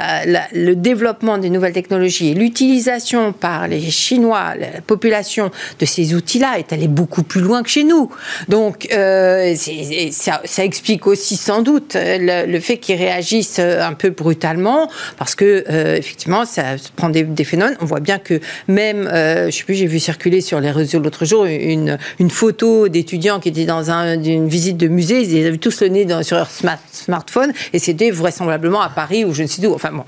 le 0.53 0.75
développement 0.75 1.39
des 1.39 1.51
nouvelles 1.51 1.73
technologies 1.73 2.31
et 2.31 2.35
l'utilisation 2.35 3.33
par 3.33 3.69
les 3.69 3.81
Chinois, 3.91 4.55
la 4.59 4.81
population 4.81 5.51
de 5.79 5.87
ces 5.87 6.15
outils-là 6.15 6.59
est 6.59 6.73
allée 6.73 6.89
beaucoup 6.89 7.23
plus 7.23 7.41
loin 7.41 7.63
que 7.63 7.69
chez 7.69 7.85
nous. 7.85 8.11
Donc, 8.49 8.87
c'est 8.91 10.26
ça, 10.45 10.65
explique 10.65 11.07
aussi 11.07 11.37
sans 11.37 11.63
doute 11.63 11.95
euh, 11.97 12.47
le, 12.47 12.61
fait 12.61 12.79
qu'ils 12.79 12.97
réagissent 12.97 13.59
euh, 13.61 13.87
un 13.87 13.93
peu 13.93 14.11
brutalement, 14.11 14.91
parce 15.19 15.35
que 15.35 15.65
euh, 15.71 15.97
effectivement, 15.97 16.45
ça 16.45 16.77
prend 16.97 17.09
des, 17.09 17.27
phénomènes. 17.45 17.77
On 17.81 17.85
voit 17.85 18.01
bien 18.01 18.19
que 18.19 18.41
même, 18.67 19.09
je 19.13 19.57
je 19.57 19.61
sais 19.61 19.65
plus, 19.65 19.75
j'ai 19.75 19.87
vu 19.87 19.99
circuler 19.99 20.41
sur 20.41 20.61
les 20.61 20.71
réseaux 20.71 20.99
l'autre 20.99 21.25
jour 21.25 21.45
une, 21.47 21.99
photo 22.29 22.89
d'étudiants 22.89 23.41
qui 23.41 23.49
étaient 23.49 23.65
dans 23.65 23.91
une 23.91 24.49
visite 24.49 24.77
de 24.77 24.89
musée. 24.89 25.23
Ils 25.23 25.47
avaient 25.47 25.57
tous 25.57 25.81
le 25.81 25.89
nez 25.89 26.07
sur 26.23 26.37
leur 26.37 26.51
smartphone, 26.51 27.53
et 27.73 27.79
c'était 27.79 28.11
vraisemblablement 28.11 28.83
à 28.83 28.91
Paris 28.91 29.25
ou 29.25 29.33
je 29.33 29.43
ne 29.43 29.47
sais 29.47 29.65
où. 29.67 29.75
Enfin 29.75 29.93
bon. 29.93 30.05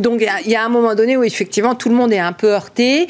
donc 0.00 0.24
il 0.44 0.50
y, 0.50 0.54
a 0.54 0.64
un 0.64 0.68
moment 0.68 0.94
donné 0.94 1.16
où 1.16 1.24
effectivement 1.24 1.74
tout 1.74 1.88
le 1.88 1.96
monde 1.96 2.12
est 2.12 2.18
un 2.18 2.32
peu 2.32 2.52
heurté. 2.52 3.08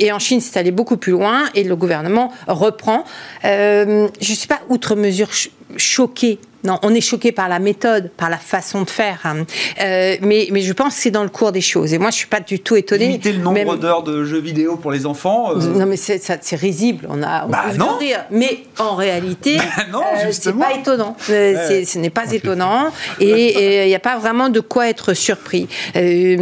Et 0.00 0.12
en 0.12 0.18
Chine, 0.18 0.40
c'est 0.40 0.58
allé 0.58 0.70
beaucoup 0.72 0.96
plus 0.96 1.12
loin, 1.12 1.44
et 1.54 1.62
le 1.62 1.76
gouvernement 1.76 2.32
reprend. 2.48 3.04
je 3.44 4.08
ne 4.18 4.34
suis 4.34 4.48
pas 4.48 4.60
outre 4.68 4.96
mesure 4.96 5.33
choqué. 5.76 6.38
Non, 6.64 6.78
on 6.82 6.94
est 6.94 7.02
choqué 7.02 7.30
par 7.30 7.50
la 7.50 7.58
méthode, 7.58 8.10
par 8.16 8.30
la 8.30 8.38
façon 8.38 8.82
de 8.82 8.88
faire. 8.88 9.20
Hein. 9.24 9.44
Euh, 9.82 10.16
mais, 10.22 10.48
mais 10.50 10.62
je 10.62 10.72
pense 10.72 10.94
que 10.94 11.00
c'est 11.02 11.10
dans 11.10 11.22
le 11.22 11.28
cours 11.28 11.52
des 11.52 11.60
choses. 11.60 11.92
Et 11.92 11.98
moi, 11.98 12.10
je 12.10 12.16
suis 12.16 12.26
pas 12.26 12.40
du 12.40 12.58
tout 12.58 12.74
étonnée. 12.74 13.04
Limiter 13.08 13.32
le 13.32 13.42
nombre 13.42 13.76
d'heures 13.76 14.02
de 14.02 14.24
jeux 14.24 14.40
vidéo 14.40 14.76
pour 14.76 14.90
les 14.90 15.04
enfants. 15.04 15.50
Euh. 15.54 15.60
Non, 15.60 15.84
mais 15.84 15.98
c'est 15.98 16.56
risible. 16.56 17.06
On 17.10 17.22
a. 17.22 17.44
bah 17.46 17.64
non. 17.78 17.98
Rire. 17.98 18.24
Mais 18.30 18.60
en 18.78 18.94
réalité, 18.94 19.58
bah 19.58 20.00
euh, 20.24 20.28
c'est 20.32 20.56
pas 20.56 20.72
étonnant. 20.72 21.16
Ce 21.18 21.98
n'est 21.98 22.08
pas 22.08 22.32
étonnant. 22.32 22.90
Et 23.20 23.84
il 23.84 23.88
n'y 23.88 23.94
a 23.94 24.00
pas 24.00 24.16
vraiment 24.16 24.48
de 24.48 24.60
quoi 24.60 24.88
être 24.88 25.12
surpris. 25.12 25.68
Et, 25.94 26.38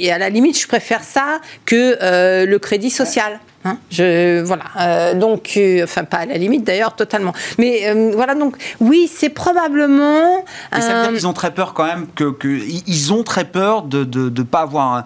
et, 0.00 0.10
à 0.10 0.16
la 0.16 0.30
limite, 0.30 0.58
je 0.58 0.66
préfère 0.66 1.04
ça 1.04 1.40
que 1.66 2.46
le 2.46 2.58
crédit 2.58 2.90
social. 2.90 3.38
Hein, 3.64 3.78
je, 3.90 4.42
voilà. 4.42 4.64
Euh, 4.80 5.14
donc, 5.14 5.52
euh, 5.56 5.84
enfin, 5.84 6.04
pas 6.04 6.18
à 6.18 6.26
la 6.26 6.36
limite 6.36 6.64
d'ailleurs, 6.64 6.96
totalement. 6.96 7.32
Mais 7.58 7.82
euh, 7.86 8.10
voilà, 8.14 8.34
donc, 8.34 8.56
oui, 8.80 9.10
c'est 9.12 9.28
probablement. 9.28 10.44
Mais 10.72 10.80
ça 10.80 10.94
veut 10.94 11.02
dire 11.02 11.12
qu'ils 11.12 11.28
ont 11.28 11.32
très 11.32 11.52
peur 11.52 11.74
quand 11.74 11.86
même, 11.86 12.06
que, 12.14 12.30
que 12.30 12.48
ils 12.48 13.12
ont 13.12 13.22
très 13.22 13.44
peur 13.44 13.82
de 13.82 14.04
ne 14.04 14.42
pas 14.42 14.60
avoir. 14.60 14.96
Un 14.96 15.04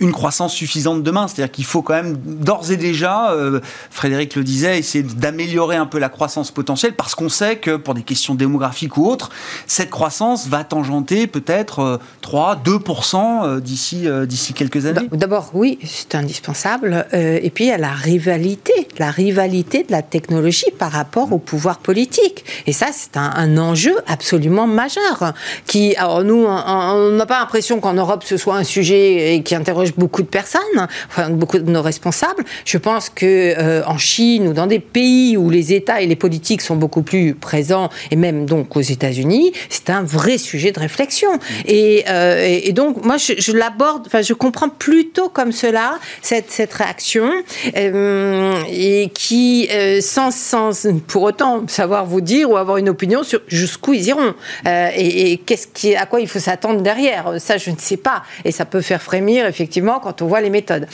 une 0.00 0.12
croissance 0.12 0.52
suffisante 0.52 1.02
demain. 1.02 1.28
C'est-à-dire 1.28 1.52
qu'il 1.52 1.64
faut 1.64 1.82
quand 1.82 1.94
même 1.94 2.16
d'ores 2.16 2.70
et 2.70 2.76
déjà, 2.76 3.32
euh, 3.32 3.60
Frédéric 3.90 4.34
le 4.34 4.44
disait, 4.44 4.78
essayer 4.78 5.04
d'améliorer 5.04 5.76
un 5.76 5.86
peu 5.86 5.98
la 5.98 6.08
croissance 6.08 6.50
potentielle 6.50 6.94
parce 6.94 7.14
qu'on 7.14 7.28
sait 7.28 7.56
que 7.56 7.76
pour 7.76 7.94
des 7.94 8.02
questions 8.02 8.34
démographiques 8.34 8.96
ou 8.96 9.06
autres, 9.06 9.30
cette 9.66 9.90
croissance 9.90 10.48
va 10.48 10.64
tangenter 10.64 11.26
peut-être 11.26 12.00
3, 12.22 12.60
euh, 12.66 12.78
2% 12.78 13.44
euh, 13.44 13.60
d'ici 13.60 14.06
d'ici 14.26 14.54
quelques 14.54 14.86
années. 14.86 15.08
D'abord, 15.12 15.50
oui, 15.54 15.78
c'est 15.84 16.14
indispensable. 16.14 17.06
et 17.12 17.50
puis, 17.50 17.64
il 17.64 17.68
y 17.68 17.72
a 17.72 17.78
la 17.78 17.92
rivalité, 17.92 18.88
la 18.98 19.10
rivalité 19.10 19.84
de 19.84 19.92
la 19.92 20.02
technologie 20.02 20.70
par 20.78 20.90
rapport 20.90 21.32
au 21.32 21.38
pouvoir 21.38 21.78
politique. 21.78 22.44
Et 22.66 22.72
ça, 22.72 22.86
c'est 22.92 23.16
un, 23.16 23.56
enjeu 23.56 23.94
absolument 24.06 24.66
majeur. 24.66 25.32
Qui, 25.66 25.94
alors 25.96 26.24
nous, 26.24 26.44
on 26.46 27.10
n'a 27.10 27.26
pas 27.26 27.40
l'impression 27.40 27.80
qu'en 27.80 27.94
Europe, 27.94 28.24
ce 28.24 28.36
soit 28.36 28.56
un 28.56 28.64
sujet 28.64 29.42
qui 29.44 29.54
interroge 29.54 29.83
beaucoup 29.92 30.22
de 30.22 30.28
personnes, 30.28 30.60
enfin 31.08 31.30
beaucoup 31.30 31.58
de 31.58 31.70
nos 31.70 31.82
responsables. 31.82 32.44
Je 32.64 32.78
pense 32.78 33.08
que 33.08 33.54
euh, 33.58 33.82
en 33.86 33.98
Chine 33.98 34.48
ou 34.48 34.52
dans 34.52 34.66
des 34.66 34.78
pays 34.78 35.36
où 35.36 35.50
les 35.50 35.72
États 35.72 36.00
et 36.00 36.06
les 36.06 36.16
politiques 36.16 36.62
sont 36.62 36.76
beaucoup 36.76 37.02
plus 37.02 37.34
présents, 37.34 37.88
et 38.10 38.16
même 38.16 38.46
donc 38.46 38.76
aux 38.76 38.80
États-Unis, 38.80 39.52
c'est 39.68 39.90
un 39.90 40.02
vrai 40.02 40.38
sujet 40.38 40.72
de 40.72 40.80
réflexion. 40.80 41.38
Et, 41.66 42.04
euh, 42.08 42.72
donc 42.72 43.04
moi, 43.04 43.16
je, 43.18 43.52
l'aborde, 43.52 44.04
enfin 44.06 44.22
je 44.22 44.34
comprends 44.34 44.68
plutôt 44.68 45.28
comme 45.28 45.52
cela 45.52 45.98
cette, 46.22 46.50
cette 46.50 46.72
réaction 46.72 47.30
euh, 47.76 48.54
et 48.68 49.10
qui, 49.14 49.68
sans, 50.00 50.32
sans 50.32 50.70
pour 51.06 51.22
autant 51.22 51.68
savoir 51.68 52.06
vous 52.06 52.20
dire 52.20 52.50
ou 52.50 52.56
avoir 52.56 52.78
une 52.78 52.88
opinion 52.88 53.22
sur 53.22 53.40
jusqu'où 53.46 53.94
ils 53.94 54.08
iront 54.08 54.34
et, 54.66 55.40
qu'est-ce 55.46 55.66
qui, 55.68 55.94
à 55.94 56.06
quoi 56.06 56.20
il 56.20 56.28
faut 56.28 56.38
s'attendre 56.38 56.80
derrière. 56.80 57.34
Ça, 57.38 57.58
je 57.58 57.70
ne 57.70 57.76
sais 57.78 57.96
pas. 57.96 58.22
Et 58.44 58.52
ça 58.52 58.64
peut 58.64 58.80
faire 58.80 59.02
frémir 59.02 59.46
effectivement 59.46 59.73
quand 59.82 60.22
on 60.22 60.26
voit 60.26 60.40
les 60.40 60.50
méthodes. 60.50 60.86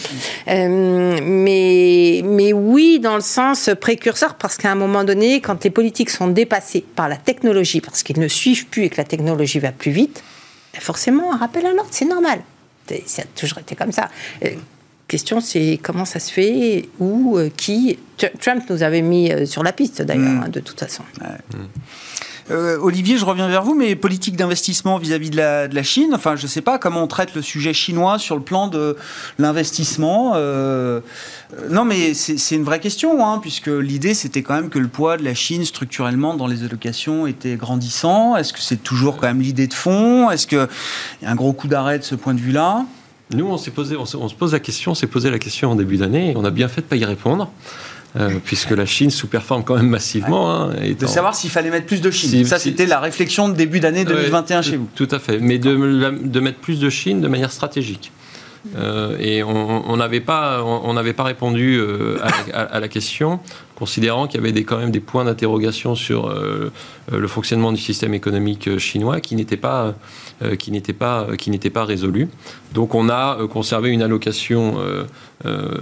Euh, 0.48 1.20
mais, 1.22 2.22
mais 2.24 2.52
oui, 2.52 3.00
dans 3.00 3.14
le 3.14 3.20
sens 3.20 3.70
précurseur, 3.80 4.34
parce 4.34 4.56
qu'à 4.56 4.70
un 4.70 4.74
moment 4.74 5.04
donné, 5.04 5.40
quand 5.40 5.62
les 5.64 5.70
politiques 5.70 6.10
sont 6.10 6.28
dépassées 6.28 6.84
par 6.94 7.08
la 7.08 7.16
technologie, 7.16 7.80
parce 7.80 8.02
qu'ils 8.02 8.18
ne 8.18 8.28
suivent 8.28 8.66
plus 8.66 8.84
et 8.84 8.90
que 8.90 8.96
la 8.96 9.04
technologie 9.04 9.58
va 9.58 9.72
plus 9.72 9.90
vite, 9.90 10.22
ben 10.72 10.80
forcément, 10.80 11.32
un 11.32 11.36
rappel 11.36 11.66
à 11.66 11.72
l'ordre, 11.72 11.90
c'est 11.90 12.04
normal. 12.04 12.40
Ça 13.06 13.22
a 13.22 13.24
toujours 13.36 13.58
été 13.58 13.76
comme 13.76 13.92
ça. 13.92 14.08
Euh, 14.44 14.50
question, 15.06 15.40
c'est 15.40 15.78
comment 15.80 16.04
ça 16.04 16.18
se 16.18 16.32
fait, 16.32 16.88
où, 16.98 17.38
euh, 17.38 17.50
qui? 17.56 17.98
Trump 18.40 18.64
nous 18.68 18.82
avait 18.82 19.02
mis 19.02 19.30
sur 19.46 19.62
la 19.62 19.72
piste, 19.72 20.02
d'ailleurs, 20.02 20.24
mm. 20.24 20.42
hein, 20.44 20.48
de 20.48 20.60
toute 20.60 20.80
façon. 20.80 21.04
Euh, 22.50 22.78
Olivier, 22.80 23.16
je 23.16 23.24
reviens 23.24 23.48
vers 23.48 23.62
vous, 23.62 23.74
mais 23.74 23.94
politique 23.94 24.36
d'investissement 24.36 24.98
vis-à-vis 24.98 25.30
de 25.30 25.36
la, 25.36 25.82
Chine, 25.82 26.12
enfin, 26.14 26.36
je 26.36 26.42
ne 26.42 26.48
sais 26.48 26.60
pas 26.60 26.78
comment 26.78 27.02
on 27.02 27.06
traite 27.06 27.34
le 27.34 27.42
sujet 27.42 27.72
chinois 27.72 28.18
sur 28.18 28.36
le 28.36 28.42
plan 28.42 28.66
de 28.68 28.96
l'investissement. 29.38 30.32
Euh, 30.34 31.00
non, 31.70 31.84
mais 31.84 32.14
c'est 32.14 32.56
une 32.56 32.64
vraie 32.64 32.80
question, 32.80 33.24
hein, 33.24 33.38
puisque 33.40 33.68
l'idée, 33.68 34.14
c'était 34.14 34.42
quand 34.42 34.54
même 34.54 34.68
que 34.68 34.78
le 34.78 34.88
poids 34.88 35.16
de 35.16 35.24
la 35.24 35.34
Chine 35.34 35.64
structurellement 35.64 36.34
dans 36.34 36.46
les 36.46 36.64
allocations 36.64 37.26
était 37.26 37.56
grandissant. 37.56 38.36
Est-ce 38.36 38.52
que 38.52 38.60
c'est 38.60 38.82
toujours 38.82 39.16
quand 39.16 39.26
même 39.28 39.40
l'idée 39.40 39.66
de 39.66 39.74
fond? 39.74 40.30
Est-ce 40.30 40.46
qu'il 40.46 40.66
y 41.22 41.26
a 41.26 41.30
un 41.30 41.36
gros 41.36 41.52
coup 41.52 41.68
d'arrêt 41.68 41.98
de 41.98 42.04
ce 42.04 42.14
point 42.14 42.34
de 42.34 42.40
vue-là? 42.40 42.84
Nous, 43.32 43.46
on, 43.46 43.58
s'est 43.58 43.70
posé, 43.70 43.96
on, 43.96 44.04
se 44.04 44.34
pose 44.34 44.52
la 44.52 44.58
question, 44.58 44.90
on 44.90 44.94
s'est 44.96 45.06
posé 45.06 45.30
la 45.30 45.38
question 45.38 45.70
en 45.70 45.76
début 45.76 45.98
d'année, 45.98 46.32
et 46.32 46.36
on 46.36 46.44
a 46.44 46.50
bien 46.50 46.66
fait 46.66 46.80
de 46.80 46.86
ne 46.86 46.90
pas 46.90 46.96
y 46.96 47.04
répondre. 47.04 47.48
Euh, 48.16 48.38
puisque 48.44 48.73
la 48.73 48.87
Chine 48.87 49.11
sous-performe 49.11 49.62
quand 49.62 49.77
même 49.77 49.88
massivement. 49.88 50.51
Hein, 50.51 50.70
de 50.99 51.07
savoir 51.07 51.35
s'il 51.37 51.49
fallait 51.51 51.70
mettre 51.70 51.87
plus 51.87 52.01
de 52.01 52.11
Chine. 52.11 52.44
Ça, 52.44 52.59
c'était 52.59 52.87
la 52.87 52.99
réflexion 52.99 53.49
de 53.49 53.55
début 53.55 53.79
d'année 53.79 54.05
2021 54.05 54.62
chez 54.62 54.77
vous. 54.77 54.88
Tout 54.96 55.09
à 55.12 55.20
fait. 55.20 55.38
Mais 55.38 55.59
de, 55.59 55.77
de, 56.11 56.40
mettre 56.40 56.59
plus 56.59 56.81
de 56.81 56.90
Chine 56.90 57.20
de 57.20 57.29
manière 57.29 57.53
stratégique. 57.53 58.11
Euh, 58.77 59.16
et 59.18 59.42
on 59.42 59.96
n'avait 59.96 60.20
pas, 60.20 60.62
on, 60.64 60.94
pas 61.12 61.23
répondu 61.23 61.79
euh, 61.79 62.18
à, 62.53 62.81
la 62.81 62.88
question, 62.88 63.38
considérant 63.80 64.28
qu'il 64.28 64.38
y 64.38 64.42
avait 64.42 64.52
des, 64.52 64.62
quand 64.62 64.78
même 64.78 64.92
des 64.92 65.00
points 65.00 65.24
d'interrogation 65.24 65.96
sur 65.96 66.28
euh, 66.28 66.70
le 67.10 67.26
fonctionnement 67.26 67.72
du 67.72 67.80
système 67.80 68.14
économique 68.14 68.78
chinois 68.78 69.20
qui 69.20 69.34
n'étaient 69.34 69.56
pas, 69.56 69.94
qui 70.58 70.70
n'étaient 70.70 70.92
pas, 70.92 71.26
qui 71.36 71.50
n'étaient 71.50 71.70
pas 71.70 71.84
résolus. 71.84 72.28
Donc 72.72 72.94
on 72.94 73.08
a 73.08 73.38
conservé 73.48 73.90
une 73.90 74.02
allocation 74.02 74.76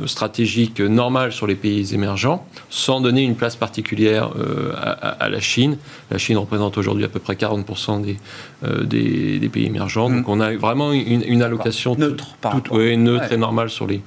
stratégique 0.06 0.80
normale 0.80 1.32
sur 1.32 1.46
les 1.46 1.54
pays 1.54 1.92
émergents, 1.92 2.46
sans 2.70 3.00
donner 3.02 3.22
une 3.22 3.34
place 3.34 3.56
particulière 3.56 4.30
à, 4.76 5.28
la 5.28 5.40
Chine. 5.40 5.76
La 6.11 6.18
Chine 6.18 6.38
représente 6.38 6.78
aujourd'hui 6.78 7.04
à 7.04 7.08
peu 7.08 7.20
près 7.20 7.34
40% 7.34 8.01
des, 8.01 9.38
des, 9.38 9.49
pays 9.49 9.66
émergents. 9.66 10.09
Donc 10.09 10.26
mmh. 10.26 10.30
on 10.30 10.40
a 10.40 10.57
vraiment 10.57 10.92
une, 10.92 11.22
une 11.26 11.42
allocation 11.42 11.94
neutre, 11.96 12.36
toute, 12.40 12.72
neutre 12.72 13.32
et 13.32 13.36
normale 13.36 13.68
sur 13.68 13.86
les, 13.86 14.01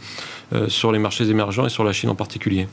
euh, 0.53 0.67
sur 0.67 0.91
les 0.91 0.99
marchés 0.99 1.29
émergents 1.29 1.65
et 1.65 1.69
sur 1.69 1.85
la 1.85 1.93
Chine 1.93 2.09
en 2.09 2.15
particulier. 2.15 2.67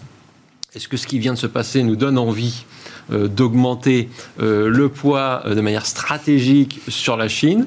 Est-ce 0.75 0.87
que 0.87 0.99
ce 0.99 1.07
qui 1.07 1.19
vient 1.19 1.33
de 1.33 1.39
se 1.39 1.47
passer 1.47 1.83
nous 1.83 1.97
donne 1.97 2.19
envie 2.19 2.65
euh, 3.11 3.27
d'augmenter 3.27 4.11
euh, 4.41 4.69
le 4.69 4.91
poids 4.91 5.43
de 5.47 5.61
manière 5.63 5.87
stratégique 5.87 6.81
sur 6.89 7.17
la 7.17 7.29
Chine? 7.29 7.67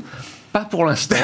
Pas 0.52 0.66
pour 0.66 0.84
l'instant, 0.84 1.16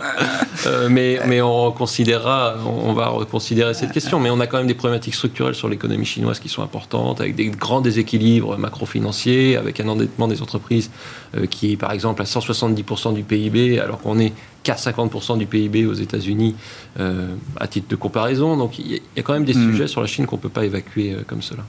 euh, 0.66 0.88
mais, 0.90 1.20
mais 1.26 1.40
on 1.40 1.70
considérera, 1.70 2.56
on 2.64 2.92
va 2.94 3.08
reconsidérer 3.08 3.74
cette 3.74 3.92
question. 3.92 4.18
Mais 4.18 4.30
on 4.30 4.40
a 4.40 4.46
quand 4.46 4.58
même 4.58 4.66
des 4.66 4.74
problématiques 4.74 5.14
structurelles 5.14 5.54
sur 5.54 5.68
l'économie 5.68 6.04
chinoise 6.04 6.40
qui 6.40 6.48
sont 6.48 6.62
importantes, 6.62 7.20
avec 7.20 7.36
des 7.36 7.46
grands 7.46 7.80
déséquilibres 7.80 8.58
macro-financiers, 8.58 9.56
avec 9.56 9.78
un 9.78 9.88
endettement 9.88 10.26
des 10.26 10.42
entreprises 10.42 10.90
euh, 11.36 11.46
qui 11.46 11.72
est 11.72 11.76
par 11.76 11.92
exemple 11.92 12.22
à 12.22 12.24
170% 12.24 13.14
du 13.14 13.22
PIB, 13.22 13.78
alors 13.78 14.00
qu'on 14.00 14.18
est 14.18 14.32
qu'à 14.64 14.74
50% 14.74 15.38
du 15.38 15.46
PIB 15.46 15.86
aux 15.86 15.94
États-Unis 15.94 16.56
euh, 16.98 17.34
à 17.60 17.68
titre 17.68 17.86
de 17.88 17.96
comparaison. 17.96 18.56
Donc 18.56 18.80
il 18.80 18.94
y, 18.94 19.00
a 19.18 19.22
quand 19.22 19.34
même 19.34 19.44
des 19.44 19.54
hmm. 19.54 19.70
sujets 19.70 19.86
sur 19.86 20.00
la 20.00 20.08
Chine 20.08 20.26
qu'on 20.26 20.36
ne 20.36 20.42
peut 20.42 20.48
pas 20.48 20.64
évacuer 20.64 21.16
comme 21.28 21.42
cela 21.42 21.62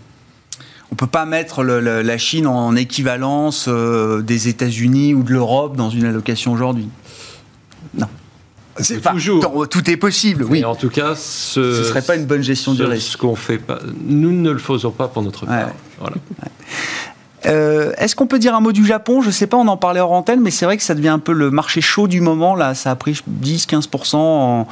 on 0.91 0.95
peut 0.95 1.07
pas 1.07 1.25
mettre 1.25 1.63
la 1.63 2.17
Chine 2.17 2.47
en 2.47 2.75
équivalence 2.75 3.65
euh, 3.67 4.21
des 4.21 4.47
États-Unis 4.47 5.13
ou 5.13 5.23
de 5.23 5.31
l'Europe 5.31 5.75
dans 5.75 5.89
une 5.89 6.05
allocation 6.05 6.53
aujourd'hui. 6.53 6.89
Non. 7.97 8.07
C'est 8.79 9.01
toujours. 9.01 9.67
Tout 9.69 9.89
est 9.89 9.97
possible, 9.97 10.43
oui. 10.43 10.63
en 10.63 10.75
tout 10.75 10.89
cas, 10.89 11.15
ce, 11.15 11.59
ne 11.59 11.83
serait 11.83 12.01
pas 12.03 12.15
une 12.15 12.25
bonne 12.25 12.43
gestion 12.43 12.73
du 12.73 12.83
risque. 12.83 13.13
Ce 13.13 13.17
qu'on 13.17 13.35
fait 13.35 13.57
pas, 13.57 13.79
nous 14.05 14.31
ne 14.31 14.51
le 14.51 14.59
faisons 14.59 14.91
pas 14.91 15.07
pour 15.07 15.23
notre 15.23 15.45
part. 15.45 15.71
Euh, 17.45 17.93
est-ce 17.97 18.15
qu'on 18.15 18.27
peut 18.27 18.39
dire 18.39 18.55
un 18.55 18.59
mot 18.59 18.71
du 18.71 18.85
Japon? 18.85 19.21
Je 19.21 19.27
ne 19.27 19.31
sais 19.31 19.47
pas, 19.47 19.57
on 19.57 19.67
en 19.67 19.77
parlait 19.77 19.99
hors 19.99 20.11
antenne, 20.11 20.41
mais 20.41 20.51
c'est 20.51 20.65
vrai 20.65 20.77
que 20.77 20.83
ça 20.83 20.95
devient 20.95 21.09
un 21.09 21.19
peu 21.19 21.33
le 21.33 21.49
marché 21.49 21.81
chaud 21.81 22.07
du 22.07 22.21
moment. 22.21 22.55
Là, 22.55 22.75
ça 22.75 22.91
a 22.91 22.95
pris 22.95 23.19
10-15% 23.43 24.15
en, 24.15 24.67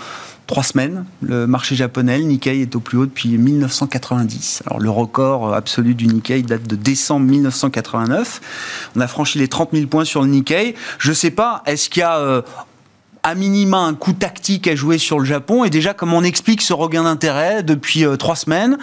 trois 0.47 0.63
semaines. 0.63 1.05
Le 1.21 1.47
marché 1.47 1.75
japonais, 1.75 2.17
le 2.19 2.25
Nikkei, 2.25 2.61
est 2.61 2.75
au 2.75 2.79
plus 2.79 2.97
haut 2.97 3.05
depuis 3.05 3.37
1990. 3.37 4.63
Alors 4.65 4.79
le 4.79 4.89
record 4.89 5.53
absolu 5.53 5.95
du 5.95 6.07
Nikkei 6.07 6.43
date 6.43 6.67
de 6.67 6.75
décembre 6.75 7.25
1989. 7.25 8.41
On 8.95 9.01
a 9.01 9.07
franchi 9.07 9.39
les 9.39 9.47
30 9.47 9.69
000 9.73 9.87
points 9.87 10.05
sur 10.05 10.21
le 10.21 10.27
Nikkei. 10.27 10.75
Je 10.99 11.09
ne 11.09 11.15
sais 11.15 11.31
pas, 11.31 11.63
est-ce 11.65 11.89
qu'il 11.89 12.01
y 12.01 12.03
a... 12.03 12.17
Euh, 12.17 12.41
à 13.27 13.33
minima 13.33 13.79
un 13.79 13.95
coup 13.95 14.13
tactique 14.13 14.67
à 14.67 14.75
jouer 14.75 14.99
sur 14.99 15.17
le 15.17 15.25
Japon? 15.25 15.63
Et 15.63 15.71
déjà 15.71 15.95
comment 15.95 16.17
on 16.17 16.23
explique 16.23 16.61
ce 16.61 16.73
regain 16.73 17.05
d'intérêt 17.05 17.63
depuis 17.63 18.05
euh, 18.05 18.17
trois 18.17 18.35
semaines 18.35 18.77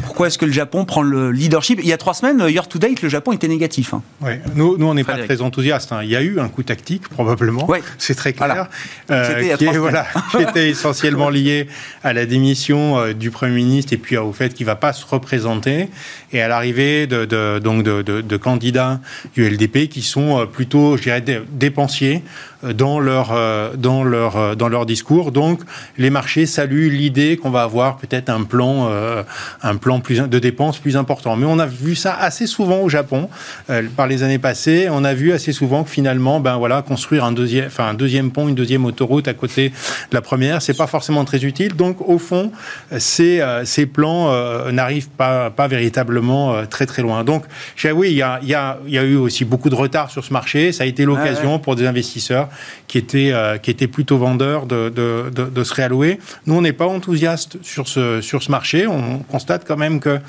pourquoi 0.00 0.28
est-ce 0.28 0.38
que 0.38 0.44
le 0.44 0.52
Japon 0.52 0.84
prend 0.84 1.02
le 1.02 1.30
leadership 1.30 1.80
Il 1.82 1.88
y 1.88 1.92
a 1.92 1.98
trois 1.98 2.14
semaines, 2.14 2.42
year 2.48 2.66
to 2.68 2.78
date, 2.78 3.02
le 3.02 3.08
Japon 3.08 3.32
était 3.32 3.48
négatif. 3.48 3.94
Hein. 3.94 4.02
Oui, 4.20 4.32
nous, 4.54 4.78
nous 4.78 4.86
on 4.86 4.94
n'est 4.94 5.04
pas 5.04 5.18
très 5.18 5.42
enthousiastes. 5.42 5.92
Hein. 5.92 6.00
Il 6.02 6.10
y 6.10 6.16
a 6.16 6.22
eu 6.22 6.40
un 6.40 6.48
coup 6.48 6.62
tactique, 6.62 7.08
probablement. 7.08 7.66
Oui. 7.68 7.78
C'est 7.98 8.14
très 8.14 8.32
clair. 8.32 8.68
Euh, 9.10 9.56
qui, 9.56 9.64
est, 9.66 9.76
voilà, 9.76 10.06
qui 10.30 10.42
était 10.42 10.70
essentiellement 10.70 11.30
lié 11.30 11.68
à 12.02 12.12
la 12.12 12.26
démission 12.26 12.98
euh, 12.98 13.12
du 13.12 13.30
Premier 13.30 13.54
ministre 13.54 13.92
et 13.92 13.96
puis 13.96 14.16
au 14.16 14.32
fait 14.32 14.54
qu'il 14.54 14.64
ne 14.66 14.70
va 14.70 14.76
pas 14.76 14.92
se 14.92 15.04
représenter 15.04 15.88
et 16.32 16.40
à 16.40 16.48
l'arrivée 16.48 17.06
de, 17.06 17.24
de, 17.24 17.58
donc 17.58 17.82
de, 17.82 18.02
de, 18.02 18.36
candidats 18.36 19.00
du 19.34 19.48
LDP 19.48 19.88
qui 19.88 20.02
sont 20.02 20.40
euh, 20.40 20.46
plutôt, 20.46 20.96
je 20.96 21.02
dirais, 21.02 21.24
dépensiers 21.50 22.22
dans 22.62 23.00
leur, 23.00 23.36
dans 23.76 24.04
leur, 24.04 24.54
dans 24.54 24.68
leur 24.68 24.86
discours. 24.86 25.32
Donc, 25.32 25.62
les 25.98 26.10
marchés 26.10 26.46
saluent 26.46 26.90
l'idée 26.90 27.36
qu'on 27.36 27.50
va 27.50 27.64
avoir 27.64 27.96
peut-être 27.96 28.28
un 28.28 28.44
plan, 28.44 28.88
un 29.62 29.76
plan 29.76 29.81
plus, 30.00 30.20
de 30.20 30.38
dépenses 30.38 30.78
plus 30.78 30.96
important. 30.96 31.36
Mais 31.36 31.46
on 31.46 31.58
a 31.58 31.66
vu 31.66 31.94
ça 31.94 32.14
assez 32.14 32.46
souvent 32.46 32.80
au 32.80 32.88
Japon 32.88 33.28
euh, 33.70 33.82
par 33.96 34.06
les 34.06 34.22
années 34.22 34.38
passées. 34.38 34.88
On 34.90 35.04
a 35.04 35.14
vu 35.14 35.32
assez 35.32 35.52
souvent 35.52 35.84
que 35.84 35.90
finalement, 35.90 36.40
ben 36.40 36.56
voilà, 36.56 36.82
construire 36.82 37.24
un 37.24 37.32
deuxième, 37.32 37.66
enfin 37.66 37.88
un 37.88 37.94
deuxième 37.94 38.30
pont, 38.30 38.48
une 38.48 38.54
deuxième 38.54 38.84
autoroute 38.84 39.28
à 39.28 39.34
côté 39.34 39.70
de 39.70 40.14
la 40.14 40.20
première, 40.20 40.62
c'est 40.62 40.76
pas 40.76 40.86
forcément 40.86 41.24
très 41.24 41.44
utile. 41.44 41.74
Donc 41.76 42.00
au 42.08 42.18
fond, 42.18 42.52
ces, 42.98 43.40
euh, 43.40 43.64
ces 43.64 43.86
plans 43.86 44.32
euh, 44.32 44.72
n'arrivent 44.72 45.10
pas, 45.10 45.50
pas 45.50 45.68
véritablement 45.68 46.66
très 46.66 46.86
très 46.86 47.02
loin. 47.02 47.24
Donc 47.24 47.44
oui, 47.84 48.10
il 48.10 48.16
y 48.16 48.22
a, 48.22 48.40
y, 48.42 48.54
a, 48.54 48.78
y 48.86 48.98
a 48.98 49.02
eu 49.02 49.16
aussi 49.16 49.44
beaucoup 49.44 49.70
de 49.70 49.74
retard 49.74 50.10
sur 50.10 50.24
ce 50.24 50.32
marché. 50.32 50.72
Ça 50.72 50.84
a 50.84 50.86
été 50.86 51.04
l'occasion 51.04 51.58
pour 51.58 51.76
des 51.76 51.86
investisseurs 51.86 52.48
qui 52.86 52.98
étaient, 52.98 53.32
qui 53.62 53.70
étaient 53.70 53.88
plutôt 53.88 54.18
vendeurs 54.18 54.66
de, 54.66 54.88
de, 54.88 55.30
de, 55.34 55.44
de 55.44 55.64
se 55.64 55.74
réallouer. 55.74 56.18
Nous, 56.46 56.54
on 56.54 56.60
n'est 56.62 56.72
pas 56.72 56.86
enthousiaste 56.86 57.58
sur 57.62 57.88
ce, 57.88 58.20
sur 58.20 58.42
ce 58.42 58.50
marché. 58.50 58.86
On 58.86 59.18
constate 59.18 59.64
quand 59.72 59.78
même 59.78 60.00
que 60.00 60.20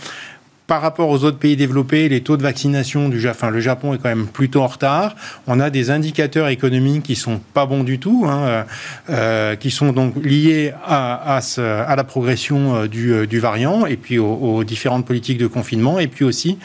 par 0.67 0.81
rapport 0.81 1.09
aux 1.09 1.25
autres 1.25 1.37
pays 1.37 1.57
développés, 1.57 2.07
les 2.07 2.21
taux 2.21 2.37
de 2.37 2.41
vaccination 2.41 3.09
du 3.09 3.19
Japon, 3.19 3.49
le 3.49 3.59
Japon 3.59 3.93
est 3.93 3.97
quand 3.97 4.09
même 4.09 4.27
plutôt 4.27 4.61
en 4.61 4.67
retard. 4.67 5.15
On 5.45 5.59
a 5.59 5.69
des 5.69 5.91
indicateurs 5.91 6.47
économiques 6.47 7.03
qui 7.03 7.15
sont 7.15 7.41
pas 7.53 7.65
bons 7.65 7.83
du 7.83 7.99
tout, 7.99 8.25
hein, 8.25 8.43
euh, 8.43 8.63
euh, 9.09 9.55
qui 9.55 9.71
sont 9.71 9.91
donc 9.91 10.15
liés 10.23 10.71
à, 10.85 11.37
à, 11.37 11.95
la 11.95 12.03
progression 12.05 12.75
euh, 12.75 12.87
du, 12.87 13.27
du, 13.27 13.39
variant 13.39 13.85
et 13.85 13.97
puis 13.97 14.19
aux, 14.19 14.63
différentes 14.63 15.05
politiques 15.05 15.37
de 15.37 15.47
confinement 15.47 15.99
et 15.99 16.07
puis 16.07 16.23
aussi 16.23 16.57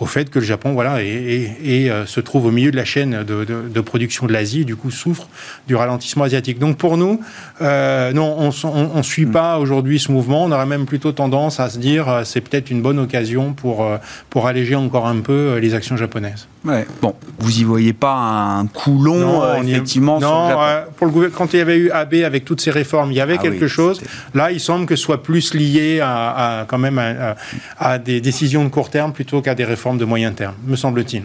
au 0.00 0.06
fait 0.06 0.28
que 0.28 0.38
le 0.38 0.44
Japon, 0.44 0.74
voilà, 0.74 0.98
se 0.98 2.20
trouve 2.20 2.46
au 2.46 2.50
milieu 2.50 2.70
de 2.70 2.76
la 2.76 2.84
chaîne 2.84 3.24
de, 3.24 3.44
de, 3.44 3.80
production 3.80 4.26
de 4.26 4.32
l'Asie, 4.32 4.64
du 4.64 4.76
coup 4.76 4.90
souffre 4.90 5.28
du 5.66 5.74
ralentissement 5.74 6.24
asiatique. 6.24 6.58
Donc 6.58 6.76
pour 6.76 6.98
nous, 6.98 7.20
non, 7.60 8.50
on 8.64 8.96
ne 8.96 9.02
suit 9.02 9.26
pas 9.26 9.58
aujourd'hui 9.58 9.98
ce 9.98 10.12
mouvement. 10.12 10.44
On 10.44 10.52
aurait 10.52 10.66
même 10.66 10.84
plutôt 10.84 11.12
tendance 11.12 11.58
à 11.58 11.70
se 11.70 11.78
dire 11.78 12.22
c'est 12.24 12.42
peut-être 12.42 12.70
une 12.70 12.82
bonne 12.82 12.98
occasion 12.98 13.45
pour, 13.52 13.84
euh, 13.84 13.98
pour 14.30 14.46
alléger 14.46 14.74
encore 14.74 15.06
un 15.06 15.20
peu 15.20 15.32
euh, 15.32 15.60
les 15.60 15.74
actions 15.74 15.96
japonaises. 15.96 16.48
Ouais. 16.64 16.86
Bon, 17.00 17.14
vous 17.38 17.60
y 17.60 17.64
voyez 17.64 17.92
pas 17.92 18.14
un 18.14 18.66
coup 18.66 19.00
long, 19.00 19.42
euh, 19.42 19.62
effectivement 19.62 20.18
Non, 20.18 20.50
pour 20.96 21.06
le 21.06 21.28
quand 21.30 21.52
il 21.52 21.58
y 21.58 21.60
avait 21.60 21.76
eu 21.76 21.90
AB 21.90 22.14
avec 22.24 22.44
toutes 22.44 22.60
ces 22.60 22.70
réformes, 22.70 23.12
il 23.12 23.16
y 23.16 23.20
avait 23.20 23.36
ah 23.38 23.42
quelque 23.42 23.68
chose. 23.68 24.00
Là, 24.34 24.50
il 24.50 24.60
semble 24.60 24.86
que 24.86 24.96
ce 24.96 25.02
soit 25.02 25.22
plus 25.22 25.54
lié 25.54 26.00
à, 26.02 26.66
quand 26.68 26.78
même 26.78 27.00
à, 27.78 27.98
des 27.98 28.20
décisions 28.20 28.64
de 28.64 28.68
court 28.68 28.90
terme 28.90 29.12
plutôt 29.12 29.42
qu'à 29.42 29.54
des 29.54 29.64
réformes 29.64 29.98
de 29.98 30.04
moyen 30.04 30.32
terme, 30.32 30.54
me 30.66 30.76
semble-t-il. 30.76 31.22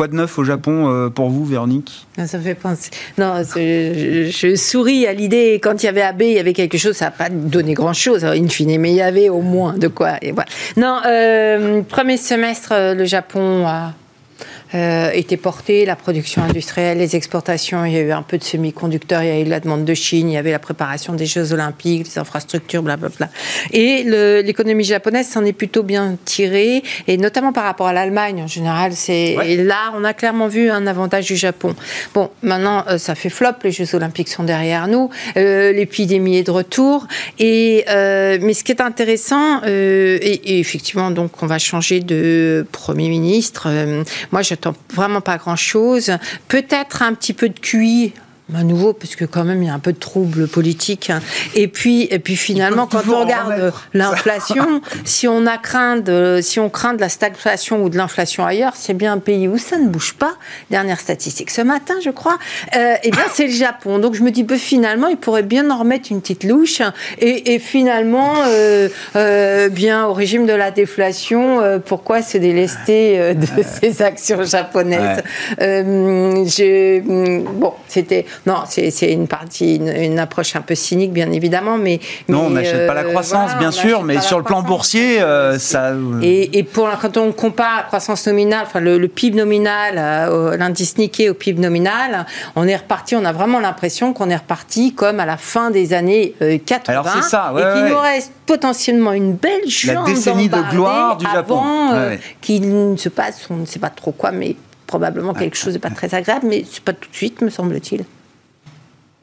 Quoi 0.00 0.08
de 0.08 0.14
neuf 0.14 0.38
au 0.38 0.44
Japon 0.44 1.10
pour 1.14 1.28
vous, 1.28 1.44
Véronique? 1.44 2.06
Ça 2.16 2.38
fait 2.38 2.54
penser. 2.54 2.88
Non, 3.18 3.42
je, 3.44 4.54
souris 4.56 5.06
à 5.06 5.12
l'idée. 5.12 5.60
Quand 5.62 5.82
il 5.82 5.84
y 5.84 5.88
avait 5.90 6.00
AB, 6.00 6.22
il 6.22 6.32
y 6.32 6.38
avait 6.38 6.54
quelque 6.54 6.78
chose. 6.78 6.96
Ça 6.96 7.04
n'a 7.04 7.10
pas 7.10 7.28
donné 7.28 7.74
grand-chose, 7.74 8.24
in 8.24 8.48
fine, 8.48 8.78
mais 8.78 8.92
il 8.92 8.96
y 8.96 9.02
avait 9.02 9.28
au 9.28 9.42
moins 9.42 9.76
de 9.76 9.88
quoi. 9.88 10.12
Non, 10.78 11.02
premier 11.86 12.16
semestre, 12.16 12.72
le 12.96 13.04
Japon 13.04 13.66
a 13.66 13.92
euh, 14.74 15.10
était 15.12 15.36
portée, 15.36 15.84
la 15.84 15.96
production 15.96 16.42
industrielle, 16.42 16.98
les 16.98 17.16
exportations, 17.16 17.84
il 17.84 17.92
y 17.92 17.96
a 17.96 18.00
eu 18.00 18.12
un 18.12 18.22
peu 18.22 18.38
de 18.38 18.44
semi-conducteurs, 18.44 19.22
il 19.22 19.28
y 19.28 19.32
a 19.32 19.40
eu 19.40 19.44
la 19.44 19.60
demande 19.60 19.84
de 19.84 19.94
Chine, 19.94 20.30
il 20.30 20.34
y 20.34 20.36
avait 20.36 20.52
la 20.52 20.58
préparation 20.58 21.14
des 21.14 21.26
Jeux 21.26 21.52
Olympiques, 21.52 22.06
les 22.06 22.18
infrastructures, 22.18 22.82
blablabla. 22.82 23.28
Et 23.72 24.04
l'économie 24.42 24.84
japonaise 24.84 25.28
s'en 25.28 25.44
est 25.44 25.52
plutôt 25.52 25.82
bien 25.82 26.16
tirée, 26.24 26.82
et 27.06 27.16
notamment 27.16 27.52
par 27.52 27.64
rapport 27.64 27.88
à 27.88 27.92
l'Allemagne 27.92 28.42
en 28.42 28.46
général. 28.46 28.92
C'est 28.94 29.36
et 29.44 29.56
là, 29.56 29.92
on 29.96 30.04
a 30.04 30.14
clairement 30.14 30.48
vu 30.48 30.70
un 30.70 30.86
avantage 30.86 31.26
du 31.26 31.36
Japon. 31.36 31.74
Bon, 32.14 32.30
maintenant, 32.42 32.84
euh, 32.88 32.98
ça 32.98 33.14
fait 33.14 33.30
flop, 33.30 33.54
les 33.64 33.72
Jeux 33.72 33.94
Olympiques 33.94 34.28
sont 34.28 34.44
derrière 34.44 34.88
nous, 34.88 35.10
euh, 35.36 35.72
l'épidémie 35.72 36.36
est 36.38 36.42
de 36.44 36.50
retour, 36.50 37.06
et 37.38 37.84
euh, 37.88 38.38
mais 38.40 38.54
ce 38.54 38.64
qui 38.64 38.72
est 38.72 38.80
intéressant, 38.80 39.62
et, 39.64 39.70
et, 40.22 40.60
effectivement, 40.60 41.10
donc, 41.10 41.42
on 41.42 41.46
va 41.46 41.58
changer 41.58 42.00
de 42.00 42.66
premier 42.72 43.08
ministre. 43.08 43.68
moi, 44.30 44.42
je 44.42 44.54
vraiment 44.94 45.20
pas 45.20 45.38
grand-chose. 45.38 46.12
Peut-être 46.48 47.02
un 47.02 47.14
petit 47.14 47.32
peu 47.32 47.48
de 47.48 47.58
QI 47.58 48.12
à 48.56 48.62
nouveau, 48.62 48.92
parce 48.92 49.16
que 49.16 49.24
quand 49.24 49.44
même 49.44 49.62
il 49.62 49.66
y 49.66 49.70
a 49.70 49.74
un 49.74 49.78
peu 49.78 49.92
de 49.92 49.98
trouble 49.98 50.48
politique. 50.48 51.10
Hein. 51.10 51.20
Et 51.54 51.68
puis, 51.68 52.08
et 52.10 52.18
puis 52.18 52.36
finalement, 52.36 52.86
quand 52.86 53.02
on 53.08 53.20
regarde 53.20 53.72
l'inflation, 53.94 54.80
si 55.04 55.28
on 55.28 55.46
a 55.46 55.58
craint 55.58 55.96
de, 55.96 56.40
si 56.42 56.60
on 56.60 56.70
craint 56.70 56.94
de 56.94 57.00
la 57.00 57.08
stagflation 57.08 57.82
ou 57.82 57.88
de 57.88 57.96
l'inflation 57.96 58.44
ailleurs, 58.44 58.72
c'est 58.76 58.94
bien 58.94 59.12
un 59.12 59.18
pays 59.18 59.48
où 59.48 59.58
ça 59.58 59.78
ne 59.78 59.88
bouge 59.88 60.14
pas. 60.14 60.34
Dernière 60.70 61.00
statistique 61.00 61.50
ce 61.50 61.62
matin, 61.62 61.94
je 62.02 62.10
crois. 62.10 62.38
Euh, 62.76 62.94
et 63.02 63.10
bien, 63.10 63.24
c'est 63.32 63.46
le 63.46 63.52
Japon. 63.52 63.98
Donc 63.98 64.14
je 64.14 64.22
me 64.22 64.30
dis, 64.30 64.42
bah, 64.42 64.56
finalement, 64.56 65.08
il 65.08 65.16
pourrait 65.16 65.42
bien 65.42 65.70
en 65.70 65.78
remettre 65.78 66.10
une 66.10 66.20
petite 66.20 66.44
louche. 66.44 66.82
Et, 67.18 67.54
et 67.54 67.58
finalement, 67.58 68.34
euh, 68.46 68.88
euh, 69.16 69.68
bien 69.68 70.06
au 70.06 70.12
régime 70.12 70.46
de 70.46 70.52
la 70.52 70.70
déflation, 70.70 71.60
euh, 71.60 71.78
pourquoi 71.78 72.22
se 72.22 72.38
délester 72.38 73.34
de 73.34 73.46
ces 73.80 74.02
actions 74.02 74.42
japonaises? 74.44 75.22
Je, 75.58 77.00
Bon, 77.00 77.72
c'était 77.88 78.26
non, 78.46 78.62
c'est 78.66 79.12
une 79.12 79.28
partie, 79.28 79.76
une, 79.76 80.18
approche 80.18 80.56
un 80.56 80.62
peu 80.62 80.74
cynique, 80.74 81.12
bien 81.12 81.30
évidemment, 81.30 81.76
mais 81.76 82.00
non, 82.28 82.46
on 82.46 82.50
n'achète 82.50 82.86
pas 82.86 82.94
la 82.94 83.02
euh, 83.02 83.10
croissance, 83.10 83.56
bien 83.58 83.70
sûr, 83.70 84.02
mais 84.02 84.20
sur 84.20 84.38
le 84.38 84.44
plan 84.44 84.62
boursier, 84.62 85.20
euh, 85.20 85.58
ça. 85.58 85.88
Euh, 85.88 86.20
et, 86.22 86.62
pour 86.62 86.88
quand 87.00 87.16
on 87.16 87.32
compare 87.32 87.76
la 87.76 87.82
croissance 87.82 88.26
nominale, 88.26 88.64
enfin 88.66 88.80
le, 88.80 89.08
PIB 89.08 89.36
nominal, 89.36 89.96
l'indice 90.58 90.96
Nikkei 90.96 91.28
au 91.28 91.34
PIB 91.34 91.60
nominal, 91.60 92.26
on 92.56 92.66
est 92.66 92.76
reparti. 92.76 93.16
On 93.16 93.24
a 93.24 93.32
vraiment 93.32 93.60
l'impression 93.60 94.12
qu'on 94.12 94.30
est 94.30 94.36
reparti 94.36 94.94
comme 94.94 95.20
à 95.20 95.26
la 95.26 95.36
fin 95.36 95.70
des 95.70 95.92
années 95.92 96.34
80. 96.40 96.80
Alors 96.88 97.08
c'est 97.08 97.28
ça, 97.28 97.52
et 97.56 97.78
qu'il 97.78 97.92
nous 97.92 98.00
reste 98.00 98.32
potentiellement 98.46 99.12
une 99.12 99.34
belle 99.34 99.68
chance 99.68 99.94
la 99.94 100.14
décennie 100.14 100.48
de 100.48 100.70
gloire 100.70 101.16
du 101.16 101.26
Japon, 101.26 101.62
qu'il 102.40 102.90
ne 102.90 102.96
se 102.96 103.08
passe, 103.08 103.46
on 103.50 103.56
ne 103.56 103.66
sait 103.66 103.78
pas 103.78 103.90
trop 103.90 104.12
quoi, 104.12 104.32
mais 104.32 104.56
probablement 104.86 105.34
quelque 105.34 105.56
chose 105.56 105.74
de 105.74 105.78
pas 105.78 105.90
très 105.90 106.14
agréable, 106.14 106.46
mais 106.48 106.64
c'est 106.70 106.82
pas 106.82 106.92
tout 106.92 107.08
de 107.08 107.14
suite, 107.14 107.42
me 107.42 107.50
semble-t-il. 107.50 108.04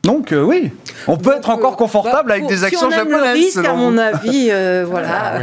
Donc 0.03 0.31
euh, 0.31 0.41
oui, 0.41 0.71
on 1.07 1.17
peut 1.17 1.35
être 1.35 1.49
encore 1.49 1.75
confortable 1.75 2.31
avec 2.31 2.43
bah, 2.43 2.49
des 2.49 2.63
actions 2.63 2.79
si 2.79 2.85
on 2.85 2.91
japonaises. 2.91 3.21
Le 3.21 3.31
risque, 3.31 3.65
à 3.65 3.73
mon 3.73 3.97
avis, 3.97 4.47
euh, 4.51 4.85
voilà. 4.89 5.41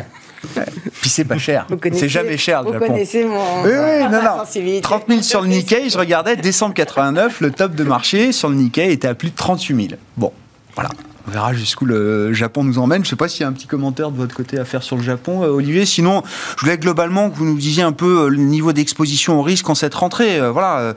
Puis 1.01 1.11
c'est 1.11 1.25
pas 1.25 1.39
cher. 1.39 1.67
C'est 1.93 2.09
jamais 2.09 2.37
cher 2.37 2.63
le 2.63 2.67
vous 2.69 2.73
Japon. 2.75 2.87
connaissez 2.87 3.25
mon. 3.25 3.63
Oui, 3.63 3.71
oui, 3.73 4.05
non, 4.11 4.23
non. 4.23 4.81
30 4.81 5.05
000 5.09 5.23
sur 5.23 5.43
le 5.43 5.49
Nikkei, 5.49 5.91
je 5.91 5.99
regardais 5.99 6.37
décembre 6.37 6.75
89, 6.75 7.41
le 7.41 7.51
top 7.51 7.75
de 7.75 7.85
marché 7.85 8.33
sur 8.33 8.49
le 8.49 8.55
Nikkei 8.57 8.93
était 8.93 9.09
à 9.09 9.15
plus 9.15 9.31
de 9.31 9.37
38 9.37 9.89
000. 9.89 10.01
Bon, 10.17 10.33
voilà. 10.75 10.91
On 11.27 11.31
verra 11.31 11.55
jusqu'où 11.55 11.87
le 11.87 12.33
Japon 12.35 12.65
nous 12.65 12.79
emmène. 12.79 13.03
Je 13.03 13.07
ne 13.07 13.11
sais 13.11 13.17
pas 13.17 13.29
s'il 13.29 13.43
y 13.43 13.45
a 13.45 13.49
un 13.49 13.53
petit 13.53 13.67
commentaire 13.67 14.11
de 14.11 14.17
votre 14.17 14.35
côté 14.35 14.59
à 14.59 14.65
faire 14.65 14.83
sur 14.83 14.97
le 14.97 15.03
Japon, 15.03 15.43
euh, 15.43 15.49
Olivier. 15.49 15.87
Sinon, 15.87 16.23
je 16.57 16.61
voulais 16.61 16.77
globalement 16.77 17.31
que 17.31 17.37
vous 17.37 17.47
nous 17.47 17.57
disiez 17.57 17.83
un 17.83 17.93
peu 17.93 18.25
euh, 18.25 18.29
le 18.29 18.37
niveau 18.37 18.73
d'exposition 18.73 19.39
au 19.39 19.43
risque 19.43 19.69
en 19.71 19.75
cette 19.75 19.95
rentrée. 19.95 20.39
Euh, 20.39 20.51
voilà. 20.51 20.95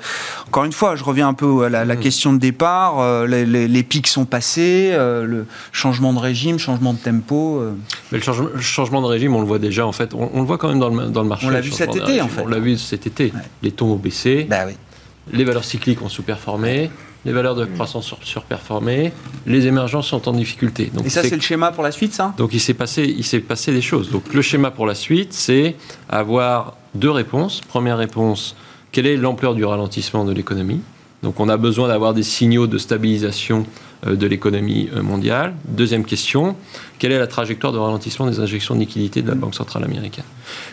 Encore 0.48 0.66
une 0.66 0.74
fois, 0.74 0.96
je 0.96 1.04
reviens 1.04 1.30
un 1.30 1.34
peu 1.34 1.64
à 1.64 1.70
la, 1.70 1.86
mmh. 1.86 2.00
question 2.00 2.34
de 2.34 2.40
départ. 2.40 3.26
Les, 3.26 3.84
pics 3.84 4.08
sont 4.08 4.26
passés, 4.26 4.92
le 4.94 5.46
changement 5.72 6.14
de 6.14 6.20
régime, 6.20 6.60
changement 6.60 6.94
de 6.94 7.00
tempo. 7.00 7.64
Mais 8.12 8.18
le 8.18 8.62
changement, 8.62 9.02
de 9.02 9.08
régime, 9.08 9.36
on 9.36 9.42
le 9.42 9.48
voit 9.48 9.60
déjà. 9.60 9.88
En 9.88 9.92
fait, 9.92 10.14
on, 10.14 10.42
le 10.42 10.46
voit 10.46 10.58
quand 10.58 10.70
même 10.70 10.80
dans 10.80 10.90
le, 10.90 11.08
dans 11.08 11.22
le 11.22 11.30
marché. 11.30 11.48
On 11.48 11.50
l'a 11.50 11.62
vu 11.62 11.72
cet 11.72 11.96
été, 11.96 12.22
en 12.22 12.28
fait. 12.28 12.42
On 12.42 12.48
l'a 12.48 12.60
vu 12.60 12.78
cet 12.78 13.08
été. 13.08 13.32
Les 13.64 13.72
taux 13.72 13.86
ont 13.86 13.96
baissé. 13.96 14.46
Bah 14.50 14.64
oui. 14.68 14.74
Les 15.32 15.44
valeurs 15.44 15.66
cycliques 15.66 16.02
ont 16.02 16.10
sous-performé 16.10 16.90
les 17.28 17.34
valeurs 17.34 17.56
de 17.56 17.66
croissance 17.66 18.06
sur, 18.06 18.18
surperformées, 18.24 19.12
les 19.46 19.68
émergences 19.68 20.08
sont 20.08 20.30
en 20.30 20.32
difficulté. 20.32 20.90
Donc 20.94 21.06
Et 21.06 21.10
ça, 21.10 21.24
c'est 21.24 21.36
le 21.36 21.42
schéma 21.42 21.74
pour 21.74 21.84
la 21.84 21.92
suite, 21.92 22.14
ça? 22.14 22.34
Donc 22.38 22.54
il 22.54 22.62
s'est 22.62 22.74
passé, 22.74 23.04
il 23.04 23.26
s'est 23.26 23.42
passé 23.42 23.74
des 23.74 23.82
choses. 23.82 24.10
Donc 24.10 24.34
le 24.34 24.42
schéma 24.42 24.72
pour 24.72 24.86
la 24.86 24.96
suite, 24.96 25.34
c'est 25.34 25.76
avoir 26.08 26.78
deux 26.96 27.12
réponses. 27.12 27.60
Première 27.68 27.98
réponse, 27.98 28.56
quelle 28.94 29.06
est 29.06 29.18
l'ampleur 29.18 29.56
du 29.56 29.66
ralentissement 29.66 30.24
de 30.24 30.32
l'économie? 30.32 30.80
Donc 31.22 31.42
on 31.42 31.50
a 31.50 31.58
besoin 31.58 31.90
d'avoir 31.90 32.14
des 32.14 32.24
signaux 32.24 32.66
de 32.66 32.78
stabilisation 32.78 33.66
de 34.06 34.28
l'économie 34.28 34.90
euh, 34.96 35.02
mondiale. 35.02 35.54
Deuxième 35.68 36.06
question, 36.06 36.56
quelle 37.00 37.12
est 37.12 37.18
la 37.18 37.28
trajectoire 37.28 37.74
de 37.74 37.78
ralentissement 37.78 38.28
des 38.28 38.40
injections 38.40 38.76
de 38.76 38.80
liquidités 38.80 39.22
de 39.22 39.28
la 39.28 39.36
Banque 39.36 39.56
centrale 39.56 39.84
américaine? 39.84 40.26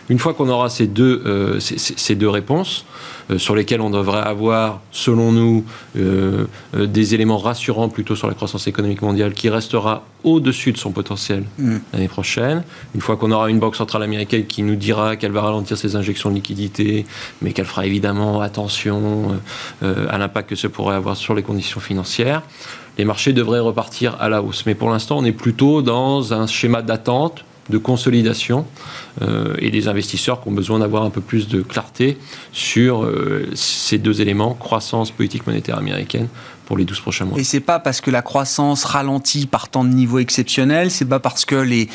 Une 0.09 0.19
fois 0.19 0.33
qu'on 0.33 0.47
aura 0.47 0.69
ces 0.69 0.85
deux, 0.85 1.23
euh, 1.25 1.59
ces, 1.59 2.15
deux 2.15 2.29
réponses, 2.29 2.85
sur 3.37 3.55
lesquelles 3.55 3.81
on 3.81 3.89
devrait 3.89 4.21
avoir, 4.21 4.81
selon 4.91 5.31
nous, 5.31 5.65
des 6.75 7.15
éléments 7.15 7.39
rassurants 7.39 7.89
plutôt 7.89 8.15
sur 8.15 8.27
la 8.27 8.35
croissance 8.35 8.67
économique 8.67 9.01
mondiale 9.01 9.33
qui 9.33 9.49
restera 9.49 10.05
au-dessus 10.23 10.73
de 10.73 10.77
son 10.77 10.91
potentiel 10.91 11.43
mm. 11.57 11.77
l'année 11.91 12.07
prochaine. 12.07 12.63
Une 12.93 13.01
fois 13.01 13.17
qu'on 13.17 13.31
aura 13.31 13.49
une 13.49 13.57
Banque 13.57 13.77
centrale 13.77 14.03
américaine 14.03 14.45
qui 14.45 14.61
nous 14.61 14.75
dira 14.75 15.15
qu'elle 15.15 15.31
va 15.31 15.41
ralentir 15.41 15.75
ses 15.75 15.95
injections 15.95 16.29
de 16.29 16.35
liquidités, 16.35 17.07
mais 17.41 17.51
qu'elle 17.51 17.65
fera 17.65 17.87
évidemment 17.87 18.41
attention 18.41 19.39
à 19.81 20.17
l'impact 20.19 20.51
que 20.51 20.55
ce 20.55 20.67
pourrait 20.67 20.95
avoir 20.95 21.17
sur 21.17 21.33
les 21.33 21.41
conditions 21.41 21.79
financières 21.79 22.43
les 22.97 23.05
marchés 23.05 23.33
devraient 23.33 23.59
repartir 23.59 24.15
à 24.19 24.29
la 24.29 24.41
hausse. 24.41 24.65
Mais 24.65 24.75
pour 24.75 24.89
l'instant, 24.89 25.17
on 25.17 25.25
est 25.25 25.31
plutôt 25.31 25.81
dans 25.81 26.33
un 26.33 26.47
schéma 26.47 26.81
d'attente, 26.81 27.45
de 27.69 27.77
consolidation, 27.77 28.65
euh, 29.21 29.55
et 29.57 29.71
les 29.71 29.87
investisseurs 29.87 30.41
qui 30.41 30.49
ont 30.49 30.53
besoin 30.53 30.79
d'avoir 30.79 31.03
un 31.03 31.09
peu 31.09 31.21
plus 31.21 31.47
de 31.47 31.61
clarté 31.61 32.17
sur 32.51 33.03
euh, 33.03 33.49
ces 33.55 33.97
deux 33.97 34.21
éléments, 34.21 34.53
croissance 34.53 35.09
politique 35.11 35.47
monétaire 35.47 35.77
américaine 35.77 36.27
pour 36.67 36.77
les 36.77 36.85
12 36.85 36.99
prochains 36.99 37.25
mois. 37.25 37.39
Et 37.39 37.43
c'est 37.43 37.59
pas 37.59 37.79
parce 37.79 38.01
que 38.01 38.11
la 38.11 38.21
croissance 38.21 38.83
ralentit 38.83 39.47
par 39.47 39.69
temps 39.69 39.83
de 39.83 39.89
niveau 39.89 40.19
exceptionnel, 40.19 40.91
c'est 40.91 41.05
pas 41.05 41.19
parce 41.19 41.45
que 41.45 41.55
les 41.55 41.89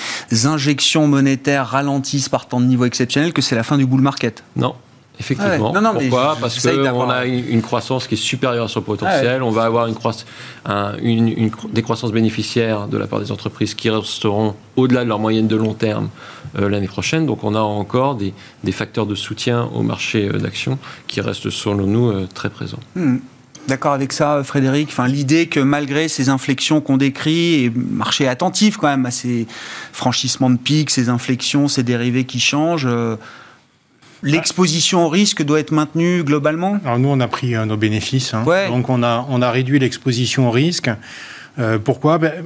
injections 0.44 1.06
monétaires 1.06 1.66
ralentissent 1.66 2.28
par 2.28 2.46
temps 2.46 2.60
de 2.60 2.66
niveau 2.66 2.84
exceptionnel 2.84 3.32
que 3.32 3.42
c'est 3.42 3.56
la 3.56 3.62
fin 3.62 3.78
du 3.78 3.86
bull 3.86 4.00
market. 4.00 4.42
Non, 4.56 4.74
Effectivement. 5.20 5.72
Pourquoi 5.72 6.38
Parce 6.40 6.66
qu'on 6.66 7.10
a 7.10 7.26
une, 7.26 7.60
croissance 7.60 8.06
qui 8.06 8.14
est 8.14 8.18
supérieure 8.18 8.64
à 8.64 8.68
son 8.68 8.80
potentiel. 8.80 9.42
On 9.42 9.50
va 9.50 9.64
avoir 9.64 9.86
une, 9.86 9.94
une, 11.02 11.50
des 11.70 11.82
croissances 11.82 12.12
bénéficiaires 12.12 12.88
de 12.88 12.96
la 12.96 13.06
part 13.06 13.20
des 13.20 13.30
entreprises 13.30 13.74
qui 13.74 13.90
resteront 13.90 14.54
au-delà 14.76 15.04
de 15.04 15.08
leur 15.08 15.18
moyenne 15.18 15.46
de 15.46 15.56
long 15.56 15.74
terme 15.74 16.08
euh, 16.58 16.70
l'année 16.70 16.88
prochaine. 16.88 17.26
Donc 17.26 17.44
on 17.44 17.54
a 17.54 17.60
encore 17.60 18.16
des, 18.16 18.32
facteurs 18.72 19.06
de 19.06 19.14
soutien 19.14 19.68
au 19.74 19.82
marché 19.82 20.28
euh, 20.28 20.38
d'actions 20.38 20.78
qui 21.06 21.20
restent 21.20 21.50
selon 21.50 21.86
nous 21.86 22.08
euh, 22.08 22.26
très 22.32 22.48
présents. 22.48 22.80
Hmm. 22.96 23.18
D'accord 23.68 23.92
avec 23.92 24.14
ça, 24.14 24.42
Frédéric. 24.42 24.88
Enfin, 24.88 25.06
l'idée 25.06 25.46
que 25.46 25.60
malgré 25.60 26.08
ces 26.08 26.30
inflexions 26.30 26.80
qu'on 26.80 26.96
décrit, 26.96 27.66
et 27.66 27.72
marché 27.76 28.26
attentif 28.26 28.78
quand 28.78 28.88
même 28.88 29.04
à 29.04 29.10
ces 29.10 29.46
franchissements 29.92 30.48
de 30.48 30.56
pics, 30.56 30.88
ces 30.88 31.10
inflexions, 31.10 31.68
ces 31.68 31.82
dérivés 31.82 32.24
qui 32.24 32.40
changent, 32.40 32.88
L'exposition 34.22 35.06
au 35.06 35.08
risque 35.08 35.42
doit 35.42 35.60
être 35.60 35.72
maintenue 35.72 36.22
globalement? 36.22 36.78
Alors 36.84 36.98
nous, 36.98 37.08
on 37.08 37.20
a 37.20 37.28
pris 37.28 37.54
euh, 37.54 37.64
nos 37.64 37.76
bénéfices. 37.76 38.34
Hein. 38.34 38.44
Donc 38.68 38.88
on 38.88 39.02
a, 39.02 39.26
on 39.28 39.42
a 39.42 39.50
réduit 39.50 39.78
l'exposition 39.78 40.48
au 40.48 40.50
risque. 40.50 40.90
Euh, 41.58 41.78
pourquoi? 41.78 42.18
Ben, 42.18 42.44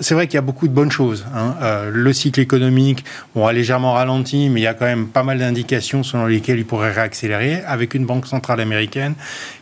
c'est 0.00 0.14
vrai 0.14 0.26
qu'il 0.26 0.34
y 0.34 0.38
a 0.38 0.42
beaucoup 0.42 0.68
de 0.68 0.72
bonnes 0.72 0.90
choses. 0.90 1.26
Hein. 1.34 1.54
Euh, 1.62 1.90
le 1.92 2.12
cycle 2.12 2.40
économique 2.40 3.04
a 3.36 3.52
légèrement 3.52 3.92
ralenti, 3.92 4.48
mais 4.48 4.60
il 4.60 4.64
y 4.64 4.68
a 4.68 4.74
quand 4.74 4.86
même 4.86 5.08
pas 5.08 5.22
mal 5.22 5.38
d'indications 5.38 6.02
selon 6.02 6.26
lesquelles 6.26 6.58
il 6.58 6.64
pourrait 6.64 6.92
réaccélérer, 6.92 7.62
avec 7.66 7.94
une 7.94 8.06
banque 8.06 8.26
centrale 8.26 8.60
américaine 8.60 9.14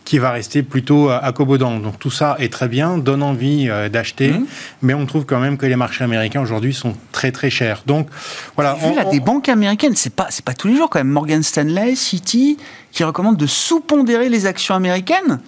qui 0.04 0.18
va 0.18 0.30
rester 0.30 0.62
plutôt 0.62 1.10
euh, 1.10 1.18
accommodante. 1.20 1.82
Donc 1.82 1.98
tout 1.98 2.10
ça 2.10 2.36
est 2.38 2.52
très 2.52 2.68
bien, 2.68 2.98
donne 2.98 3.22
envie 3.22 3.68
euh, 3.68 3.88
d'acheter, 3.88 4.32
mmh. 4.32 4.46
mais 4.82 4.94
on 4.94 5.06
trouve 5.06 5.24
quand 5.24 5.40
même 5.40 5.56
que 5.56 5.66
les 5.66 5.76
marchés 5.76 6.04
américains 6.04 6.42
aujourd'hui 6.42 6.74
sont 6.74 6.94
très 7.12 7.32
très 7.32 7.50
chers. 7.50 7.82
Donc 7.86 8.08
voilà. 8.54 8.76
On, 8.82 8.96
a 8.96 9.04
des 9.04 9.20
banques 9.20 9.48
américaines, 9.48 9.96
c'est 9.96 10.14
pas 10.14 10.26
c'est 10.30 10.44
pas 10.44 10.54
tous 10.54 10.68
les 10.68 10.76
jours 10.76 10.90
quand 10.90 11.00
même. 11.00 11.08
Morgan 11.08 11.42
Stanley, 11.42 11.96
Citi, 11.96 12.58
qui 12.92 13.04
recommandent 13.04 13.36
de 13.36 13.46
sous-pondérer 13.46 14.28
les 14.28 14.46
actions 14.46 14.74
américaines. 14.74 15.40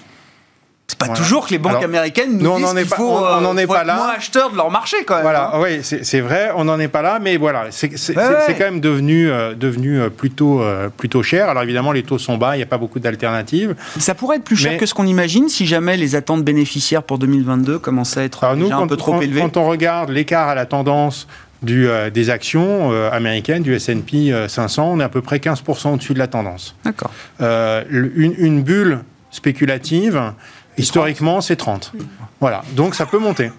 C'est 0.88 0.98
pas 0.98 1.08
toujours 1.08 1.46
que 1.46 1.50
les 1.50 1.58
banques 1.58 1.82
américaines 1.82 2.38
nous, 2.38 2.56
disent 2.58 2.72
qu'il 2.72 2.84
faut, 2.86 3.10
on, 3.10 3.44
on 3.44 3.56
est 3.56 3.66
pas 3.66 3.82
là. 3.82 3.96
moins 3.96 4.10
acheteurs 4.10 4.52
de 4.52 4.56
leur 4.56 4.70
marché 4.70 4.98
quand 5.04 5.14
même. 5.14 5.24
Voilà, 5.24 5.50
hein. 5.52 5.60
oui, 5.60 5.80
c'est 5.82 6.20
vrai, 6.20 6.50
on 6.54 6.64
n'en 6.64 6.78
est 6.78 6.86
pas 6.86 7.02
là, 7.02 7.18
mais 7.20 7.36
voilà, 7.36 7.66
c'est 7.70 7.88
quand 7.90 8.64
même 8.64 8.80
devenu, 8.80 9.28
euh, 9.28 9.54
devenu 9.54 10.00
euh, 10.00 10.10
plutôt, 10.10 10.62
euh, 10.62 10.88
plutôt 10.88 11.24
cher. 11.24 11.48
Alors 11.48 11.64
évidemment, 11.64 11.90
les 11.90 12.04
taux 12.04 12.18
sont 12.18 12.38
bas, 12.38 12.54
il 12.54 12.58
n'y 12.58 12.62
a 12.62 12.66
pas 12.66 12.78
beaucoup 12.78 13.00
d'alternatives. 13.00 13.74
Ça 13.98 14.14
pourrait 14.14 14.36
être 14.36 14.44
plus 14.44 14.56
cher 14.56 14.78
que 14.78 14.86
ce 14.86 14.94
qu'on 14.94 15.06
imagine 15.06 15.48
si 15.48 15.66
jamais 15.66 15.96
les 15.96 16.14
attentes 16.14 16.44
bénéficiaires 16.44 17.02
pour 17.02 17.18
2022 17.18 17.80
commençaient 17.80 18.20
à 18.20 18.24
être 18.24 18.54
déjà 18.54 18.76
un 18.76 18.86
peu 18.86 18.96
trop 18.96 19.20
élevées. 19.20 19.40
Quand 19.40 19.56
on 19.56 19.66
regarde 19.66 20.10
l'écart 20.10 20.48
à 20.48 20.54
la 20.54 20.66
tendance 20.66 21.26
du, 21.62 21.88
des 22.14 22.30
actions 22.30 22.92
américaines, 23.10 23.64
du 23.64 23.74
S&P 23.74 24.32
500, 24.46 24.92
on 24.92 25.00
est 25.00 25.04
à 25.04 25.08
peu 25.08 25.20
près 25.20 25.38
15% 25.38 25.94
au-dessus 25.94 26.14
de 26.14 26.20
la 26.20 26.28
tendance. 26.28 26.76
D'accord. 26.84 27.10
une, 27.40 28.34
une 28.38 28.62
bulle 28.62 29.00
spéculative 29.30 30.32
Historiquement, 30.78 31.40
c'est 31.40 31.56
30. 31.56 31.92
Voilà, 32.40 32.62
donc 32.74 32.94
ça 32.94 33.06
peut 33.06 33.18
monter. 33.18 33.50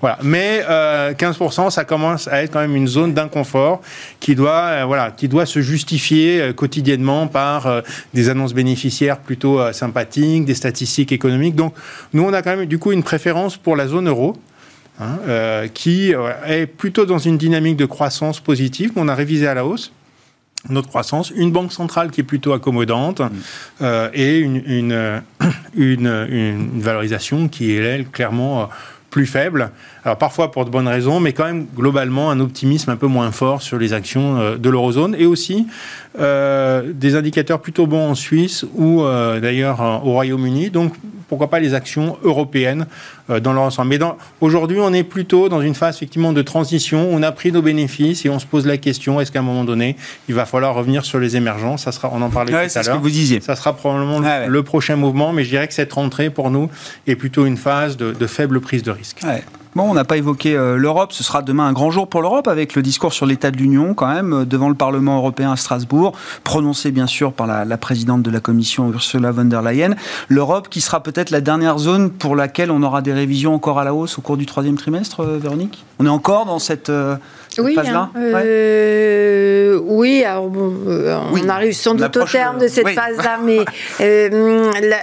Voilà. 0.00 0.18
Mais 0.22 0.60
15%, 0.60 1.66
euh, 1.66 1.70
ça 1.70 1.84
commence 1.84 2.28
à 2.28 2.42
être 2.42 2.52
quand 2.52 2.60
même 2.60 2.76
une 2.76 2.86
zone 2.86 3.14
d'inconfort 3.14 3.80
qui 4.20 4.34
doit, 4.34 4.66
euh, 4.66 4.84
voilà, 4.84 5.10
qui 5.10 5.28
doit 5.28 5.46
se 5.46 5.62
justifier 5.62 6.40
euh, 6.40 6.52
quotidiennement 6.52 7.26
par 7.26 7.82
des 8.12 8.28
annonces 8.28 8.52
bénéficiaires 8.52 9.18
plutôt 9.18 9.72
sympathiques, 9.72 10.44
des 10.44 10.54
statistiques 10.54 11.10
économiques. 11.10 11.54
Donc, 11.54 11.74
nous, 12.12 12.22
on 12.22 12.32
a 12.32 12.42
quand 12.42 12.56
même 12.56 12.66
du 12.66 12.78
coup 12.78 12.92
une 12.92 13.02
préférence 13.02 13.56
pour 13.56 13.76
la 13.76 13.86
zone 13.88 14.08
euro. 14.08 14.36
Hein, 15.00 15.18
qui 15.74 16.14
est 16.46 16.66
plutôt 16.66 17.04
dans 17.04 17.18
une 17.18 17.36
dynamique 17.36 17.76
de 17.76 17.84
croissance 17.84 18.38
positive 18.38 18.92
qu'on 18.92 19.08
a 19.08 19.14
révisé 19.16 19.48
à 19.48 19.54
la 19.54 19.66
hausse. 19.66 19.90
Notre 20.68 20.88
croissance, 20.88 21.30
une 21.34 21.52
banque 21.52 21.72
centrale 21.72 22.10
qui 22.10 22.20
est 22.20 22.24
plutôt 22.24 22.52
accommodante 22.52 23.22
euh, 23.82 24.08
et 24.14 24.38
une, 24.38 24.62
une, 24.66 25.22
une, 25.74 26.26
une, 26.28 26.80
valorisation 26.80 27.48
qui 27.48 27.72
est, 27.72 27.82
elle, 27.82 28.06
clairement 28.06 28.68
plus 29.14 29.26
faible. 29.26 29.70
Alors 30.04 30.18
parfois 30.18 30.50
pour 30.50 30.64
de 30.64 30.70
bonnes 30.70 30.88
raisons, 30.88 31.20
mais 31.20 31.32
quand 31.32 31.44
même 31.44 31.66
globalement 31.76 32.32
un 32.32 32.40
optimisme 32.40 32.90
un 32.90 32.96
peu 32.96 33.06
moins 33.06 33.30
fort 33.30 33.62
sur 33.62 33.78
les 33.78 33.92
actions 33.92 34.40
euh, 34.40 34.56
de 34.56 34.68
l'eurozone 34.68 35.14
et 35.16 35.24
aussi 35.24 35.68
euh, 36.18 36.92
des 36.92 37.14
indicateurs 37.14 37.60
plutôt 37.60 37.86
bons 37.86 38.10
en 38.10 38.16
Suisse 38.16 38.66
ou 38.74 39.02
euh, 39.02 39.38
d'ailleurs 39.38 39.80
au 40.04 40.10
Royaume-Uni. 40.10 40.70
Donc 40.70 40.94
pourquoi 41.28 41.48
pas 41.48 41.60
les 41.60 41.74
actions 41.74 42.18
européennes 42.24 42.86
dans 43.28 43.52
leur 43.52 43.62
ensemble. 43.62 43.88
Mais 43.90 43.98
aujourd'hui, 44.40 44.78
on 44.80 44.92
est 44.92 45.02
plutôt 45.02 45.48
dans 45.48 45.60
une 45.60 45.74
phase 45.74 45.96
effectivement 45.96 46.32
de 46.32 46.42
transition. 46.42 47.08
On 47.10 47.22
a 47.22 47.32
pris 47.32 47.52
nos 47.52 47.62
bénéfices 47.62 48.24
et 48.24 48.28
on 48.28 48.38
se 48.38 48.46
pose 48.46 48.66
la 48.66 48.76
question 48.76 49.20
est-ce 49.20 49.32
qu'à 49.32 49.38
un 49.38 49.42
moment 49.42 49.64
donné, 49.64 49.96
il 50.28 50.34
va 50.34 50.46
falloir 50.46 50.74
revenir 50.74 51.04
sur 51.04 51.18
les 51.18 51.36
émergents? 51.36 51.76
Ça 51.76 51.92
sera, 51.92 52.10
on 52.12 52.20
en 52.22 52.30
parlait 52.30 52.52
tout 52.52 52.78
à 52.78 52.82
l'heure. 52.82 53.00
vous 53.00 53.10
disiez. 53.10 53.40
Ça 53.40 53.56
sera 53.56 53.74
probablement 53.74 54.20
le 54.46 54.62
prochain 54.62 54.96
mouvement, 54.96 55.32
mais 55.32 55.44
je 55.44 55.50
dirais 55.50 55.68
que 55.68 55.74
cette 55.74 55.92
rentrée 55.92 56.30
pour 56.30 56.50
nous 56.50 56.70
est 57.06 57.16
plutôt 57.16 57.46
une 57.46 57.56
phase 57.56 57.96
de, 57.96 58.12
de 58.12 58.26
faible 58.26 58.60
prise 58.60 58.82
de 58.82 58.90
risque. 58.90 59.20
Bon, 59.74 59.90
on 59.90 59.94
n'a 59.94 60.04
pas 60.04 60.16
évoqué 60.16 60.54
euh, 60.54 60.76
l'Europe. 60.76 61.12
Ce 61.12 61.24
sera 61.24 61.42
demain 61.42 61.66
un 61.66 61.72
grand 61.72 61.90
jour 61.90 62.06
pour 62.06 62.22
l'Europe 62.22 62.46
avec 62.46 62.76
le 62.76 62.82
discours 62.82 63.12
sur 63.12 63.26
l'état 63.26 63.50
de 63.50 63.56
l'Union, 63.56 63.94
quand 63.94 64.06
même, 64.06 64.32
euh, 64.32 64.44
devant 64.44 64.68
le 64.68 64.76
Parlement 64.76 65.16
européen 65.16 65.50
à 65.50 65.56
Strasbourg, 65.56 66.12
prononcé 66.44 66.92
bien 66.92 67.08
sûr 67.08 67.32
par 67.32 67.48
la, 67.48 67.76
présidente 67.76 68.22
de 68.22 68.30
la 68.30 68.38
Commission, 68.38 68.92
Ursula 68.92 69.32
von 69.32 69.46
der 69.46 69.62
Leyen. 69.62 69.96
L'Europe 70.28 70.68
qui 70.68 70.80
sera 70.80 71.02
peut-être 71.02 71.30
la 71.30 71.40
dernière 71.40 71.78
zone 71.78 72.10
pour 72.10 72.36
laquelle 72.36 72.70
on 72.70 72.84
aura 72.84 73.02
des 73.02 73.12
révisions 73.12 73.52
encore 73.52 73.80
à 73.80 73.84
la 73.84 73.94
hausse 73.94 74.16
au 74.16 74.20
cours 74.20 74.36
du 74.36 74.46
troisième 74.46 74.76
trimestre, 74.76 75.20
euh, 75.20 75.38
Véronique? 75.42 75.84
On 75.98 76.06
est 76.06 76.10
encore 76.10 76.46
dans 76.46 76.60
cette. 76.60 76.92
oui, 77.58 77.74
phase-là? 77.74 78.10
hein, 78.14 79.80
oui, 79.86 80.22
alors 80.24 80.48
bon, 80.50 80.72
on 81.32 81.48
arrive 81.48 81.72
sans 81.72 81.94
doute 81.94 82.16
au 82.16 82.24
terme 82.24 82.58
de 82.58 82.68
cette 82.68 82.88
phase-là, 82.88 83.38
mais 83.44 83.64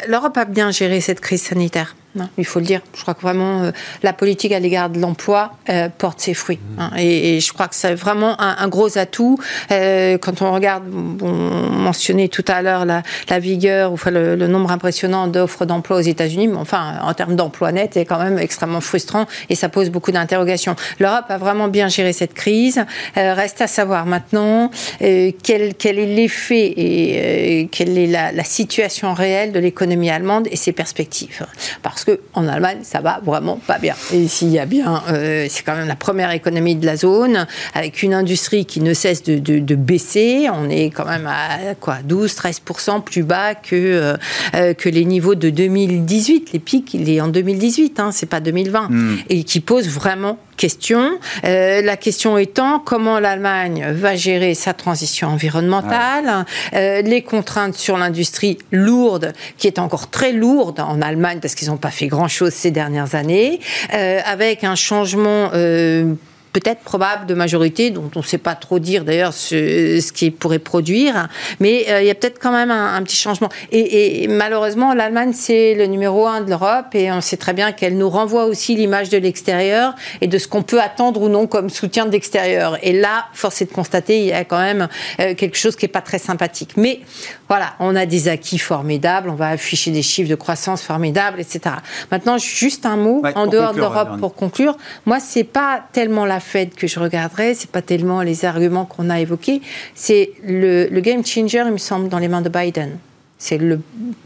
l'Europe 0.07 0.38
a 0.38 0.45
bien 0.45 0.72
géré 0.72 1.01
cette 1.01 1.19
crise 1.19 1.41
sanitaire 1.41 1.93
il 2.38 2.45
faut 2.45 2.59
le 2.59 2.66
dire. 2.66 2.82
Je 2.95 3.01
crois 3.01 3.14
que 3.14 3.22
vraiment 3.22 3.64
euh, 3.64 3.72
la 4.03 4.14
politique 4.14 4.51
à 4.51 4.59
l'égard 4.59 4.89
de 4.89 4.99
l'emploi 4.99 5.53
euh, 5.70 5.89
porte 5.89 6.20
ses 6.20 6.34
fruits. 6.34 6.59
Mmh. 6.59 6.80
Hein. 6.80 6.91
et, 6.97 7.39
je 7.39 7.53
crois 7.53 7.68
que 7.68 7.76
c'est 7.76 7.93
vraiment 7.93 8.39
un, 8.39 8.68
gros 8.68 8.97
atout. 8.97 9.38
Euh, 9.72 10.18
quand 10.18 10.41
on 10.41 10.51
regarde, 10.51 10.84
on 11.22 11.28
mentionnait 11.28 12.28
tout 12.28 12.45
à 12.47 12.62
l'heure 12.62 12.86
la, 12.86 13.03
vigueur, 13.39 13.91
enfin, 13.91 14.12
le, 14.12 14.36
nombre 14.47 14.72
impressionnant 14.72 15.28
d'offres 15.28 15.66
d'emploi 15.66 15.97
aux 15.97 16.01
États-Unis, 16.01 16.47
mais 16.47 16.57
enfin, 16.57 16.99
en 17.01 17.14
termes 17.14 17.36
d'emploi 17.36 17.72
net, 17.72 17.91
c'est 17.93 18.05
quand 18.05 18.20
même 18.20 18.38
extrêmement 18.38 18.82
frustrant 18.82 19.26
et 19.49 19.55
ça 19.55 19.70
pose 19.70 19.89
beaucoup 19.89 20.12
d'interrogations. 20.12 20.76
L'Europe 20.99 21.26
a 21.30 21.38
vraiment 21.38 21.68
bien 21.68 21.88
géré 21.88 22.14
cette 22.14 22.34
crise. 22.34 22.84
reste 23.16 23.62
à 23.62 23.68
savoir 23.68 24.05
maintenant 24.05 24.70
quel, 24.99 25.74
quel, 25.76 25.99
est 25.99 26.05
l'effet 26.05 26.74
et 26.78 27.70
quelle 27.72 27.97
est 27.97 28.07
la, 28.07 28.32
la 28.32 28.43
situation 28.43 29.14
réelle 29.14 29.51
de 29.51 29.59
l'économie 29.59 30.09
allemande 30.09 30.47
et 30.51 30.55
ses 30.55 30.72
perspectives. 30.72 31.45
Parce 31.82 32.01
parce 32.04 32.18
qu'en 32.18 32.47
Allemagne, 32.47 32.80
ça 32.84 32.99
va 33.02 33.22
vraiment 33.24 33.58
pas 33.68 33.78
bien. 33.78 33.95
Et 34.14 34.28
s'il 34.28 34.49
y 34.49 34.60
a 34.60 34.66
bien, 34.66 35.04
euh, 35.10 35.45
c'est 35.49 35.64
quand 35.64 35.76
même 35.76 35.88
la 35.88 35.95
première 35.95 36.32
économie 36.32 36.76
de 36.76 36.86
la 36.86 36.95
zone, 36.95 37.45
avec 37.74 38.02
une 38.02 38.14
industrie 38.14 38.66
qui 38.66 38.82
ne 38.82 38.93
cesse 38.93 39.24
de, 39.24 39.76
baisser. 39.76 40.47
On 40.54 40.70
est 40.70 40.89
quand 40.89 41.06
même 41.06 41.28
à 41.28 41.76
quoi 41.80 41.97
12-13% 42.08 43.04
plus 43.04 43.24
bas 43.24 43.56
que, 43.56 43.76
euh, 43.76 44.18
euh, 44.56 44.74
que 44.74 44.89
les 44.89 45.06
niveaux 45.06 45.36
de 45.36 45.49
2018. 45.49 46.52
Les 46.54 46.60
pics, 46.60 46.93
il 46.93 47.10
est 47.10 47.22
en 47.22 47.28
2018, 47.28 47.99
hein, 47.99 48.12
c'est 48.12 48.26
pas 48.26 48.39
2020. 48.39 48.89
Hmm. 48.89 49.18
Et 49.30 49.43
qui 49.43 49.60
pose 49.60 49.88
vraiment 49.88 50.38
question. 50.56 51.20
Euh, 51.43 51.82
la 51.82 51.97
question 51.97 52.38
étant 52.38 52.80
comment 52.80 53.20
l'Allemagne 53.20 53.91
va 53.91 54.16
gérer 54.16 54.54
sa 54.54 54.74
transition 54.74 55.30
environnementale, 55.30 56.45
euh, 56.74 57.02
les 57.02 57.22
contraintes 57.22 57.76
sur 57.76 57.97
l'industrie 57.97 58.58
lourde, 58.72 59.34
qui 59.58 59.68
est 59.68 59.80
encore 59.80 60.10
très 60.10 60.32
lourde 60.32 60.80
en 60.80 61.02
Allemagne 61.02 61.39
parce 61.41 61.56
qu'ils 61.56 61.70
n'ont 61.70 61.78
pas 61.78 61.91
fait 61.91 62.08
grand-chose 62.08 62.54
ces 62.54 62.72
dernières 62.72 63.16
années, 63.16 63.60
euh, 63.93 64.20
avec 64.26 64.64
un 64.64 64.76
changement 64.76 65.52
peut-être 66.54 66.82
probable 66.82 67.26
de 67.26 67.34
majorité, 67.34 67.91
dont 67.91 68.10
on 68.16 68.20
ne 68.20 68.26
sait 68.26 68.38
pas 68.38 68.56
trop 68.56 68.80
dire 68.80 69.06
d'ailleurs 69.06 69.34
ce, 69.34 69.99
ce 70.02 70.12
qui 70.12 70.32
pourrait 70.32 70.60
produire, 70.60 71.28
mais 71.60 71.86
euh, 71.89 72.02
il 72.02 72.08
y 72.08 72.10
a 72.10 72.16
peut-être 72.16 72.39
quand 72.39 72.52
même 72.52 72.72
un, 72.72 73.02
petit 73.04 73.18
changement. 73.18 73.49
Et, 73.72 74.28
malheureusement, 74.28 74.93
l'Allemagne, 74.93 75.32
c'est 75.34 75.76
le 75.76 75.86
numéro 75.86 76.28
un 76.28 76.41
de 76.41 76.49
l'Europe, 76.49 76.93
et 76.93 77.12
on 77.12 77.22
sait 77.22 77.38
très 77.38 77.54
bien 77.54 77.72
qu'elle 77.72 77.97
nous 77.97 78.10
renvoie 78.10 78.45
aussi 78.45 78.76
l'image 78.76 79.10
de 79.10 79.18
l'extérieur 79.18 79.95
et 80.22 80.28
de 80.28 80.38
ce 80.38 80.47
qu'on 80.47 80.64
peut 80.64 80.82
attendre 80.82 81.22
ou 81.22 81.30
non 81.30 81.47
comme 81.47 81.70
soutien 81.70 82.06
de 82.06 82.12
l'extérieur. 82.12 82.78
Et 82.84 82.93
là, 82.93 83.26
force 83.34 83.62
est 83.62 83.66
de 83.66 83.72
constater, 83.74 84.20
il 84.20 84.26
y 84.26 84.34
a 84.34 84.43
quand 84.43 84.60
même 84.60 84.88
euh, 85.20 85.36
quelque 85.36 85.58
chose 85.58 85.76
qui 85.76 85.86
n'est 85.86 85.91
pas 85.91 86.02
très 86.02 86.20
sympathique. 86.20 86.72
Mais 86.78 87.02
voilà, 87.52 87.74
on 87.82 87.97
a 87.97 88.06
des 88.06 88.30
acquis 88.30 88.58
formidables, 88.58 89.30
on 89.30 89.36
va 89.36 89.49
afficher 89.49 89.91
des 89.91 90.04
chiffres 90.04 90.30
de 90.30 90.36
croissance 90.36 90.84
formidables, 90.84 91.38
etc. 91.38 91.76
Maintenant, 92.10 92.38
juste 92.38 92.86
un 92.86 92.95
mot 92.95 93.24
en 93.36 93.45
dehors 93.45 93.74
de 93.74 93.80
l'Europe 93.80 94.22
pour 94.22 94.36
conclure. 94.36 94.78
Moi, 95.06 95.20
c'est 95.20 95.43
pas 95.43 95.84
tellement 95.91 96.24
la 96.24 96.39
fait 96.39 96.74
que 96.74 96.88
je 96.88 96.97
regarderai, 96.97 97.54
c'est 97.54 97.70
pas 97.70 97.82
tellement 97.82 98.22
les 98.22 98.45
arguments 98.45 98.86
qu'on 98.86 99.10
a 99.10 99.20
évoqués, 99.20 99.62
c'est 99.95 100.32
le, 100.45 100.88
game 101.02 101.26
changer, 101.26 101.64
il 101.66 101.74
me 101.74 101.78
semble, 101.78 102.08
dans 102.08 102.20
les 102.20 102.30
mains 102.30 102.39
de 102.39 102.47
Biden. 102.47 102.97
C'est 103.41 103.57
le, 103.57 103.79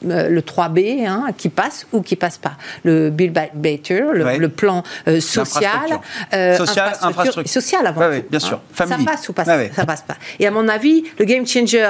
euh, 0.09 0.27
le 0.27 0.41
3B 0.41 1.07
hein, 1.07 1.27
qui 1.37 1.47
passe 1.47 1.87
ou 1.93 2.01
qui 2.01 2.17
passe 2.17 2.37
pas. 2.37 2.57
Le 2.83 3.09
Build 3.09 3.31
Back 3.31 3.51
Better, 3.53 4.03
le, 4.13 4.49
plan 4.49 4.83
euh, 5.07 5.21
social, 5.21 6.01
euh, 6.33 6.57
social, 6.57 6.91
infrastructure, 7.01 7.47
social 7.49 7.87
avant 7.87 8.01
tout. 8.01 8.25
bien 8.29 8.39
sûr. 8.41 8.59
Hein. 8.77 8.85
Ça 8.85 8.97
passe 9.05 9.29
ou 9.29 9.33
passe, 9.33 9.47
ça 9.73 9.85
passe 9.85 10.01
pas. 10.01 10.17
Et 10.37 10.45
à 10.45 10.51
mon 10.51 10.67
avis, 10.67 11.05
le 11.17 11.23
game 11.23 11.47
changer, 11.47 11.89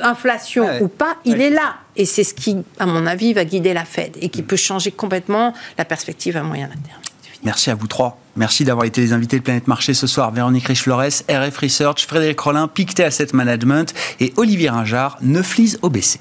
inflation 0.00 0.80
ou 0.80 0.86
pas, 0.86 1.16
il 1.24 1.40
est 1.40 1.50
là. 1.50 1.74
Et 1.96 2.04
c'est 2.04 2.22
ce 2.22 2.34
qui, 2.34 2.56
à 2.78 2.86
mon 2.86 3.04
avis, 3.04 3.32
va 3.32 3.44
guider 3.44 3.74
la 3.74 3.84
Fed 3.84 4.16
et 4.20 4.28
qui 4.28 4.42
mm. 4.42 4.46
peut 4.46 4.56
changer 4.56 4.92
complètement 4.92 5.54
la 5.76 5.84
perspective 5.84 6.36
à 6.36 6.44
moyen 6.44 6.68
terme. 6.68 7.09
Merci 7.42 7.70
à 7.70 7.74
vous 7.74 7.86
trois. 7.86 8.18
Merci 8.36 8.64
d'avoir 8.64 8.86
été 8.86 9.00
les 9.00 9.12
invités 9.12 9.38
de 9.38 9.42
Planète 9.42 9.66
Marché 9.66 9.94
ce 9.94 10.06
soir. 10.06 10.30
Véronique 10.30 10.66
Riche-Flores, 10.66 11.24
RF 11.28 11.56
Research, 11.58 12.06
Frédéric 12.06 12.38
Rollin, 12.40 12.68
Pictet 12.68 13.04
Asset 13.04 13.28
Management 13.32 13.92
et 14.20 14.32
Olivier 14.36 14.70
Ringard, 14.70 15.18
Neuflis 15.22 15.76
OBC. 15.82 16.20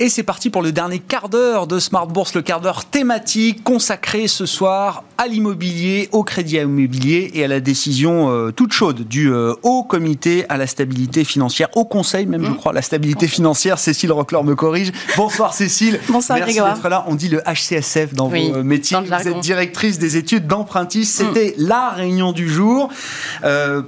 Et 0.00 0.08
c'est 0.08 0.22
parti 0.22 0.48
pour 0.48 0.62
le 0.62 0.70
dernier 0.70 1.00
quart 1.00 1.28
d'heure 1.28 1.66
de 1.66 1.80
Smart 1.80 2.06
Bourse, 2.06 2.32
le 2.36 2.42
quart 2.42 2.60
d'heure 2.60 2.84
thématique 2.84 3.64
consacré 3.64 4.28
ce 4.28 4.46
soir 4.46 5.02
à 5.18 5.26
l'immobilier, 5.26 6.08
au 6.12 6.22
crédit 6.22 6.58
immobilier 6.58 7.32
et 7.34 7.42
à 7.42 7.48
la 7.48 7.58
décision 7.58 8.30
euh, 8.30 8.52
toute 8.52 8.72
chaude 8.72 9.08
du 9.08 9.32
euh, 9.32 9.54
Haut 9.64 9.82
Comité 9.82 10.46
à 10.48 10.56
la 10.56 10.68
stabilité 10.68 11.24
financière, 11.24 11.68
au 11.74 11.84
Conseil 11.84 12.26
même, 12.26 12.44
je 12.44 12.50
mmh. 12.50 12.56
crois, 12.58 12.72
la 12.72 12.82
stabilité 12.82 13.26
financière. 13.26 13.80
Cécile 13.80 14.12
Rockler 14.12 14.40
me 14.44 14.54
corrige. 14.54 14.92
Bonsoir 15.16 15.52
Cécile. 15.52 15.98
Bonsoir 16.08 16.38
Merci 16.38 16.60
d'être 16.60 16.88
là. 16.88 17.04
On 17.08 17.16
dit 17.16 17.28
le 17.28 17.40
HCSF 17.40 18.14
dans 18.14 18.28
vos 18.28 18.36
euh, 18.36 18.62
métiers. 18.62 18.98
Vous 19.04 19.28
êtes 19.28 19.40
directrice 19.40 19.98
des 19.98 20.16
études 20.16 20.46
d'empruntistes. 20.46 21.12
C'était 21.12 21.56
mmh. 21.58 21.66
la 21.66 21.88
réunion 21.88 22.30
du 22.30 22.48
jour 22.48 22.88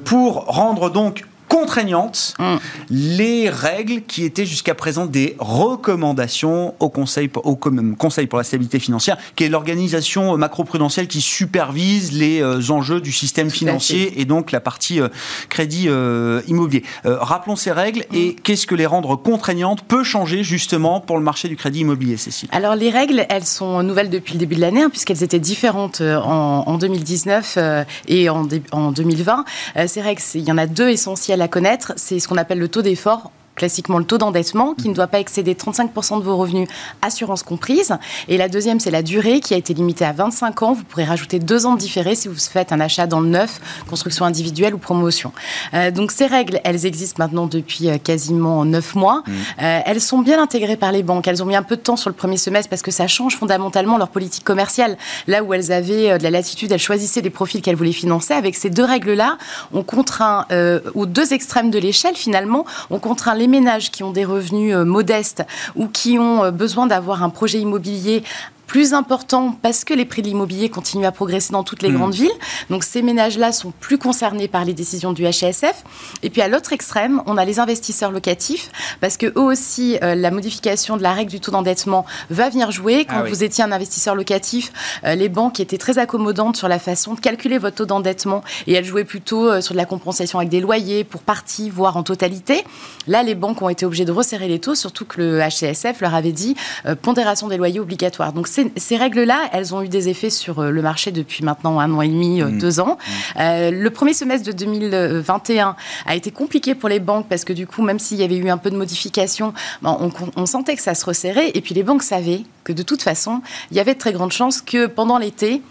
pour 0.05 0.47
rendre 0.47 0.91
donc 0.91 1.23
contraignantes 1.51 2.35
mm. 2.39 2.57
les 2.91 3.51
règles 3.51 4.03
qui 4.03 4.25
étaient 4.25 4.47
jusqu'à 4.47 4.75
présent 4.75 5.05
des 5.05 5.37
recommandations 5.41 6.75
au 6.79 6.89
Conseil, 6.89 7.29
au 7.35 7.57
Conseil 7.57 8.27
pour 8.29 8.39
la 8.39 8.45
stabilité 8.45 8.79
financière, 8.79 9.19
qui 9.35 9.45
est 9.45 9.49
l'organisation 9.49 10.37
macro-prudentielle 10.39 11.09
qui 11.09 11.21
supervise 11.21 12.13
les 12.13 12.41
euh, 12.41 12.71
enjeux 12.71 13.01
du 13.01 13.11
système 13.11 13.51
financier 13.51 14.21
et 14.21 14.25
donc 14.25 14.53
la 14.53 14.61
partie 14.61 15.01
euh, 15.01 15.09
crédit 15.49 15.87
euh, 15.89 16.41
immobilier. 16.47 16.85
rappelons 17.05 17.57
ces 17.57 17.73
règles 17.73 18.05
et 18.15 18.29
mm. 18.29 18.35
qu'est-ce 18.45 18.67
que 18.67 18.77
les 18.77 18.87
rendre 18.87 19.17
contraignantes 19.17 19.83
peut 19.83 20.05
changer 20.05 20.45
justement 20.45 21.01
pour 21.01 21.19
le 21.19 21.25
marché 21.25 21.49
du 21.49 21.57
crédit 21.57 21.81
immobilier, 21.81 22.17
Cécile? 22.17 22.49
Alors 22.53 22.77
les 22.77 22.91
règles, 22.91 23.27
elles 23.29 23.45
sont 23.45 23.83
nouvelles 23.83 24.11
depuis 24.11 24.35
le 24.35 24.39
début 24.39 24.55
de 24.55 24.61
l'année, 24.61 24.83
hein, 24.83 24.91
puisqu'elles 24.91 25.25
étaient 25.25 25.41
différentes 25.41 26.01
en, 26.01 26.79
2019 26.79 27.59
et 28.07 28.31
en, 28.31 28.47
en 28.71 28.93
2020. 28.93 29.45
ces 29.89 30.01
règles, 30.01 30.23
il 30.37 30.45
y 30.45 30.53
en 30.53 30.59
a 30.59 30.67
deux 30.67 30.89
essentielles 30.89 31.40
connaître, 31.49 31.93
c'est 31.97 32.19
ce 32.19 32.29
qu'on 32.29 32.37
appelle 32.37 32.59
le 32.59 32.69
taux 32.69 32.83
d'effort 32.83 33.31
classiquement 33.55 33.99
le 33.99 34.05
taux 34.05 34.19
d'endettement 34.19 34.75
qui 34.75 34.89
ne 34.89 34.95
doit 34.95 35.07
pas 35.07 35.21
excéder 35.21 35.55
35% 35.55 36.19
de 36.19 36.25
vos 36.25 36.37
revenus, 36.37 36.69
assurance 37.03 37.43
comprise. 37.43 37.97
Et 38.29 38.37
la 38.37 38.49
deuxième, 38.49 38.81
c'est 38.81 38.91
la 38.91 39.03
durée 39.03 39.41
qui 39.41 39.55
a 39.55 39.57
été 39.57 39.75
limitée 39.75 40.05
à 40.05 40.13
25 40.13 40.63
ans. 40.63 40.73
Vous 40.73 40.85
pourrez 40.85 41.05
rajouter 41.05 41.39
deux 41.39 41.67
ans 41.67 41.75
de 41.75 41.79
différé 41.79 42.15
si 42.15 42.29
vous 42.29 42.35
faites 42.39 42.73
un 42.73 42.81
achat 42.81 43.07
dans 43.07 43.21
le 43.21 43.29
neuf, 43.29 43.61
construction 43.89 44.25
individuelle 44.25 44.75
ou 44.75 44.79
promotion. 44.79 45.33
Euh, 45.75 45.91
donc 45.91 46.13
ces 46.13 46.27
règles, 46.27 46.61
elles 46.65 46.87
existent 46.87 47.23
maintenant 47.23 47.47
depuis 47.47 47.89
euh, 47.89 47.99
quasiment 47.99 48.65
neuf 48.65 48.95
mois. 48.95 49.23
Mmh. 49.27 49.33
Euh, 49.63 49.81
elles 49.85 50.01
sont 50.01 50.21
bien 50.21 50.43
intégrées 50.43 50.77
par 50.77 50.93
les 50.93 51.03
banques. 51.03 51.29
Elles 51.29 51.43
ont 51.43 51.47
mis 51.47 51.57
un 51.57 51.63
peu 51.63 51.77
de 51.77 51.83
temps 51.83 51.97
sur 51.97 52.11
le 52.11 52.17
premier 52.17 52.37
semestre 52.37 52.71
parce 52.71 52.83
que 52.83 52.91
ça 52.91 53.07
change 53.09 53.37
fondamentalement 53.37 53.99
leur 53.99 54.09
politique 54.09 54.45
commerciale. 54.45 54.97
Là 55.27 55.43
où 55.43 55.53
elles 55.53 55.73
avaient 55.73 56.19
de 56.19 56.23
la 56.23 56.31
latitude, 56.31 56.73
elles 56.73 56.79
choisissaient 56.79 57.21
les 57.21 57.31
profils 57.31 57.61
qu'elles 57.61 57.77
voulaient 57.77 57.93
financer. 57.93 58.35
Avec 58.35 58.57
ces 58.57 58.71
deux 58.71 58.85
règles-là, 58.85 59.39
on 59.73 59.83
contraint 59.83 60.47
aux 60.95 61.07
deux 61.07 61.33
extrêmes 61.33 61.71
de 61.71 61.79
l'échelle 61.79 62.15
finalement, 62.15 62.65
on 62.91 62.99
contraint 62.99 63.35
les 63.41 63.49
ménages 63.49 63.91
qui 63.91 64.03
ont 64.03 64.13
des 64.13 64.25
revenus 64.25 64.77
modestes 64.77 65.43
ou 65.75 65.89
qui 65.89 66.19
ont 66.19 66.53
besoin 66.53 66.87
d'avoir 66.87 67.23
un 67.23 67.31
projet 67.31 67.59
immobilier 67.59 68.23
plus 68.71 68.95
important 68.95 69.59
parce 69.63 69.83
que 69.83 69.93
les 69.93 70.05
prix 70.05 70.23
de 70.23 70.29
l'immobilier 70.29 70.69
continuent 70.69 71.05
à 71.05 71.11
progresser 71.11 71.53
dans 71.53 71.65
toutes 71.65 71.83
les 71.83 71.91
mmh. 71.91 71.97
grandes 71.97 72.15
villes. 72.15 72.31
Donc 72.71 72.85
ces 72.85 73.03
ménages-là 73.03 73.51
sont 73.51 73.73
plus 73.73 73.99
concernés 73.99 74.47
par 74.47 74.65
les 74.65 74.75
décisions 74.75 75.13
du 75.13 75.25
HSF. 75.25 75.83
Et 76.23 76.31
puis 76.31 76.41
à 76.41 76.47
l'autre 76.47 76.73
extrême, 76.73 77.21
on 77.27 77.37
a 77.37 77.45
les 77.45 77.59
investisseurs 77.59 78.13
locatifs 78.13 78.71
parce 79.01 79.17
que 79.17 79.27
eux 79.27 79.43
aussi, 79.43 79.99
euh, 80.05 80.15
la 80.15 80.31
modification 80.31 80.97
de 80.97 81.03
la 81.03 81.13
règle 81.13 81.33
du 81.33 81.41
taux 81.41 81.51
d'endettement 81.51 82.07
va 82.31 82.49
venir 82.49 82.71
jouer. 82.71 83.07
Quand 83.07 83.25
ah 83.25 83.29
vous 83.29 83.43
étiez 83.43 83.65
un 83.65 83.73
investisseur 83.73 84.15
locatif, 84.15 84.73
euh, 85.03 85.17
les 85.17 85.29
banques 85.29 85.59
étaient 85.59 85.77
très 85.77 85.99
accommodantes 85.99 86.57
sur 86.57 86.69
la 86.69 86.79
façon 86.79 87.15
de 87.15 87.21
calculer 87.21 87.59
votre 87.59 87.75
taux 87.75 87.87
d'endettement 87.87 88.45
et 88.69 88.75
elles 88.75 88.85
jouaient 88.85 89.03
plutôt 89.03 89.49
euh, 89.49 89.61
sur 89.61 89.75
de 89.75 89.79
la 89.79 89.85
compensation 89.85 90.39
avec 90.39 90.49
des 90.49 90.61
loyers 90.61 91.03
pour 91.03 91.23
partie, 91.23 91.71
voire 91.71 91.97
en 91.97 92.05
totalité. 92.05 92.63
Là, 93.09 93.25
les 93.25 93.35
banques 93.35 93.61
ont 93.63 93.69
été 93.69 93.85
obligées 93.85 94.05
de 94.05 94.13
resserrer 94.13 94.47
les 94.47 94.61
taux, 94.61 94.77
surtout 94.77 95.07
que 95.07 95.21
le 95.21 95.41
HCSF 95.41 96.01
leur 96.03 96.15
avait 96.15 96.31
dit 96.31 96.55
pondération 97.03 97.49
des 97.49 97.57
loyers 97.57 97.81
obligatoire. 97.81 98.33
Donc 98.33 98.47
ces, 98.77 98.97
règles-là, 98.97 99.49
elles 99.53 99.75
ont 99.75 99.83
eu 99.83 99.89
des 99.89 100.09
effets 100.09 100.31
sur 100.31 100.61
euh, 100.61 100.71
le 100.71 100.83
marché 100.83 101.13
depuis 101.13 101.45
maintenant 101.45 101.79
un 101.81 101.93
an 101.93 102.03
et 102.03 102.09
demi, 102.09 102.41
euh, 102.41 102.47
mmh. 102.47 102.59
deux 102.59 102.81
ans. 102.81 102.97
Mmh. 102.97 103.41
Euh, 103.41 103.71
le 103.71 103.91
premier 103.91 104.15
semestre 104.15 104.47
de 104.47 104.53
2021 104.53 105.77
a 106.07 106.15
été 106.15 106.31
compliqué 106.31 106.75
pour 106.75 106.89
les 106.89 107.01
banques 107.01 107.27
parce 107.29 107.45
que 107.45 107.53
du 107.53 107.67
coup, 107.67 107.83
même 107.83 107.99
s'il 107.99 108.19
y 108.19 108.25
avait 108.25 108.37
eu 108.37 108.49
un 108.51 108.59
peu 108.59 108.71
de 108.71 108.77
modification, 108.77 109.53
ben, 109.83 109.97
on, 110.01 110.11
on, 110.37 110.47
sentait 110.47 110.77
que 110.77 110.83
ça 110.83 110.95
se 110.95 111.05
resserrait. 111.05 111.51
Et 111.55 111.61
puis 111.61 111.75
les 111.75 111.83
banques 111.83 112.03
savaient 112.03 112.43
que 112.65 112.73
de 112.73 112.83
toute 112.83 113.03
façon, 113.03 113.43
il 113.71 113.77
y 113.77 113.81
avait 113.81 113.95
de 113.95 113.99
très 113.99 114.13
grandes 114.13 114.33
chances 114.33 114.61
que 114.61 114.87
pendant 114.87 115.19
l'été, 115.19 115.63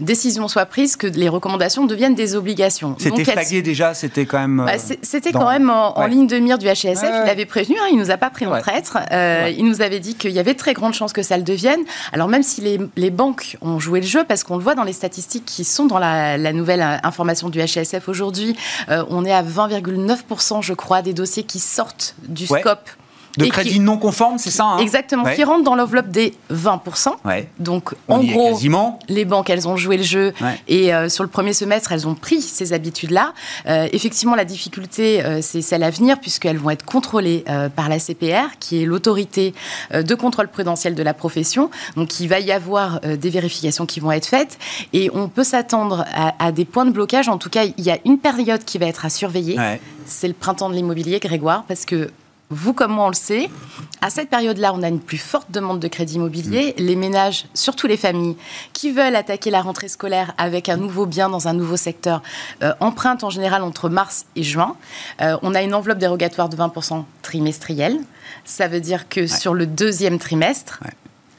décision 0.00 0.48
soit 0.48 0.66
prise, 0.66 0.96
que 0.96 1.06
les 1.06 1.28
recommandations 1.28 1.86
deviennent 1.86 2.14
des 2.14 2.34
obligations. 2.34 2.96
C'était 2.98 3.24
flagué 3.24 3.62
déjà, 3.62 3.94
c'était 3.94 4.26
quand 4.26 4.38
même. 4.38 4.64
Bah, 4.66 4.78
c'était 5.02 5.32
quand 5.32 5.50
même 5.50 5.70
en, 5.70 6.06
ligne 6.06 6.26
de 6.26 6.38
mire 6.38 6.58
du 6.58 6.66
HSF. 6.66 7.02
Il 7.02 7.30
avait 7.30 7.46
prévenu, 7.46 7.76
hein, 7.80 7.86
il 7.90 7.98
nous 7.98 8.10
a 8.10 8.16
pas 8.16 8.30
pris 8.30 8.46
en 8.46 8.58
traître. 8.60 8.98
Euh, 9.12 9.50
il 9.56 9.64
nous 9.64 9.82
avait 9.82 10.00
dit 10.00 10.14
qu'il 10.14 10.32
y 10.32 10.38
avait 10.38 10.54
très 10.54 10.74
grande 10.74 10.94
chance 10.94 11.12
que 11.12 11.22
ça 11.22 11.36
le 11.36 11.42
devienne. 11.42 11.80
Alors 12.12 12.28
même 12.28 12.42
si 12.42 12.60
les, 12.60 12.78
les 12.96 13.10
banques 13.10 13.56
ont 13.60 13.78
joué 13.78 14.00
le 14.00 14.06
jeu, 14.06 14.24
parce 14.24 14.44
qu'on 14.44 14.56
le 14.56 14.62
voit 14.62 14.74
dans 14.74 14.84
les 14.84 14.92
statistiques 14.92 15.44
qui 15.44 15.64
sont 15.64 15.86
dans 15.86 15.98
la, 15.98 16.38
nouvelle 16.52 16.82
information 17.02 17.48
du 17.48 17.60
HSF 17.60 18.08
aujourd'hui, 18.08 18.56
euh, 18.88 19.04
on 19.10 19.24
est 19.24 19.32
à 19.32 19.42
20,9%, 19.42 20.62
je 20.62 20.74
crois, 20.74 21.02
des 21.02 21.12
dossiers 21.12 21.44
qui 21.44 21.58
sortent 21.58 22.14
du 22.26 22.46
scope 22.46 22.88
de 23.38 23.50
crédit 23.50 23.80
non 23.80 23.98
conforme, 23.98 24.38
c'est 24.38 24.50
ça 24.50 24.64
hein 24.64 24.78
Exactement, 24.78 25.24
qui 25.34 25.44
rentrent 25.44 25.64
dans 25.64 25.74
l'enveloppe 25.74 26.08
des 26.08 26.34
20%. 26.52 27.10
Donc, 27.58 27.94
en 28.08 28.22
gros, 28.22 28.58
les 29.08 29.24
banques, 29.24 29.50
elles 29.50 29.68
ont 29.68 29.76
joué 29.76 29.96
le 29.96 30.02
jeu 30.02 30.32
et 30.66 30.92
euh, 30.94 31.08
sur 31.08 31.24
le 31.24 31.30
premier 31.30 31.52
semestre, 31.52 31.92
elles 31.92 32.06
ont 32.06 32.14
pris 32.14 32.42
ces 32.42 32.72
habitudes-là. 32.72 33.32
Euh, 33.66 33.88
effectivement, 33.92 34.34
la 34.34 34.44
difficulté, 34.44 35.24
euh, 35.24 35.40
c'est 35.42 35.62
celle 35.62 35.82
à 35.82 35.90
venir 35.90 36.20
puisqu'elles 36.20 36.58
vont 36.58 36.70
être 36.70 36.84
contrôlées 36.84 37.44
par 37.76 37.88
la 37.88 37.98
CPR, 37.98 38.58
qui 38.60 38.82
est 38.82 38.86
l'autorité 38.86 39.54
de 39.92 40.14
contrôle 40.14 40.48
prudentiel 40.48 40.94
de 40.94 41.02
la 41.02 41.14
profession. 41.14 41.70
Donc, 41.96 42.20
il 42.20 42.28
va 42.28 42.40
y 42.40 42.52
avoir 42.52 43.00
des 43.00 43.30
vérifications 43.30 43.86
qui 43.86 44.00
vont 44.00 44.12
être 44.12 44.26
faites 44.26 44.58
et 44.92 45.10
on 45.14 45.28
peut 45.28 45.44
s'attendre 45.44 46.04
à, 46.12 46.52
des 46.52 46.64
points 46.64 46.84
de 46.84 46.90
blocage. 46.90 47.28
En 47.28 47.38
tout 47.38 47.50
cas, 47.50 47.64
il 47.64 47.84
y 47.84 47.90
a 47.90 47.98
une 48.04 48.18
période 48.18 48.64
qui 48.64 48.78
va 48.78 48.86
être 48.86 49.04
à 49.04 49.10
surveiller. 49.10 49.56
C'est 50.06 50.28
le 50.28 50.34
printemps 50.34 50.70
de 50.70 50.74
l'immobilier, 50.74 51.20
Grégoire, 51.20 51.64
parce 51.68 51.84
que 51.84 52.10
vous 52.50 52.72
comme 52.72 52.92
moi, 52.92 53.06
on 53.06 53.08
le 53.08 53.14
sait, 53.14 53.50
à 54.00 54.08
cette 54.08 54.30
période-là, 54.30 54.72
on 54.74 54.82
a 54.82 54.88
une 54.88 55.00
plus 55.00 55.18
forte 55.18 55.50
demande 55.50 55.80
de 55.80 55.88
crédit 55.88 56.14
immobilier. 56.14 56.74
Mm. 56.78 56.82
Les 56.82 56.96
ménages, 56.96 57.46
surtout 57.52 57.86
les 57.86 57.98
familles, 57.98 58.36
qui 58.72 58.90
veulent 58.90 59.16
attaquer 59.16 59.50
la 59.50 59.60
rentrée 59.60 59.88
scolaire 59.88 60.32
avec 60.38 60.68
un 60.68 60.76
nouveau 60.76 61.04
bien 61.04 61.28
dans 61.28 61.48
un 61.48 61.52
nouveau 61.52 61.76
secteur, 61.76 62.22
euh, 62.62 62.72
empruntent 62.80 63.24
en 63.24 63.30
général 63.30 63.62
entre 63.62 63.88
mars 63.90 64.26
et 64.34 64.42
juin. 64.42 64.76
Euh, 65.20 65.36
on 65.42 65.54
a 65.54 65.62
une 65.62 65.74
enveloppe 65.74 65.98
dérogatoire 65.98 66.48
de 66.48 66.56
20% 66.56 67.04
trimestrielle. 67.22 67.98
Ça 68.44 68.66
veut 68.66 68.80
dire 68.80 69.08
que 69.08 69.26
sur 69.26 69.52
le 69.52 69.66
deuxième 69.66 70.18
trimestre, 70.18 70.80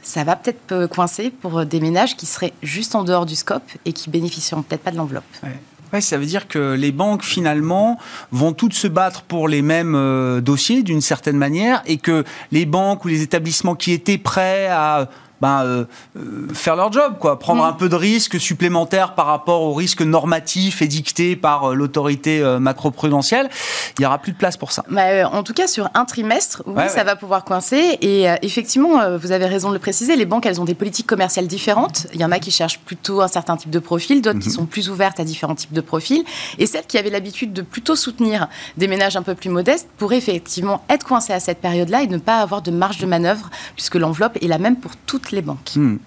ça 0.03 0.23
va 0.23 0.35
peut-être 0.35 0.87
coincer 0.87 1.31
pour 1.31 1.65
des 1.65 1.79
ménages 1.79 2.15
qui 2.17 2.25
seraient 2.25 2.53
juste 2.61 2.95
en 2.95 3.03
dehors 3.03 3.25
du 3.25 3.35
scope 3.35 3.69
et 3.85 3.93
qui 3.93 4.09
bénéficieront 4.09 4.61
peut-être 4.61 4.81
pas 4.81 4.91
de 4.91 4.97
l'enveloppe. 4.97 5.23
Ouais, 5.43 5.59
ça 5.99 6.17
veut 6.17 6.25
dire 6.25 6.47
que 6.47 6.73
les 6.73 6.91
banques, 6.91 7.23
finalement, 7.23 7.97
vont 8.31 8.53
toutes 8.53 8.73
se 8.73 8.87
battre 8.87 9.23
pour 9.23 9.47
les 9.47 9.61
mêmes 9.61 9.95
euh, 9.95 10.41
dossiers, 10.41 10.83
d'une 10.83 11.01
certaine 11.01 11.37
manière, 11.37 11.81
et 11.85 11.97
que 11.97 12.23
les 12.51 12.65
banques 12.65 13.05
ou 13.05 13.07
les 13.07 13.21
établissements 13.21 13.75
qui 13.75 13.91
étaient 13.91 14.17
prêts 14.17 14.67
à 14.67 15.09
ben, 15.41 15.63
euh, 15.63 15.85
euh, 16.17 16.47
faire 16.53 16.75
leur 16.75 16.91
job, 16.91 17.15
quoi, 17.19 17.39
prendre 17.39 17.63
un 17.63 17.73
peu 17.73 17.89
de 17.89 17.95
risques 17.95 18.39
supplémentaires 18.39 19.15
par 19.15 19.25
rapport 19.25 19.61
aux 19.61 19.73
risques 19.73 20.01
normatifs 20.01 20.81
édictés 20.81 21.35
par 21.35 21.71
euh, 21.71 21.73
l'autorité 21.73 22.43
macro-prudentielle, 22.59 23.49
il 23.97 24.01
n'y 24.01 24.05
aura 24.05 24.17
plus 24.17 24.31
de 24.31 24.37
place 24.37 24.57
pour 24.57 24.71
ça. 24.71 24.83
Bah, 24.89 25.29
en 25.29 25.43
tout 25.43 25.53
cas, 25.53 25.67
sur 25.67 25.89
un 25.93 26.05
trimestre, 26.05 26.63
oui, 26.65 26.83
ça 26.89 27.03
va 27.03 27.15
pouvoir 27.15 27.43
coincer. 27.43 27.97
Et 28.01 28.25
effectivement, 28.41 29.17
vous 29.17 29.31
avez 29.31 29.45
raison 29.45 29.69
de 29.69 29.73
le 29.73 29.79
préciser, 29.79 30.15
les 30.15 30.25
banques, 30.25 30.45
elles 30.45 30.61
ont 30.61 30.65
des 30.65 30.73
politiques 30.73 31.07
commerciales 31.07 31.47
différentes. 31.47 32.07
Il 32.13 32.19
y 32.19 32.25
en 32.25 32.31
a 32.31 32.39
qui 32.39 32.51
cherchent 32.51 32.79
plutôt 32.79 33.21
un 33.21 33.27
certain 33.27 33.57
type 33.57 33.69
de 33.69 33.79
profil, 33.79 34.21
d'autres 34.21 34.39
qui 34.39 34.49
mhm. 34.49 34.55
sont 34.55 34.65
plus 34.65 34.89
ouvertes 34.89 35.19
à 35.19 35.23
différents 35.23 35.55
types 35.55 35.73
de 35.73 35.81
profils. 35.81 36.23
Et 36.57 36.65
celles 36.65 36.85
qui 36.85 36.97
avaient 36.97 37.09
l'habitude 37.09 37.53
de 37.53 37.61
plutôt 37.61 37.95
soutenir 37.95 38.47
des 38.77 38.87
ménages 38.87 39.15
un 39.15 39.23
peu 39.23 39.35
plus 39.35 39.49
modestes 39.49 39.87
pourraient 39.97 40.17
effectivement 40.17 40.83
être 40.89 41.05
coincées 41.05 41.33
à 41.33 41.39
cette 41.39 41.59
période-là 41.59 42.03
et 42.03 42.07
ne 42.07 42.17
pas 42.17 42.39
avoir 42.39 42.61
de 42.61 42.71
marge 42.71 42.97
de 42.97 43.05
manœuvre, 43.05 43.49
puisque 43.75 43.95
l'enveloppe 43.95 44.37
est 44.41 44.47
la 44.47 44.57
même 44.57 44.77
pour 44.77 44.91
toutes 45.05 45.28
les 45.31 45.41
banques. 45.41 45.71
Hmm. 45.75 45.97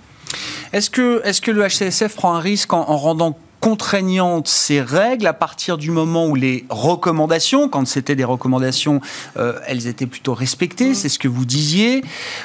Est-ce 0.72 0.90
que, 0.90 1.50
le 1.50 1.68
HCSF 1.68 2.14
prend 2.14 2.34
un 2.34 2.40
risque 2.40 2.72
en, 2.72 2.96
rendant 2.96 3.36
contraignantes 3.60 4.48
ces 4.48 4.80
règles 4.80 5.26
à 5.26 5.32
partir 5.32 5.78
du 5.78 5.92
moment 5.92 6.26
où 6.26 6.34
les 6.34 6.64
recommandations, 6.68 7.68
quand 7.68 7.86
c'était 7.86 8.16
des 8.16 8.24
recommandations, 8.24 9.00
euh, 9.36 9.60
elles 9.68 9.86
étaient 9.86 10.06
plutôt 10.06 10.34
respectées, 10.34 10.94
c'est 10.94 11.08
ce 11.08 11.18
que 11.18 11.28
vous 11.28 11.44
disiez. 11.44 12.02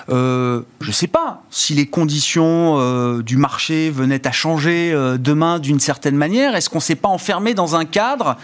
Euh, 0.10 0.62
je 0.80 0.90
ne 0.90 0.94
sais 0.94 1.08
pas 1.08 1.42
si 1.50 1.74
les 1.74 1.88
conditions 1.88 2.78
euh, 2.78 3.24
du 3.24 3.38
marché 3.38 3.90
venaient 3.90 4.28
à 4.28 4.32
changer 4.32 4.94
demain 5.18 5.58
d'une 5.58 5.80
certaine 5.80 6.16
manière. 6.16 6.56
Est-ce 6.56 6.70
qu'on 6.70 6.78
ne 6.78 6.84
s'est 6.84 6.96
pas 6.96 7.10
enfermé 7.10 7.56
dans 7.56 7.76
un 7.76 7.86
cadre 7.86 8.38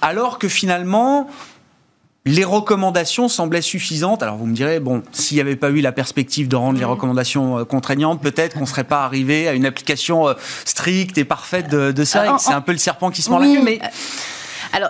alors 0.00 0.38
que 0.38 0.46
finalement 0.46 1.28
les 2.26 2.44
recommandations 2.44 3.28
semblaient 3.28 3.62
suffisantes. 3.62 4.22
Alors 4.22 4.36
vous 4.36 4.46
me 4.46 4.54
direz, 4.54 4.80
bon, 4.80 5.02
s'il 5.12 5.36
n'y 5.36 5.40
avait 5.40 5.56
pas 5.56 5.70
eu 5.70 5.80
la 5.80 5.92
perspective 5.92 6.48
de 6.48 6.56
rendre 6.56 6.78
les 6.78 6.84
recommandations 6.84 7.58
euh, 7.58 7.64
contraignantes, 7.64 8.20
peut-être 8.20 8.54
qu'on 8.54 8.62
ne 8.62 8.66
serait 8.66 8.84
pas 8.84 9.04
arrivé 9.04 9.46
à 9.48 9.54
une 9.54 9.64
application 9.64 10.28
euh, 10.28 10.34
stricte 10.64 11.16
et 11.18 11.24
parfaite 11.24 11.70
de, 11.70 12.04
ça. 12.04 12.36
C'est 12.38 12.52
un 12.52 12.60
peu 12.60 12.72
le 12.72 12.78
serpent 12.78 13.10
qui 13.10 13.22
se 13.22 13.30
mord 13.30 13.38
la 13.38 13.46
queue. 13.46 13.62
Mais 13.62 13.80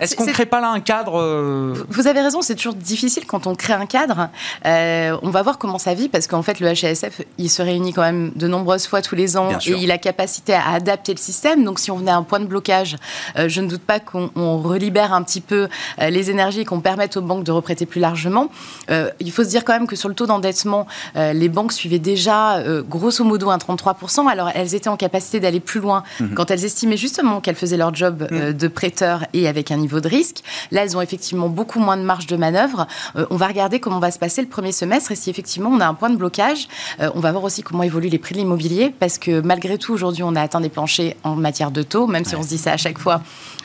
est-ce 0.01 0.17
qu'on 0.17 0.27
ne 0.27 0.33
crée 0.33 0.47
pas 0.47 0.61
là 0.61 0.71
un 0.71 0.81
cadre 0.81 1.21
euh, 1.21 1.75
Vous 1.89 2.07
avez 2.07 2.21
raison, 2.21 2.43
c'est 2.43 2.55
toujours 2.55 2.75
difficile 2.75 3.27
quand 3.27 3.47
on 3.47 3.55
crée 3.55 3.73
un 3.73 3.87
cadre. 3.87 4.29
Euh, 4.65 5.17
on 5.23 5.31
va 5.31 5.43
voir 5.43 5.59
comment 5.59 5.79
ça 5.79 5.95
vit 5.95 6.09
parce 6.09 6.27
qu'en 6.27 6.43
fait, 6.43 6.61
le 6.61 6.69
HASF, 6.69 7.23
il 7.39 7.51
se 7.51 7.63
réunit 7.63 7.93
quand 7.93 8.03
même 8.03 8.33
de 8.35 8.49
nombreuses 8.49 8.87
fois 8.87 9.03
tous 9.03 9.15
les 9.15 9.37
ans 9.37 9.51
et 9.67 9.73
il 9.73 9.91
a 9.91 9.99
capacité 9.99 10.55
à 10.55 10.71
adapter 10.71 11.13
le 11.13 11.19
système. 11.19 11.65
Donc, 11.65 11.79
si 11.79 11.91
on 11.91 11.97
venait 11.97 12.11
à 12.11 12.17
un 12.17 12.23
point 12.23 12.41
de 12.41 12.47
blocage, 12.47 12.97
euh, 13.39 13.49
je 13.49 13.61
ne 13.61 13.69
doute 13.69 13.83
pas 13.83 14.01
qu'on 14.01 14.59
relibère 14.59 15.13
un 15.13 15.23
petit 15.23 15.41
peu 15.41 15.69
les 15.99 16.31
énergies 16.31 16.61
et 16.61 16.65
qu'on 16.65 16.81
permette 16.81 17.17
aux 17.17 17.23
banques 17.23 17.45
de 17.45 17.53
reprêter 17.53 17.87
plus 17.87 18.01
largement. 18.01 18.51
il 18.89 19.33
faut 19.33 19.45
se 19.45 19.49
dire 19.49 19.65
quand 19.65 19.73
même 19.73 19.87
que 19.87 19.97
sur 19.97 20.09
le 20.09 20.15
taux 20.15 20.27
d'endettement, 20.27 20.87
les 21.15 21.49
banques 21.49 21.73
suivaient 21.73 21.99
déjà 21.99 22.63
grosso 22.89 23.25
modo 23.25 23.51
un 23.51 23.59
33%. 23.59 24.29
Alors, 24.29 24.51
elles 24.55 24.75
étaient 24.75 24.89
en 24.89 24.97
capacité 24.97 25.41
d'aller 25.41 25.61
plus 25.61 25.81
loin 25.81 26.03
mhm. 26.21 26.35
quand 26.35 26.51
elles 26.51 26.65
estimaient 26.65 26.97
justement 26.97 27.41
qu'elles 27.41 27.57
faisaient 27.57 27.77
leur 27.77 27.95
job 27.95 28.27
mhm. 28.31 28.53
de 28.53 28.69
prêteur 28.69 29.25
et 29.33 29.49
avec 29.49 29.71
un 29.71 29.76
niveau 29.77 30.01
de 30.01 30.09
risque. 30.09 30.43
Là, 30.71 30.83
elles 30.83 30.97
ont 30.97 31.01
effectivement 31.01 31.49
beaucoup 31.49 31.81
moins 31.81 31.97
de 31.97 32.03
marge 32.03 32.27
de 32.27 32.37
manœuvre. 32.37 32.87
Euh, 33.17 33.27
on 33.31 33.37
va 33.37 33.47
regarder 33.47 33.81
comment 33.81 33.99
va 33.99 34.11
se 34.11 34.19
passer 34.19 34.43
le 34.43 34.49
premier 34.49 34.73
semestre 34.73 35.13
et 35.13 35.17
si 35.17 35.31
effectivement 35.31 35.71
on 35.71 35.81
a 35.81 35.87
un 35.87 35.95
point 35.95 36.11
de 36.11 36.17
blocage. 36.17 36.69
Euh, 37.01 37.11
on 37.15 37.21
va 37.21 37.33
voir 37.33 37.45
aussi 37.45 37.63
comment 37.63 37.83
évoluent 37.83 38.09
les 38.09 38.19
prix 38.19 38.35
de 38.35 38.41
l'immobilier 38.41 38.95
parce 38.99 39.19
que 39.19 39.41
malgré 39.41 39.79
tout, 39.79 39.93
aujourd'hui, 39.93 40.23
on 40.23 40.35
a 40.37 40.43
atteint 40.43 40.61
des 40.61 40.69
planchers 40.69 41.15
en 41.25 41.37
matière 41.37 41.71
de 41.71 41.83
taux, 41.83 42.07
même 42.07 42.25
si 42.25 42.37
on 42.37 42.43
se 42.43 42.49
dit 42.49 42.59
ça 42.59 42.73
à 42.73 42.77
chaque 42.77 42.99
fois 42.99 43.23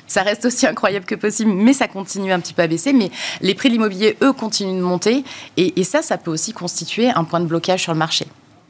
ça 0.08 0.24
reste 0.24 0.44
aussi 0.44 0.68
incroyable 0.68 1.06
que 1.06 1.16
possible, 1.16 1.54
mais 1.54 1.72
ça 1.72 1.88
continue 1.88 2.34
un 2.34 2.42
petit 2.42 2.54
peu 2.54 2.64
à 2.64 2.68
baisser. 2.68 2.92
Mais 2.92 3.10
les 3.40 3.56
prix 3.56 3.70
de 3.70 3.76
l'immobilier, 3.76 4.18
eux, 4.22 4.34
continuent 4.34 4.78
de 4.78 4.84
monter. 4.84 5.24
et, 5.56 5.84
ça, 5.86 6.02
ça 6.02 6.18
peut 6.18 6.32
aussi 6.32 6.52
constituer 6.52 7.10
un 7.10 7.24
point 7.24 7.40
de 7.40 7.46
blocage 7.46 7.84
sur 7.84 7.94
le 7.94 7.98
marché 7.98 8.28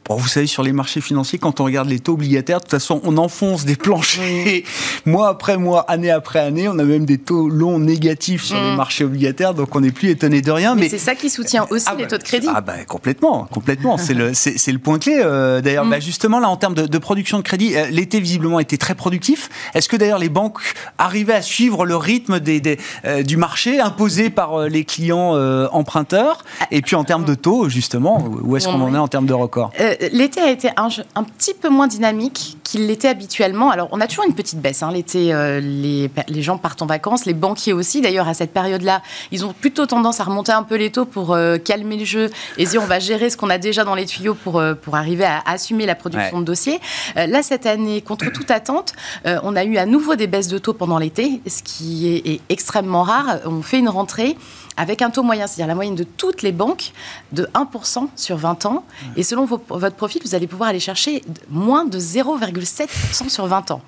vous 0.08 0.28
savez, 0.28 0.46
sur 0.46 0.62
les 0.62 0.72
marchés 0.72 1.00
financiers, 1.00 1.38
quand 1.38 1.60
on 1.60 1.64
regarde 1.64 1.88
les 1.88 1.98
taux 1.98 2.14
obligataires, 2.14 2.58
de 2.58 2.64
toute 2.64 2.70
façon, 2.70 3.00
on 3.04 3.16
enfonce 3.16 3.64
des 3.64 3.76
planchers 3.76 4.62
mois 5.06 5.28
après 5.28 5.56
mois, 5.56 5.82
année 5.82 6.10
après 6.10 6.40
année. 6.40 6.68
On 6.68 6.78
a 6.78 6.84
même 6.84 7.04
des 7.04 7.18
taux 7.18 7.48
longs 7.48 7.78
négatifs 7.78 8.44
sur 8.44 8.56
les 8.56 8.72
mm. 8.72 8.76
marchés 8.76 9.04
obligataires, 9.04 9.54
donc 9.54 9.74
on 9.74 9.80
n'est 9.80 9.92
plus 9.92 10.10
étonné 10.10 10.42
de 10.42 10.50
rien. 10.50 10.74
Mais, 10.74 10.88
c'est 10.88 10.98
ça 10.98 11.14
qui 11.14 11.30
soutient 11.30 11.66
aussi 11.70 11.86
ah 11.88 11.94
les 11.96 12.04
bah, 12.04 12.10
taux 12.10 12.18
de 12.18 12.22
crédit. 12.22 12.48
Ah 12.52 12.60
bah 12.60 12.84
complètement, 12.86 13.48
complètement. 13.50 13.96
c'est 13.96 14.14
le, 14.14 14.34
c'est, 14.34 14.72
le 14.72 14.78
point 14.78 14.98
clé. 14.98 15.20
Euh, 15.22 15.60
d'ailleurs, 15.60 15.84
mm. 15.84 15.90
bah, 15.90 16.00
justement 16.00 16.40
là, 16.40 16.48
en 16.48 16.56
termes 16.56 16.74
de, 16.74 16.98
production 16.98 17.38
de 17.38 17.42
crédit, 17.42 17.76
euh, 17.76 17.86
l'été 17.90 18.20
visiblement 18.20 18.60
était 18.60 18.76
très 18.76 18.94
productif. 18.94 19.48
Est-ce 19.74 19.88
que 19.88 19.96
d'ailleurs 19.96 20.18
les 20.18 20.28
banques 20.28 20.58
arrivaient 20.98 21.34
à 21.34 21.42
suivre 21.42 21.84
le 21.86 21.96
rythme 21.96 22.40
des, 22.40 22.78
euh, 23.04 23.22
du 23.22 23.36
marché 23.36 23.80
imposé 23.80 24.30
par 24.30 24.68
les 24.68 24.84
clients 24.84 25.32
emprunteurs? 25.72 26.44
Et 26.70 26.82
puis 26.82 26.96
en 26.96 27.04
termes 27.04 27.24
de 27.24 27.34
taux, 27.34 27.68
justement, 27.68 28.24
où 28.42 28.56
est-ce 28.56 28.66
qu'on 28.66 28.80
en 28.80 28.94
est 28.94 28.98
en 28.98 29.08
termes 29.08 29.26
de 29.26 29.32
record? 29.32 29.72
L'été 30.12 30.40
a 30.40 30.50
été 30.50 30.70
un, 30.76 30.88
un, 31.14 31.24
petit 31.24 31.54
peu 31.54 31.68
moins 31.68 31.86
dynamique 31.86 32.56
qu'il 32.62 32.86
l'était 32.86 33.08
habituellement. 33.08 33.70
Alors, 33.70 33.88
on 33.92 34.00
a 34.00 34.06
toujours 34.06 34.24
une 34.26 34.34
petite 34.34 34.60
baisse. 34.60 34.82
Hein. 34.82 34.92
L'été, 34.92 35.32
euh, 35.32 35.60
les, 35.60 36.10
les, 36.28 36.42
gens 36.42 36.58
partent 36.58 36.82
en 36.82 36.86
vacances, 36.86 37.26
les 37.26 37.34
banquiers 37.34 37.72
aussi. 37.72 38.00
D'ailleurs, 38.00 38.28
à 38.28 38.34
cette 38.34 38.52
période-là, 38.52 39.02
ils 39.30 39.44
ont 39.44 39.52
plutôt 39.52 39.86
tendance 39.86 40.20
à 40.20 40.24
remonter 40.24 40.52
un 40.52 40.62
peu 40.62 40.76
les 40.76 40.90
taux 40.90 41.04
pour 41.04 41.32
euh, 41.32 41.58
calmer 41.58 41.96
le 41.96 42.04
jeu 42.04 42.30
et 42.58 42.64
dire 42.64 42.82
on 42.82 42.86
va 42.86 42.98
gérer 42.98 43.30
ce 43.30 43.36
qu'on 43.36 43.50
a 43.50 43.58
déjà 43.58 43.84
dans 43.84 43.94
les 43.94 44.06
tuyaux 44.06 44.34
pour, 44.34 44.58
euh, 44.58 44.74
pour 44.74 44.96
arriver 44.96 45.24
à, 45.24 45.42
assumer 45.44 45.86
la 45.86 45.94
production 45.94 46.40
de 46.40 46.44
dossiers. 46.44 46.80
là, 47.14 47.42
cette 47.42 47.66
année, 47.66 48.00
contre 48.00 48.30
toute 48.32 48.50
attente, 48.50 48.94
on 49.24 49.56
a 49.56 49.64
eu 49.64 49.76
à 49.76 49.86
nouveau 49.86 50.14
des 50.14 50.26
baisses 50.26 50.48
de 50.48 50.58
taux 50.58 50.72
pendant 50.72 50.98
l'été, 50.98 51.40
ce 51.46 51.62
qui 51.62 52.08
est, 52.08 52.26
est 52.26 52.40
extrêmement 52.48 53.02
rare. 53.02 53.40
On 53.44 53.62
fait 53.62 53.78
une 53.78 53.88
rentrée 53.88 54.36
avec 54.76 55.02
un 55.02 55.10
taux 55.10 55.22
moyen, 55.22 55.46
c'est-à-dire 55.46 55.66
la 55.66 55.74
moyenne 55.74 55.94
de 55.94 56.04
toutes 56.04 56.42
les 56.42 56.52
banques, 56.52 56.92
de 57.32 57.48
1% 57.54 58.08
sur 58.16 58.36
20 58.36 58.66
ans. 58.66 58.84
Et 59.16 59.22
selon 59.22 59.44
votre 59.44 59.96
profil, 59.96 60.22
vous 60.24 60.34
allez 60.34 60.46
pouvoir 60.46 60.70
aller 60.70 60.80
chercher 60.80 61.22
moins 61.50 61.84
de 61.84 61.98
0,7% 61.98 63.28
sur 63.28 63.46
20 63.46 63.70
ans. 63.70 63.82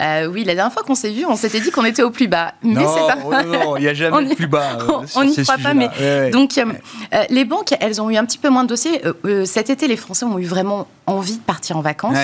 Euh, 0.00 0.26
oui, 0.26 0.44
la 0.44 0.54
dernière 0.54 0.72
fois 0.72 0.82
qu'on 0.82 0.94
s'est 0.94 1.10
vu, 1.10 1.26
on 1.26 1.36
s'était 1.36 1.60
dit 1.60 1.70
qu'on 1.70 1.84
était 1.84 2.02
au 2.02 2.10
plus 2.10 2.28
bas. 2.28 2.54
Mais 2.62 2.74
c'est 2.74 3.06
pas. 3.06 3.18
Oh 3.24 3.30
non, 3.46 3.76
il 3.76 3.82
n'y 3.82 3.88
a 3.88 3.94
jamais 3.94 4.24
de 4.24 4.34
plus 4.34 4.46
bas. 4.46 4.78
Euh, 4.80 5.06
on 5.14 5.24
n'y 5.24 5.36
croit 5.36 5.58
pas, 5.58 5.74
mais 5.74 6.30
donc 6.30 6.58
euh, 6.58 6.64
les 7.28 7.44
banques, 7.44 7.74
elles 7.80 8.00
ont 8.00 8.10
eu 8.10 8.16
un 8.16 8.24
petit 8.24 8.38
peu 8.38 8.48
moins 8.48 8.64
de 8.64 8.68
dossiers. 8.68 9.02
cet 9.44 9.70
été, 9.70 9.88
les 9.88 9.96
Français 9.96 10.24
ont 10.24 10.38
eu 10.38 10.44
vraiment 10.44 10.86
envie 11.06 11.36
de 11.36 11.42
partir 11.42 11.76
en 11.76 11.80
vacances. 11.80 12.16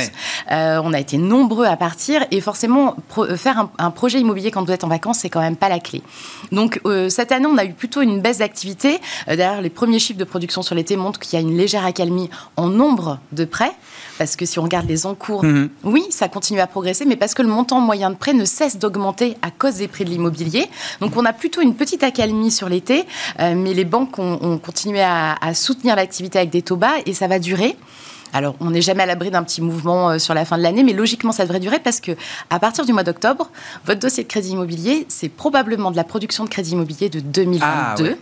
on 0.50 0.92
a 0.92 1.00
été 1.00 1.18
nombreux 1.18 1.66
à 1.66 1.76
partir 1.76 2.24
et 2.30 2.40
forcément 2.40 2.96
faire 3.36 3.68
un, 3.78 3.90
projet 3.90 4.20
immobilier 4.20 4.50
quand 4.50 4.64
vous 4.64 4.72
êtes 4.72 4.84
en 4.84 4.88
vacances, 4.88 5.18
c'est 5.20 5.30
quand 5.30 5.40
même 5.40 5.56
pas 5.56 5.68
la 5.68 5.80
clé. 5.80 6.02
Donc 6.52 6.80
cette 7.08 7.32
année, 7.32 7.46
on 7.46 7.58
a 7.58 7.64
eu 7.64 7.72
plutôt 7.72 8.02
une 8.02 8.20
baisse 8.20 8.38
d'activité. 8.38 9.00
D'ailleurs, 9.26 9.60
les 9.60 9.70
premiers 9.70 9.98
chiffres 9.98 10.18
de 10.18 10.24
production 10.24 10.62
sur 10.62 10.74
l'été 10.74 10.96
montrent 10.96 11.20
qu'il 11.20 11.38
y 11.38 11.42
a 11.42 11.44
une 11.44 11.56
légère 11.56 11.84
accalmie 11.84 12.30
en 12.56 12.68
nombre 12.68 13.18
de 13.32 13.44
prêts. 13.44 13.72
Parce 14.18 14.36
que 14.36 14.46
si 14.46 14.58
on 14.58 14.62
regarde 14.62 14.88
les 14.88 15.06
encours, 15.06 15.44
mhm. 15.44 15.68
oui, 15.84 16.04
ça 16.10 16.28
continue 16.28 16.60
à 16.60 16.66
progresser, 16.66 17.04
mais 17.04 17.16
parce 17.16 17.34
que 17.34 17.42
le 17.42 17.48
montant 17.48 17.80
moyen 17.80 18.10
de 18.10 18.16
prêt 18.16 18.32
ne 18.32 18.44
cesse 18.44 18.78
d'augmenter 18.78 19.36
à 19.42 19.50
cause 19.50 19.76
des 19.76 19.88
prix 19.88 20.04
de 20.04 20.10
l'immobilier. 20.10 20.66
Donc 21.00 21.16
on 21.16 21.24
a 21.24 21.32
plutôt 21.32 21.60
une 21.60 21.74
petite 21.74 22.02
accalmie 22.02 22.50
sur 22.50 22.68
l'été, 22.68 23.04
euh, 23.40 23.54
mais 23.54 23.74
les 23.74 23.84
banques 23.84 24.18
ont, 24.18 24.58
continué 24.58 25.02
à, 25.02 25.36
soutenir 25.54 25.96
l'activité 25.96 26.38
avec 26.38 26.50
des 26.50 26.62
taux 26.62 26.76
bas 26.76 26.94
et 27.04 27.14
ça 27.14 27.28
va 27.28 27.38
durer. 27.38 27.76
Alors, 28.32 28.56
on 28.60 28.70
n'est 28.70 28.82
jamais 28.82 29.04
à 29.04 29.06
l'abri 29.06 29.30
d'un 29.30 29.42
petit 29.44 29.62
mouvement 29.62 30.10
euh, 30.10 30.18
sur 30.18 30.34
la 30.34 30.44
fin 30.44 30.58
de 30.58 30.62
l'année, 30.62 30.82
mais 30.82 30.92
logiquement, 30.92 31.32
ça 31.32 31.44
devrait 31.44 31.60
durer 31.60 31.78
parce 31.78 32.00
que 32.00 32.12
à 32.50 32.58
partir 32.58 32.84
du 32.84 32.92
mois 32.92 33.04
d'octobre, 33.04 33.50
votre 33.86 34.00
dossier 34.00 34.24
de 34.24 34.28
crédit 34.28 34.50
immobilier, 34.50 35.06
c'est 35.08 35.28
probablement 35.28 35.90
de 35.90 35.96
la 35.96 36.04
production 36.04 36.44
de 36.44 36.48
crédit 36.48 36.72
immobilier 36.72 37.08
de 37.08 37.20
2022. 37.20 37.60
Ah 37.62 38.14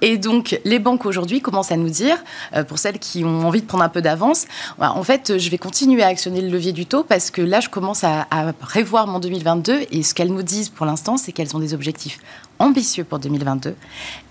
Et 0.00 0.18
donc, 0.18 0.58
les 0.64 0.78
banques 0.78 1.06
aujourd'hui 1.06 1.40
commencent 1.40 1.72
à 1.72 1.76
nous 1.76 1.88
dire, 1.90 2.16
euh, 2.54 2.64
pour 2.64 2.78
celles 2.78 2.98
qui 2.98 3.24
ont 3.24 3.46
envie 3.46 3.60
de 3.60 3.66
prendre 3.66 3.84
un 3.84 3.88
peu 3.88 4.02
d'avance, 4.02 4.46
en 4.78 5.02
fait, 5.02 5.38
je 5.38 5.50
vais 5.50 5.58
continuer 5.58 6.02
à 6.02 6.08
actionner 6.08 6.40
le 6.40 6.48
levier 6.48 6.72
du 6.72 6.86
taux 6.86 7.04
parce 7.04 7.30
que 7.30 7.42
là, 7.42 7.60
je 7.60 7.68
commence 7.68 8.04
à, 8.04 8.26
à 8.30 8.52
prévoir 8.52 9.06
mon 9.06 9.18
2022 9.18 9.86
et 9.90 10.02
ce 10.02 10.14
qu'elles 10.14 10.32
nous 10.32 10.42
disent 10.42 10.68
pour 10.68 10.86
l'instant, 10.86 11.16
c'est 11.16 11.32
qu'elles 11.32 11.54
ont 11.56 11.60
des 11.60 11.74
objectifs 11.74 12.18
ambitieux 12.58 13.04
pour 13.04 13.18
2022 13.18 13.74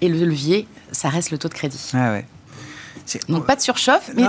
et 0.01 0.09
le 0.09 0.25
levier, 0.25 0.67
ça 0.91 1.09
reste 1.09 1.31
le 1.31 1.37
taux 1.37 1.49
de 1.49 1.53
crédit. 1.53 1.91
Ah 1.93 2.11
ouais. 2.11 2.25
Donc 3.27 3.45
pas 3.45 3.55
de 3.55 3.61
surchauffe. 3.61 4.11
Mais, 4.15 4.23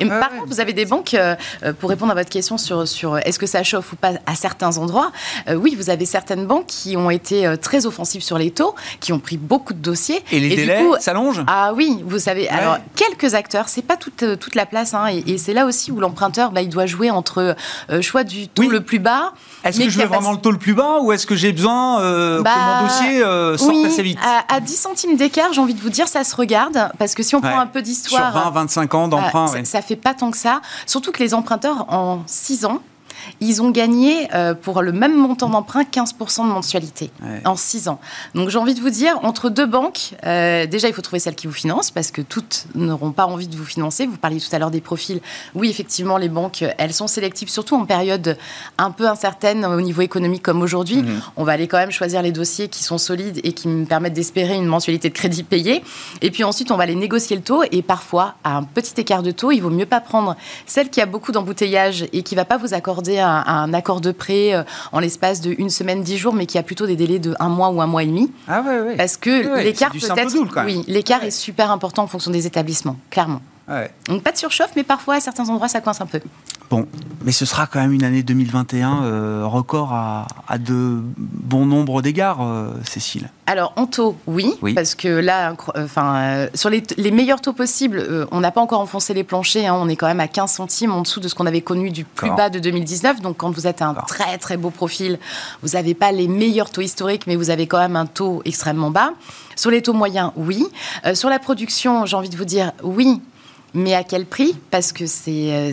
Et, 0.00 0.06
par 0.06 0.30
contre, 0.30 0.46
vous 0.46 0.60
avez 0.60 0.72
des 0.72 0.84
banques, 0.84 1.14
euh, 1.14 1.34
euh, 1.62 1.72
pour 1.72 1.90
répondre 1.90 2.12
à 2.12 2.14
votre 2.14 2.30
question 2.30 2.58
sur, 2.58 2.86
sur 2.86 3.18
est-ce 3.18 3.38
que 3.38 3.46
ça 3.46 3.62
chauffe 3.62 3.92
ou 3.92 3.96
pas 3.96 4.12
à 4.26 4.34
certains 4.34 4.78
endroits, 4.78 5.12
euh, 5.48 5.54
oui, 5.54 5.74
vous 5.76 5.90
avez 5.90 6.06
certaines 6.06 6.46
banques 6.46 6.66
qui 6.66 6.96
ont 6.96 7.10
été 7.10 7.54
très 7.60 7.86
offensives 7.86 8.22
sur 8.22 8.38
les 8.38 8.50
taux, 8.50 8.74
qui 9.00 9.12
ont 9.12 9.18
pris 9.18 9.36
beaucoup 9.36 9.72
de 9.72 9.78
dossiers. 9.78 10.22
Et 10.32 10.40
les 10.40 10.56
délais 10.56 10.82
s'allongent 11.00 11.44
Ah 11.46 11.72
oui, 11.74 12.02
vous 12.04 12.18
savez, 12.18 12.48
alors 12.48 12.78
quelques 12.96 13.34
acteurs, 13.34 13.68
c'est 13.68 13.82
pas 13.82 13.96
toute, 13.96 14.24
toute 14.38 14.54
la 14.54 14.66
place, 14.66 14.94
hein, 14.94 15.06
et, 15.08 15.38
c'est 15.38 15.52
là 15.52 15.66
aussi 15.66 15.92
où 15.92 16.00
l'emprunteur, 16.00 16.52
bah, 16.52 16.62
il 16.62 16.68
doit 16.68 16.86
jouer 16.86 17.10
entre 17.10 17.56
choix 18.00 18.24
du 18.24 18.48
taux 18.48 18.68
le 18.68 18.80
plus 18.80 18.98
bas. 18.98 19.32
Est-ce 19.64 19.80
que 19.80 19.88
je 19.88 19.98
veux 19.98 20.06
vraiment 20.06 20.32
le 20.32 20.38
taux 20.38 20.52
le 20.52 20.58
plus 20.58 20.74
bas 20.74 20.98
ou 21.00 21.12
est-ce 21.12 21.26
que 21.26 21.34
j'ai 21.34 21.52
besoin 21.52 21.98
que 21.98 22.42
bah, 22.42 22.50
mon 22.56 22.86
dossier 22.86 23.20
sorte 23.58 23.86
assez 23.86 24.02
vite? 24.02 24.18
à, 24.22 24.54
à 24.54 24.60
10 24.60 24.74
centimes 24.74 25.16
d'écart, 25.16 25.52
j'ai 25.52 25.60
envie 25.60 25.74
de 25.74 25.80
vous 25.80 25.90
dire, 25.90 26.08
ça 26.08 26.24
se 26.24 26.34
regarde, 26.34 26.90
parce 26.98 27.14
que 27.14 27.22
si 27.22 27.34
on 27.34 27.40
prend 27.40 27.58
un 27.58 27.66
peu 27.66 27.82
sur 28.08 28.18
20, 28.18 28.50
25 28.50 28.94
ans 28.94 29.08
d'emprunt. 29.08 29.46
Ça, 29.48 29.64
ça 29.64 29.82
fait 29.82 29.96
pas 29.96 30.14
tant 30.14 30.30
que 30.30 30.36
ça. 30.36 30.60
Surtout 30.86 31.12
que 31.12 31.22
les 31.22 31.34
emprunteurs, 31.34 31.86
en 31.92 32.22
6 32.26 32.64
ans, 32.64 32.80
ils 33.40 33.62
ont 33.62 33.70
gagné 33.70 34.28
euh, 34.34 34.54
pour 34.54 34.82
le 34.82 34.92
même 34.92 35.16
montant 35.16 35.48
d'emprunt 35.48 35.82
15% 35.82 36.46
de 36.46 36.52
mensualité 36.52 37.10
en 37.44 37.56
6 37.56 37.88
ans. 37.88 38.00
Donc 38.34 38.48
j'ai 38.48 38.58
envie 38.58 38.74
de 38.74 38.80
vous 38.80 38.90
dire, 38.90 39.18
entre 39.22 39.50
deux 39.50 39.66
banques, 39.66 40.14
euh, 40.24 40.66
déjà 40.66 40.88
il 40.88 40.94
faut 40.94 41.02
trouver 41.02 41.20
celle 41.20 41.34
qui 41.34 41.46
vous 41.46 41.52
finance 41.52 41.90
parce 41.90 42.10
que 42.10 42.22
toutes 42.22 42.66
n'auront 42.74 43.12
pas 43.12 43.26
envie 43.26 43.48
de 43.48 43.56
vous 43.56 43.64
financer. 43.64 44.06
Vous 44.06 44.16
parliez 44.16 44.40
tout 44.40 44.54
à 44.54 44.58
l'heure 44.58 44.70
des 44.70 44.80
profils. 44.80 45.20
Oui, 45.54 45.70
effectivement, 45.70 46.16
les 46.16 46.28
banques, 46.28 46.64
elles 46.78 46.92
sont 46.92 47.06
sélectives, 47.06 47.48
surtout 47.48 47.76
en 47.76 47.84
période 47.84 48.36
un 48.78 48.90
peu 48.90 49.08
incertaine 49.08 49.64
au 49.64 49.80
niveau 49.80 50.02
économique 50.02 50.42
comme 50.42 50.62
aujourd'hui. 50.62 51.02
Mhm. 51.02 51.20
On 51.36 51.44
va 51.44 51.52
aller 51.52 51.68
quand 51.68 51.78
même 51.78 51.90
choisir 51.90 52.22
les 52.22 52.32
dossiers 52.32 52.68
qui 52.68 52.82
sont 52.82 52.98
solides 52.98 53.40
et 53.44 53.52
qui 53.52 53.68
me 53.68 53.84
permettent 53.84 54.14
d'espérer 54.14 54.54
une 54.54 54.66
mensualité 54.66 55.08
de 55.08 55.14
crédit 55.14 55.42
payée. 55.42 55.82
Et 56.22 56.30
puis 56.30 56.44
ensuite, 56.44 56.70
on 56.70 56.76
va 56.76 56.84
aller 56.84 56.94
négocier 56.94 57.36
le 57.36 57.42
taux 57.42 57.62
et 57.70 57.82
parfois, 57.82 58.34
à 58.44 58.56
un 58.56 58.62
petit 58.62 59.00
écart 59.00 59.22
de 59.22 59.30
taux, 59.30 59.50
il 59.50 59.60
vaut 59.60 59.70
mieux 59.70 59.86
pas 59.86 60.00
prendre 60.00 60.36
celle 60.66 60.90
qui 60.90 61.00
a 61.00 61.06
beaucoup 61.06 61.32
d'embouteillage 61.32 62.06
et 62.12 62.22
qui 62.22 62.34
va 62.34 62.44
pas 62.44 62.56
vous 62.56 62.74
accorder 62.74 63.13
un, 63.20 63.72
accord 63.74 64.00
de 64.00 64.12
prêt 64.12 64.54
euh, 64.54 64.62
en 64.92 65.00
l'espace 65.00 65.40
de 65.40 65.54
une 65.58 65.70
semaine, 65.70 66.02
dix 66.02 66.18
jours, 66.18 66.34
mais 66.34 66.46
qui 66.46 66.58
a 66.58 66.62
plutôt 66.62 66.86
des 66.86 66.96
délais 66.96 67.18
de 67.18 67.34
un 67.38 67.48
mois 67.48 67.70
ou 67.70 67.80
un 67.80 67.86
mois 67.86 68.02
et 68.02 68.06
demi. 68.06 68.30
Ah 68.48 68.62
ouais, 68.62 68.80
ouais. 68.80 68.96
Parce 68.96 69.16
que 69.16 69.62
l'écart 69.62 69.92
peut-être, 69.92 70.64
oui, 70.64 70.84
l'écart 70.86 71.24
est 71.24 71.30
super 71.30 71.70
important 71.70 72.02
en 72.02 72.06
fonction 72.06 72.30
des 72.30 72.46
établissements, 72.46 72.96
clairement. 73.10 73.40
Donc 74.08 74.22
pas 74.22 74.32
de 74.32 74.36
surchauffe, 74.36 74.72
mais 74.76 74.84
parfois 74.84 75.14
à 75.14 75.20
certains 75.20 75.48
endroits 75.48 75.68
ça 75.68 75.80
coince 75.80 76.00
un 76.00 76.06
peu. 76.06 76.20
Bon, 76.74 76.88
mais 77.24 77.30
ce 77.30 77.46
sera 77.46 77.68
quand 77.68 77.80
même 77.80 77.92
une 77.92 78.02
année 78.02 78.24
2021 78.24 79.04
euh, 79.04 79.46
record 79.46 79.92
à, 79.92 80.26
de 80.58 80.98
bon 81.20 81.66
nombre 81.66 82.02
d'égards, 82.02 82.42
euh, 82.42 82.72
Cécile. 82.82 83.30
Alors 83.46 83.72
en 83.76 83.86
taux, 83.86 84.16
oui, 84.26 84.56
parce 84.74 84.96
que 84.96 85.06
là, 85.06 85.54
enfin, 85.76 86.16
euh, 86.16 86.48
sur 86.52 86.70
les, 86.70 86.82
meilleurs 87.12 87.40
taux 87.40 87.52
possibles, 87.52 88.26
on 88.32 88.40
n'a 88.40 88.50
pas 88.50 88.60
encore 88.60 88.80
enfoncé 88.80 89.14
les 89.14 89.22
planchers. 89.22 89.72
Hein, 89.72 89.78
on 89.80 89.88
est 89.88 89.94
quand 89.94 90.08
même 90.08 90.18
à 90.18 90.26
15 90.26 90.50
centimes 90.50 90.90
en 90.90 91.02
dessous 91.02 91.20
de 91.20 91.28
ce 91.28 91.36
qu'on 91.36 91.46
avait 91.46 91.60
connu 91.60 91.92
du 91.92 92.02
plus 92.04 92.32
bas 92.32 92.50
de 92.50 92.58
2019. 92.58 93.20
Donc 93.20 93.36
quand 93.36 93.52
vous 93.52 93.68
êtes 93.68 93.80
un 93.80 93.94
très 93.94 94.36
très 94.38 94.56
beau 94.56 94.70
profil, 94.70 95.20
vous 95.62 95.74
n'avez 95.74 95.94
pas 95.94 96.10
les 96.10 96.26
meilleurs 96.26 96.70
taux 96.70 96.80
historiques, 96.80 97.28
mais 97.28 97.36
vous 97.36 97.50
avez 97.50 97.68
quand 97.68 97.78
même 97.78 97.94
un 97.94 98.06
taux 98.06 98.42
extrêmement 98.44 98.90
bas. 98.90 99.12
Sur 99.54 99.70
les 99.70 99.80
taux 99.80 99.92
moyens, 99.92 100.32
oui. 100.34 100.66
sur 101.14 101.28
la 101.28 101.38
production, 101.38 102.04
j'ai 102.04 102.16
envie 102.16 102.30
de 102.30 102.36
vous 102.36 102.44
dire 102.44 102.72
oui, 102.82 103.22
mais 103.74 103.94
à 103.94 104.02
quel 104.02 104.26
prix? 104.26 104.56
Parce 104.72 104.90
que 104.92 105.06
c'est 105.06 105.72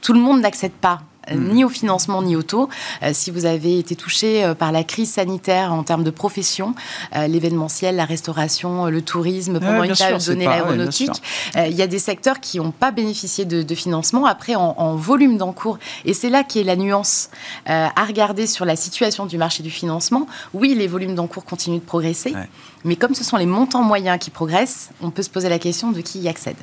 tout 0.00 0.12
le 0.12 0.20
monde 0.20 0.40
n'accède 0.40 0.72
pas 0.72 1.00
euh, 1.30 1.34
hmm. 1.34 1.52
ni 1.52 1.64
au 1.64 1.68
financement 1.68 2.22
ni 2.22 2.34
au 2.34 2.42
taux. 2.42 2.68
Euh, 3.02 3.10
si 3.12 3.30
vous 3.30 3.44
avez 3.44 3.78
été 3.78 3.94
touché 3.94 4.52
par 4.58 4.72
la 4.72 4.84
crise 4.84 5.12
sanitaire 5.12 5.72
en 5.72 5.82
termes 5.82 6.04
de 6.04 6.10
profession, 6.10 6.74
l'événementiel, 7.14 7.96
la 7.96 8.04
restauration, 8.04 8.86
le 8.86 9.02
tourisme, 9.02 9.60
pendant 9.60 9.82
une 9.82 9.94
période 9.94 10.24
donnée, 10.24 10.46
l'aéronautique, 10.46 11.22
il 11.56 11.74
y 11.74 11.82
a 11.82 11.86
des 11.86 11.98
secteurs 11.98 12.40
qui 12.40 12.58
n'ont 12.58 12.70
pas 12.70 12.90
bénéficié 12.90 13.44
de, 13.44 13.74
financement. 13.74 14.26
Après, 14.26 14.54
en, 14.54 14.94
volume 14.94 15.36
d'encours, 15.36 15.78
et 16.04 16.14
c'est 16.14 16.30
là 16.30 16.44
qu'est 16.44 16.64
la 16.64 16.76
nuance 16.76 17.30
à 17.66 18.04
regarder 18.04 18.46
sur 18.46 18.64
la 18.64 18.76
situation 18.76 19.26
du 19.26 19.38
marché 19.38 19.62
du 19.62 19.70
financement. 19.70 20.26
Oui, 20.54 20.74
les 20.74 20.86
volumes 20.86 21.14
d'encours 21.14 21.44
continuent 21.44 21.80
de 21.80 21.84
progresser, 21.84 22.34
mais 22.84 22.96
comme 22.96 23.14
ce 23.14 23.24
sont 23.24 23.36
les 23.36 23.46
montants 23.46 23.82
moyens 23.82 24.18
qui 24.18 24.30
progressent, 24.30 24.90
on 25.00 25.10
peut 25.10 25.22
se 25.22 25.30
poser 25.30 25.48
la 25.48 25.58
question 25.58 25.90
de 25.92 26.00
qui 26.00 26.20
y 26.20 26.28
accède. 26.28 26.56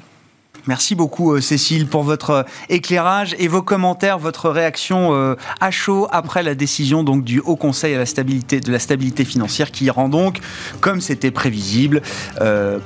Merci 0.68 0.95
beaucoup 0.95 1.34
euh, 1.34 1.41
Cécile 1.41 1.88
pour 1.88 2.03
votre 2.03 2.30
euh, 2.32 2.43
éclairage 2.70 3.36
et 3.39 3.47
vos 3.47 3.61
commentaires, 3.61 4.20
votre 4.20 4.49
réaction 4.49 5.13
euh, 5.13 5.36
à 5.61 5.72
chaud 5.72 6.07
après 6.11 6.43
la 6.43 6.55
décision 6.55 7.03
donc 7.03 7.24
du 7.24 7.39
Haut 7.39 7.55
Conseil 7.55 7.95
à 7.95 7.97
la 7.97 8.05
stabilité 8.05 8.59
de 8.59 8.72
la 8.72 8.80
stabilité 8.80 9.24
financière 9.24 9.72
qui 9.72 9.89
rend 9.89 10.09
donc, 10.09 10.39
comme 10.82 11.01
c'était 11.01 11.32
prévisible, 11.32 12.01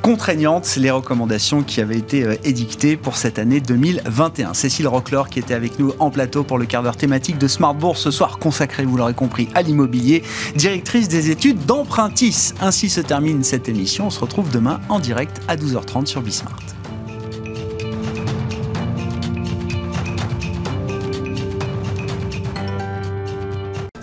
contraignantes 0.02 0.76
les 0.78 0.92
recommandations 0.92 1.64
qui 1.64 1.82
avaient 1.82 1.98
été 1.98 2.26
édictées 2.44 2.98
pour 2.98 3.16
cette 3.16 3.40
année 3.40 3.60
2021. 3.60 4.54
Cécile 4.54 4.88
Rocklor 4.88 5.30
qui 5.30 5.40
était 5.40 5.54
avec 5.54 5.80
nous 5.80 5.94
en 6.00 6.10
plateau 6.10 6.44
pour 6.44 6.58
le 6.58 6.66
quart 6.66 6.84
d'heure 6.84 6.98
thématique 6.98 7.38
de 7.38 7.48
Smart 7.48 7.74
Bourse 7.74 8.02
ce 8.02 8.12
soir 8.12 8.38
consacré, 8.40 8.86
vous 8.86 8.98
l'aurez 8.98 9.14
compris, 9.14 9.48
à 9.56 9.62
l'immobilier, 9.62 10.24
directrice 10.56 11.08
des 11.08 11.32
études 11.32 11.66
d'Empruntis. 11.66 12.54
Ainsi 12.62 12.90
se 12.90 13.02
termine 13.02 13.44
cette 13.44 13.70
émission. 13.70 14.08
On 14.08 14.12
se 14.12 14.20
retrouve 14.20 14.50
demain 14.52 14.80
en 14.90 15.00
direct 15.00 15.42
à 15.48 15.56
12h30 15.56 16.06
sur 16.06 16.22
Bismart. 16.22 16.81